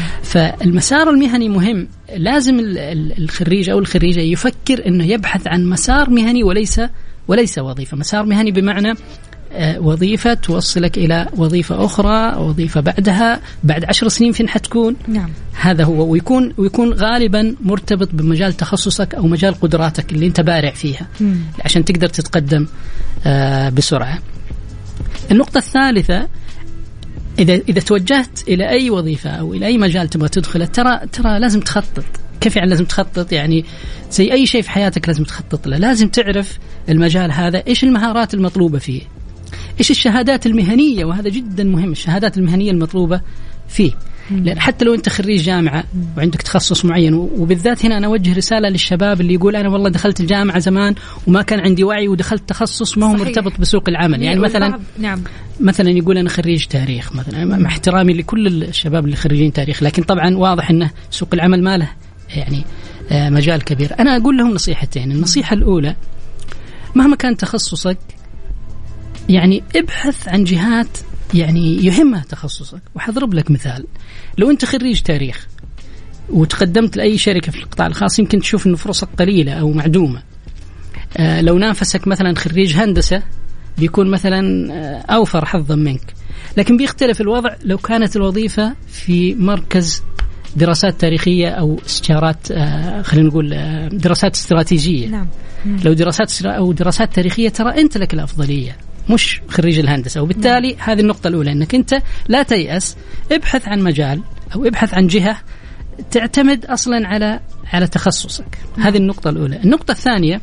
فالمسار 0.60 1.10
المهني 1.10 1.50
مهم 1.50 1.88
لازم 2.18 2.60
ال- 2.60 2.78
ال- 2.78 3.24
الخريج 3.24 3.70
أو 3.70 3.80
الخريجة 3.80 4.20
يفكر 4.20 4.88
إنه 4.88 5.06
يبحث 5.06 5.48
عن 5.48 5.66
مسار 5.66 6.10
مهني 6.10 6.44
وليس 6.44 6.82
وليس 7.28 7.60
وظيفة، 7.60 7.98
مسار 7.98 8.26
مهني 8.26 8.52
بمعنى 8.52 8.94
آه، 9.52 9.80
وظيفة 9.80 10.34
توصلك 10.34 10.98
إلى 10.98 11.28
وظيفة 11.38 11.86
أخرى، 11.86 12.36
وظيفة 12.38 12.82
بعدها، 12.82 13.42
بعد 13.64 13.86
عشر 13.86 14.08
سنين 14.08 14.32
فين 14.32 14.50
حتكون؟ 14.50 14.96
نعم 15.08 15.30
هذا 15.62 15.84
هو 15.84 16.12
ويكون 16.12 16.54
ويكون 16.58 16.94
غالبا 16.94 17.56
مرتبط 17.62 18.10
بمجال 18.14 18.54
تخصصك 18.54 19.16
أو 19.16 19.28
مجال 19.28 19.54
قدراتك 19.60 20.12
اللي 20.14 20.28
أنت 20.28 20.42
بارع 20.42 20.72
فيها 20.72 21.08
مم. 21.22 21.38
عشان 21.66 21.86
تقدر 21.86 22.08
تتقدم 22.08 22.68
آه، 23.26 23.70
بسرعة. 23.70 24.20
النقطة 25.32 25.58
الثالثة 25.58 26.28
إذا 27.40 27.54
إذا 27.54 27.80
توجهت 27.80 28.48
إلى 28.48 28.70
أي 28.70 28.90
وظيفة 28.90 29.30
أو 29.30 29.54
إلى 29.54 29.66
أي 29.66 29.78
مجال 29.78 30.10
تبغى 30.10 30.30
تدخله 30.30 30.66
ترى 30.66 31.00
ترى 31.12 31.40
لازم 31.40 31.60
تخطط. 31.60 32.06
كيف 32.42 32.56
يعني 32.56 32.70
لازم 32.70 32.86
تخطط؟ 32.86 33.32
يعني 33.32 33.66
زي 34.12 34.32
أي 34.32 34.46
شيء 34.46 34.62
في 34.62 34.70
حياتك 34.70 35.08
لازم 35.08 35.24
تخطط 35.24 35.68
له. 35.68 35.78
لازم 35.78 36.08
تعرف 36.08 36.60
المجال 36.90 37.32
هذا 37.32 37.64
إيش 37.68 37.84
المهارات 37.84 38.34
المطلوبة 38.34 38.80
فيه؟ 38.80 39.02
إيش 39.80 39.92
الشهادات 39.92 40.46
المهنية؟ 40.46 41.06
وهذا 41.06 41.30
جدا 41.30 41.64
مهم 41.64 41.92
الشهادات 41.92 42.38
المهنية 42.38 42.72
المطلوبة 42.72 43.22
فيه. 43.68 43.92
لأن 44.32 44.60
حتى 44.60 44.86
لو 44.86 44.94
أنت 44.94 45.10
خريج 45.10 45.42
جامعة 45.42 45.84
وعندك 46.18 46.42
تخصص 46.42 46.86
معين 46.86 47.14
وبالذات 47.14 47.86
هنا 47.86 47.98
أنا 47.98 48.08
أوجه 48.08 48.38
رسالة 48.38 48.70
للشباب 48.70 49.22
اللي 49.22 49.34
يقول 49.34 49.56
أنا 49.56 49.70
والله 49.70 49.90
دخلت 49.90 50.20
الجامعة 50.20 50.60
زمان 50.60 50.96
وما 51.28 51.42
كان 51.42 51.60
عندي 51.60 51.84
وعي 51.84 52.08
ودخلت 52.08 52.50
تخصص 52.50 52.98
ما 52.98 53.08
هو 53.08 53.18
صحيح. 53.18 53.28
مرتبط 53.28 53.60
بسوق 53.60 53.90
العمل. 53.90 54.24
يعني 54.24 54.40
مثلا 54.40 54.80
نعم. 55.00 55.24
مثلا 55.60 55.90
يقول 55.90 56.18
أنا 56.18 56.30
خريج 56.30 56.66
تاريخ 56.66 57.16
مثلا. 57.16 57.46
مع 57.46 57.68
احترامي 57.70 58.14
لكل 58.14 58.64
الشباب 58.64 59.06
اللي 59.06 59.16
خريجين 59.16 59.54
تاريخ 59.54 59.84
لكن 59.84 60.04
طبعا 60.04 60.38
واضح 60.38 60.70
إنه 60.70 60.92
سوق 61.12 61.30
العمل 61.34 61.64
ما 61.64 61.78
له 61.78 61.90
يعني 62.36 62.64
آه، 63.12 63.30
مجال 63.30 63.64
كبير. 63.64 64.00
أنا 64.00 64.18
أقول 64.18 64.38
لهم 64.38 64.54
نصيحتين. 64.54 65.12
النصيحة 65.12 65.54
الأولى 65.54 65.96
مهما 66.96 67.16
كان 67.16 67.38
تخصصك 67.38 67.98
يعني 69.30 69.64
ابحث 69.76 70.28
عن 70.28 70.44
جهات 70.44 70.98
يعني 71.34 71.86
يهمها 71.86 72.24
تخصصك. 72.30 72.82
وحضرب 72.96 73.34
لك 73.34 73.52
مثال. 73.52 73.86
لو 74.38 74.52
أنت 74.52 74.66
خريج 74.66 75.02
تاريخ 75.02 75.48
وتقدمت 76.30 76.98
لأي 76.98 77.18
شركة 77.18 77.52
في 77.52 77.58
القطاع 77.60 77.88
الخاص 77.88 78.20
يمكن 78.20 78.40
تشوف 78.40 78.68
إنه 78.68 78.76
فرصك 78.76 79.08
قليلة 79.20 79.54
أو 79.54 79.72
معدومة. 79.72 80.24
آه، 81.18 81.42
لو 81.42 81.58
نافسك 81.58 82.08
مثلا 82.08 82.36
خريج 82.36 82.76
هندسة 82.76 83.24
بيكون 83.78 84.12
مثلا 84.12 84.74
آه، 84.74 85.14
أوفر 85.14 85.46
حظا 85.46 85.76
منك. 85.76 86.14
لكن 86.58 86.78
بيختلف 86.78 87.22
الوضع 87.22 87.56
لو 87.64 87.78
كانت 87.78 88.16
الوظيفة 88.16 88.76
في 88.88 89.36
مركز 89.36 90.04
دراسات 90.56 91.02
تاريخية 91.02 91.50
أو 91.50 91.80
استشارات 91.86 92.52
آه، 92.52 93.02
خلينا 93.02 93.28
نقول 93.28 93.54
آه، 93.54 93.88
دراسات 93.88 94.36
استراتيجية. 94.36 95.08
نعم. 95.08 95.28
لو 95.66 95.94
دراسات 95.94 96.46
أو 96.46 96.74
دراسات 96.74 97.14
تاريخية 97.14 97.50
ترى 97.50 97.82
أنت 97.82 97.98
لك 97.98 98.14
الأفضلية 98.14 98.78
مش 99.10 99.42
خريج 99.50 99.80
الهندسة. 99.80 100.22
وبالتالي 100.22 100.74
نعم. 100.74 100.90
هذه 100.90 101.00
النقطة 101.00 101.28
الأولى 101.28 101.52
إنك 101.52 101.76
أنت 101.76 102.02
لا 102.28 102.44
تيأس 102.44 102.98
ابحث 103.32 103.68
عن 103.68 103.82
مجال 103.82 104.22
أو 104.56 104.66
ابحث 104.66 104.94
عن 104.94 105.08
جهة 105.08 105.38
تعتمد 106.12 106.66
أصلا 106.66 107.08
على 107.08 107.40
على 107.74 107.88
تخصصك. 107.88 108.58
نعم. 108.78 108.88
هذه 108.88 108.98
النقطة 108.98 109.30
الأولى. 109.30 109.60
النقطة 109.64 109.92
الثانية 109.92 110.42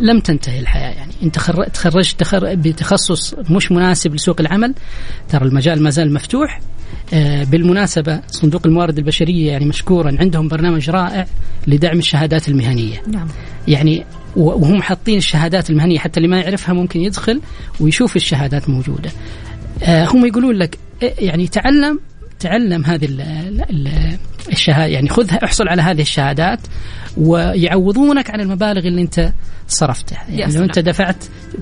لم 0.00 0.20
تنتهي 0.20 0.58
الحياة 0.60 0.90
يعني. 0.90 1.12
انت 1.22 1.38
خر- 1.38 1.64
تخرجت 1.68 2.20
تخر- 2.20 2.54
بتخصص 2.54 3.34
مش 3.50 3.72
مناسب 3.72 4.14
لسوق 4.14 4.40
العمل 4.40 4.74
ترى 5.28 5.44
المجال 5.44 5.82
ما 5.82 5.90
زال 5.90 6.14
مفتوح. 6.14 6.60
آه، 7.14 7.44
بالمناسبة 7.44 8.20
صندوق 8.28 8.66
الموارد 8.66 8.98
البشرية 8.98 9.50
يعني 9.52 9.64
مشكورا 9.64 10.16
عندهم 10.20 10.48
برنامج 10.48 10.90
رائع 10.90 11.26
لدعم 11.66 11.98
الشهادات 11.98 12.48
المهنية. 12.48 13.02
نعم. 13.06 13.28
يعني 13.68 14.04
وهم 14.36 14.82
حاطين 14.82 15.18
الشهادات 15.18 15.70
المهنية 15.70 15.98
حتى 15.98 16.16
اللي 16.16 16.28
ما 16.28 16.40
يعرفها 16.40 16.72
ممكن 16.74 17.00
يدخل 17.00 17.40
ويشوف 17.80 18.16
الشهادات 18.16 18.68
موجودة. 18.68 19.10
آه، 19.82 20.04
هم 20.06 20.26
يقولون 20.26 20.54
لك 20.54 20.78
إيه، 21.02 21.14
يعني 21.18 21.48
تعلم 21.48 22.00
تعلم 22.40 22.84
هذه 22.84 23.04
ال- 23.04 23.20
ال- 23.70 24.16
الشهاده 24.52 24.86
يعني 24.86 25.08
خذها 25.08 25.44
احصل 25.44 25.68
على 25.68 25.82
هذه 25.82 26.00
الشهادات 26.02 26.60
ويعوضونك 27.16 28.30
عن 28.30 28.40
المبالغ 28.40 28.86
اللي 28.86 29.02
انت 29.02 29.32
صرفتها. 29.68 30.24
يعني 30.28 30.54
لو. 30.54 30.64
انت 30.64 30.78
دفعت 30.78 31.16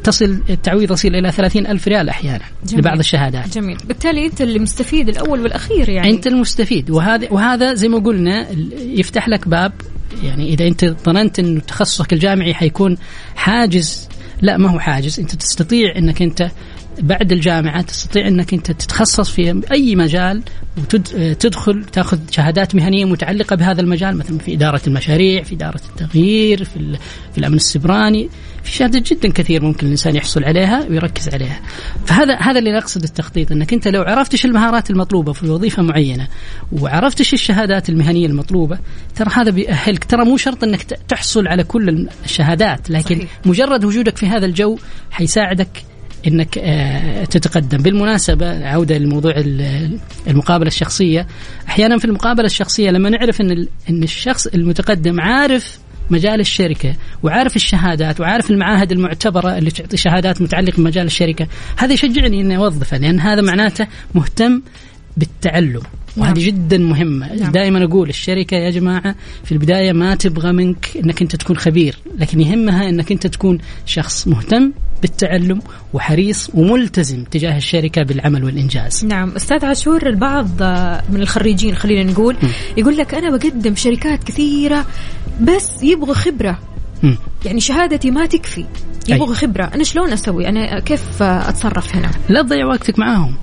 تصل 0.04 0.42
التعويض 0.50 0.92
يصل 0.92 1.08
إلى 1.08 1.32
30 1.32 1.66
ألف 1.66 1.88
ريال 1.88 2.08
أحيانا 2.08 2.44
جميل. 2.66 2.80
لبعض 2.80 2.98
الشهادات. 2.98 3.54
جميل. 3.58 3.76
بالتالي 3.84 4.26
أنت 4.26 4.40
اللي 4.40 4.58
مستفيد 4.58 5.08
الأول 5.08 5.40
والأخير 5.40 5.88
يعني. 5.88 6.10
أنت 6.10 6.26
المستفيد. 6.26 6.90
وهذا 6.90 7.28
وهذا 7.30 7.74
زي 7.74 7.88
ما 7.88 7.98
قلنا 7.98 8.46
يفتح 8.80 9.28
لك 9.28 9.48
باب. 9.48 9.72
يعني 10.22 10.48
إذا 10.54 10.66
أنت 10.66 10.84
ظننت 10.84 11.38
انه 11.38 11.60
تخصصك 11.60 12.12
الجامعي 12.12 12.54
حيكون 12.54 12.96
حاجز 13.36 14.08
لا 14.42 14.56
ما 14.56 14.70
هو 14.70 14.78
حاجز. 14.78 15.20
أنت 15.20 15.34
تستطيع 15.36 15.96
إنك 15.96 16.22
أنت 16.22 16.50
بعد 17.00 17.32
الجامعة 17.32 17.82
تستطيع 17.82 18.28
أنك 18.28 18.54
أنت 18.54 18.70
تتخصص 18.70 19.30
في 19.30 19.62
أي 19.72 19.96
مجال 19.96 20.42
وتدخل 20.78 21.84
تأخذ 21.84 22.18
شهادات 22.30 22.74
مهنية 22.74 23.04
متعلقة 23.04 23.56
بهذا 23.56 23.80
المجال 23.80 24.16
مثلا 24.16 24.38
في 24.38 24.54
إدارة 24.54 24.80
المشاريع 24.86 25.42
في 25.42 25.54
إدارة 25.54 25.80
التغيير 25.90 26.64
في, 26.64 26.98
في 27.32 27.38
الأمن 27.38 27.56
السبراني 27.56 28.28
في 28.62 28.72
شهادات 28.72 29.12
جدا 29.12 29.32
كثير 29.32 29.62
ممكن 29.62 29.86
الإنسان 29.86 30.16
يحصل 30.16 30.44
عليها 30.44 30.86
ويركز 30.88 31.28
عليها 31.28 31.60
فهذا 32.06 32.36
هذا 32.36 32.58
اللي 32.58 32.72
نقصد 32.72 33.02
التخطيط 33.02 33.52
أنك 33.52 33.72
أنت 33.72 33.88
لو 33.88 34.02
عرفت 34.02 34.32
إيش 34.32 34.44
المهارات 34.44 34.90
المطلوبة 34.90 35.32
في 35.32 35.50
وظيفة 35.50 35.82
معينة 35.82 36.28
وعرفت 36.72 37.18
إيش 37.18 37.34
الشهادات 37.34 37.88
المهنية 37.88 38.26
المطلوبة 38.26 38.78
ترى 39.16 39.30
هذا 39.34 39.50
بيأهلك 39.50 40.04
ترى 40.04 40.24
مو 40.24 40.36
شرط 40.36 40.64
أنك 40.64 40.82
تحصل 40.82 41.48
على 41.48 41.64
كل 41.64 42.08
الشهادات 42.24 42.90
لكن 42.90 43.16
صحيح. 43.16 43.40
مجرد 43.46 43.84
وجودك 43.84 44.16
في 44.16 44.26
هذا 44.26 44.46
الجو 44.46 44.78
حيساعدك 45.10 45.84
إنك 46.26 46.58
آه، 46.58 47.24
تتقدم. 47.24 47.78
بالمناسبة 47.78 48.66
عودة 48.66 48.98
لموضوع 48.98 49.32
ال- 49.36 49.98
المقابلة 50.28 50.68
الشخصية. 50.68 51.26
أحيانا 51.68 51.98
في 51.98 52.04
المقابلة 52.04 52.46
الشخصية 52.46 52.90
لما 52.90 53.10
نعرف 53.10 53.40
إن 53.40 53.66
إن 53.90 54.02
الشخص 54.02 54.46
المتقدم 54.46 55.20
عارف 55.20 55.78
مجال 56.10 56.40
الشركة 56.40 56.94
وعارف 57.22 57.56
الشهادات 57.56 58.20
وعارف 58.20 58.50
المعاهد 58.50 58.92
المعتبرة 58.92 59.58
اللي 59.58 59.70
تعطي 59.70 59.96
شهادات 59.96 60.42
متعلقة 60.42 60.76
بمجال 60.76 61.06
الشركة 61.06 61.46
هذا 61.76 61.92
يشجعني 61.92 62.40
إني 62.40 62.56
أوظفه 62.56 62.96
لأن 62.98 63.20
هذا 63.20 63.40
معناته 63.42 63.86
مهتم 64.14 64.62
بالتعلم. 65.16 65.80
وهذه 66.16 66.46
جدا 66.46 66.78
مهمة. 66.78 67.34
نعم. 67.34 67.52
دائما 67.52 67.84
أقول 67.84 68.08
الشركة 68.08 68.54
يا 68.56 68.70
جماعة 68.70 69.14
في 69.44 69.52
البداية 69.52 69.92
ما 69.92 70.14
تبغى 70.14 70.52
منك 70.52 70.88
أنك 71.04 71.22
أنت 71.22 71.36
تكون 71.36 71.56
خبير 71.56 71.96
لكن 72.18 72.40
يهمها 72.40 72.88
أنك 72.88 73.12
أنت 73.12 73.26
تكون 73.26 73.58
شخص 73.86 74.28
مهتم 74.28 74.72
بالتعلم 75.02 75.60
وحريص 75.92 76.50
وملتزم 76.54 77.24
تجاه 77.24 77.56
الشركة 77.56 78.02
بالعمل 78.02 78.44
والإنجاز. 78.44 79.04
نعم 79.04 79.30
أستاذ 79.30 79.64
عاشور 79.64 80.06
البعض 80.06 80.48
آه، 80.60 81.02
من 81.10 81.22
الخريجين 81.22 81.74
خلينا 81.74 82.12
نقول 82.12 82.36
يقول 82.76 82.96
لك 82.96 83.14
أنا 83.14 83.36
بقدم 83.36 83.74
شركات 83.74 84.24
كثيرة 84.24 84.86
بس 85.40 85.82
يبغوا 85.82 86.14
خبرة. 86.14 86.58
مم. 87.02 87.18
يعني 87.44 87.60
شهادتي 87.60 88.10
ما 88.10 88.26
تكفي 88.26 88.64
يبغوا 89.08 89.30
أي. 89.30 89.34
خبرة. 89.34 89.70
أنا 89.74 89.84
شلون 89.84 90.12
أسوي؟ 90.12 90.48
أنا 90.48 90.80
كيف 90.80 91.22
آه، 91.22 91.48
أتصرف 91.48 91.96
هنا؟ 91.96 92.10
لا 92.28 92.42
تضيع 92.42 92.66
وقتك 92.66 92.98
معاهم. 92.98 93.34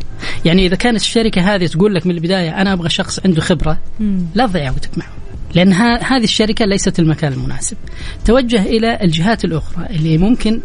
يعني 0.45 0.65
إذا 0.65 0.75
كانت 0.75 1.01
الشركة 1.01 1.55
هذه 1.55 1.65
تقول 1.65 1.95
لك 1.95 2.07
من 2.07 2.15
البداية 2.15 2.61
أنا 2.61 2.73
أبغى 2.73 2.89
شخص 2.89 3.19
عنده 3.25 3.41
خبرة 3.41 3.79
لا 4.35 4.47
تضيع 4.47 4.71
وقتك 4.71 4.97
معهم. 4.97 5.24
لأن 5.55 5.73
ها- 5.73 6.03
هذه 6.17 6.23
الشركة 6.23 6.65
ليست 6.65 6.99
المكان 6.99 7.33
المناسب 7.33 7.77
توجه 8.25 8.61
إلى 8.61 8.99
الجهات 9.01 9.45
الأخرى 9.45 9.85
اللي 9.89 10.17
ممكن 10.17 10.59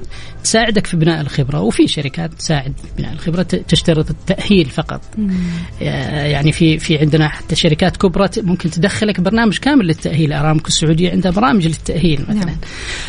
تساعدك 0.44 0.86
في 0.86 0.96
بناء 0.96 1.20
الخبرة 1.20 1.60
وفي 1.60 1.88
شركات 1.88 2.34
تساعد 2.34 2.72
في 2.76 3.02
بناء 3.02 3.12
الخبرة 3.12 3.42
تشترط 3.42 4.10
التأهيل 4.10 4.66
فقط 4.66 5.00
آه، 5.82 6.24
يعني 6.26 6.52
في 6.52 6.78
في 6.78 6.98
عندنا 6.98 7.28
حتى 7.28 7.56
شركات 7.56 7.96
كبرى 7.96 8.28
ممكن 8.36 8.70
تدخلك 8.70 9.20
برنامج 9.20 9.58
كامل 9.58 9.86
للتأهيل 9.86 10.32
أرامكو 10.32 10.68
السعودية 10.68 11.10
عندها 11.10 11.30
برامج 11.32 11.66
للتأهيل 11.66 12.20
مثلا 12.28 12.44
نعم. 12.44 12.56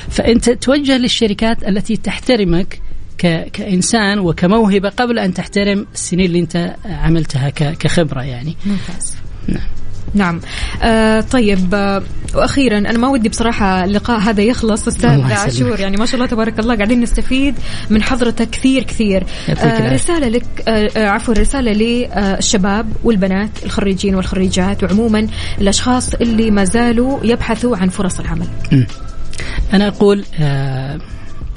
فأنت 0.10 0.50
توجه 0.50 0.98
للشركات 0.98 1.64
التي 1.68 1.98
تحترمك 1.98 2.80
ك... 3.18 3.50
كإنسان 3.54 4.20
وكموهبة 4.20 4.90
قبل 4.90 5.20
أن 5.20 5.34
تحترم 5.34 5.86
السنين 5.94 6.26
اللي 6.26 6.40
أنت 6.40 6.76
عملتها. 6.86 7.50
كخبرة 7.50 8.22
يعني 8.24 8.56
ممتاز 8.66 9.16
نعم. 9.48 9.68
نعم. 10.14 10.42
آه 10.84 11.22
طيب 11.22 11.76
آه 11.76 12.04
وأخيرا 12.36 12.78
أنا 12.78 12.98
ما 12.98 13.08
ودي 13.08 13.30
بصراحة 13.30 13.84
اللقاء 13.84 14.20
هذا 14.20 14.42
يخلص 14.42 14.88
أستاذ. 14.88 15.22
عاشور. 15.22 15.80
يعني 15.80 15.98
ما 15.98 16.06
شاء 16.06 16.16
الله 16.16 16.26
تبارك 16.26 16.60
الله 16.60 16.76
قاعدين 16.76 17.02
نستفيد 17.02 17.56
من 17.90 18.04
حضرتك 18.04 18.50
كثير 18.50 18.84
كثير. 18.84 19.24
آه. 19.50 19.94
رسالة 19.94 20.28
لك 20.28 20.46
آه 20.68 20.92
آه، 20.98 21.08
عفوا 21.08 21.34
رسالة 21.34 21.72
للشباب 21.72 22.88
والبنات 23.04 23.50
الخريجين 23.66 24.16
والخريجات 24.16 24.84
وعموما 24.84 25.28
الأشخاص 25.62 26.14
اللي 26.14 26.52
ما 26.52 26.64
زالوا 26.64 27.20
يبحثوا 27.24 27.78
عن 27.78 27.90
فرص 27.90 28.20
العمل. 28.20 28.48
أنا 29.74 29.88
أقول 29.88 30.26
آه 30.40 31.00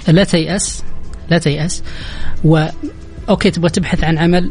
لا 0.08 0.24
تيأس 0.24 0.82
لا 1.30 1.38
تيأس 1.38 1.82
و 2.44 2.66
أوكي 3.28 3.50
تبغى 3.50 3.70
تبحث 3.70 4.04
عن 4.04 4.18
عمل 4.18 4.50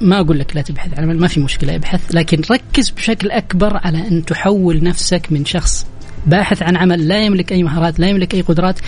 ما 0.00 0.20
أقول 0.20 0.38
لك 0.38 0.56
لا 0.56 0.62
تبحث 0.62 0.98
عن 0.98 1.04
عمل 1.04 1.18
ما 1.18 1.28
في 1.28 1.40
مشكلة 1.40 1.74
ابحث 1.74 2.00
لكن 2.14 2.42
ركز 2.50 2.90
بشكل 2.90 3.30
أكبر 3.30 3.76
على 3.76 4.08
أن 4.08 4.24
تحول 4.24 4.84
نفسك 4.84 5.26
من 5.30 5.44
شخص 5.44 5.86
باحث 6.26 6.62
عن 6.62 6.76
عمل 6.76 7.08
لا 7.08 7.24
يملك 7.24 7.52
أي 7.52 7.62
مهارات 7.62 8.00
لا 8.00 8.08
يملك 8.08 8.34
أي 8.34 8.40
قدرات 8.40 8.78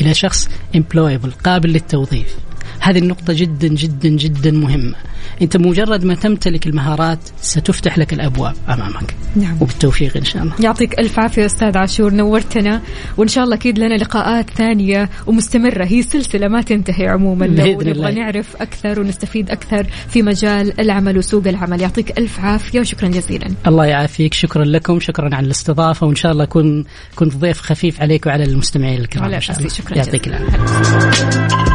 إلى 0.00 0.14
شخص 0.14 0.48
employable 0.76 1.42
قابل 1.44 1.72
للتوظيف. 1.72 2.36
هذه 2.84 2.98
النقطة 2.98 3.32
جدا 3.32 3.68
جدا 3.68 4.08
جدا 4.08 4.50
مهمة. 4.50 4.94
أنت 5.42 5.56
مجرد 5.56 6.04
ما 6.04 6.14
تمتلك 6.14 6.66
المهارات 6.66 7.18
ستفتح 7.40 7.98
لك 7.98 8.12
الأبواب 8.12 8.54
أمامك. 8.68 9.14
نعم. 9.36 9.56
وبالتوفيق 9.60 10.16
إن 10.16 10.24
شاء 10.24 10.42
الله. 10.42 10.54
يعطيك 10.60 10.98
ألف 10.98 11.18
عافية 11.18 11.46
أستاذ 11.46 11.78
عاشور 11.78 12.14
نورتنا. 12.14 12.82
وإن 13.16 13.28
شاء 13.28 13.44
الله 13.44 13.56
أكيد 13.56 13.78
لنا 13.78 13.94
لقاءات 13.94 14.50
ثانية 14.50 15.10
ومستمرة. 15.26 15.84
هي 15.84 16.02
سلسلة 16.02 16.48
ما 16.48 16.62
تنتهي 16.62 17.08
عموما. 17.08 17.44
لو 17.44 17.80
نبغى. 17.82 18.14
نعرف 18.14 18.56
أكثر 18.56 19.00
ونستفيد 19.00 19.50
أكثر 19.50 19.86
في 20.08 20.22
مجال 20.22 20.80
العمل 20.80 21.18
وسوق 21.18 21.48
العمل. 21.48 21.80
يعطيك 21.80 22.18
ألف 22.18 22.40
عافية 22.40 22.80
وشكرا 22.80 23.08
جزيلا. 23.08 23.48
الله 23.66 23.86
يعافيك. 23.86 24.34
شكرا 24.34 24.64
لكم. 24.64 25.00
شكرا 25.00 25.34
على 25.34 25.46
الاستضافة. 25.46 26.06
وإن 26.06 26.16
شاء 26.16 26.32
الله 26.32 26.44
أكون 26.44 26.84
كنت 27.14 27.36
ضيف 27.36 27.60
خفيف 27.60 28.00
عليك 28.00 28.26
وعلى 28.26 28.44
المستمعين 28.44 29.00
الكرام 29.00 29.24
على 29.24 29.40
شكرا 29.40 29.96
يعطيك. 29.96 30.28
العافية. 30.28 31.73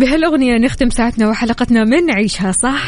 بهالأغنية 0.00 0.58
نختم 0.58 0.90
ساعتنا 0.90 1.28
وحلقتنا 1.28 1.84
من 1.84 2.10
عيشها 2.10 2.52
صح. 2.52 2.82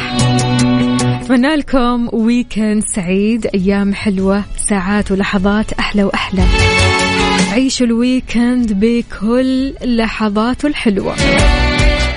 أتمنى 1.23 1.57
لكم 1.57 2.09
weekend 2.13 2.83
سعيد 2.95 3.47
أيام 3.55 3.95
حلوة 3.95 4.45
ساعات 4.69 5.13
ولحظات 5.13 5.73
أحلى 5.73 6.05
وأحلى. 6.05 6.43
عيشوا 7.53 7.87
ال 7.87 7.97
weekend 7.97 8.73
بكل 8.73 9.75
لحظاته 9.85 10.67
الحلوة. 10.67 11.17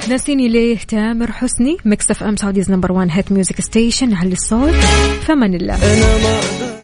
ناسيني 0.10 0.48
ليه 0.48 0.78
تامر 0.78 1.32
حسني 1.32 1.78
Mix 1.86 2.12
FM 2.12 2.36
Saudi's 2.36 2.72
number 2.72 2.92
1 2.92 3.08
hit 3.12 3.32
music 3.32 3.62
station 3.62 4.14
على 4.14 4.32
الصوت؟ 4.32 4.74
فمن 5.28 5.56
الله. 5.56 5.76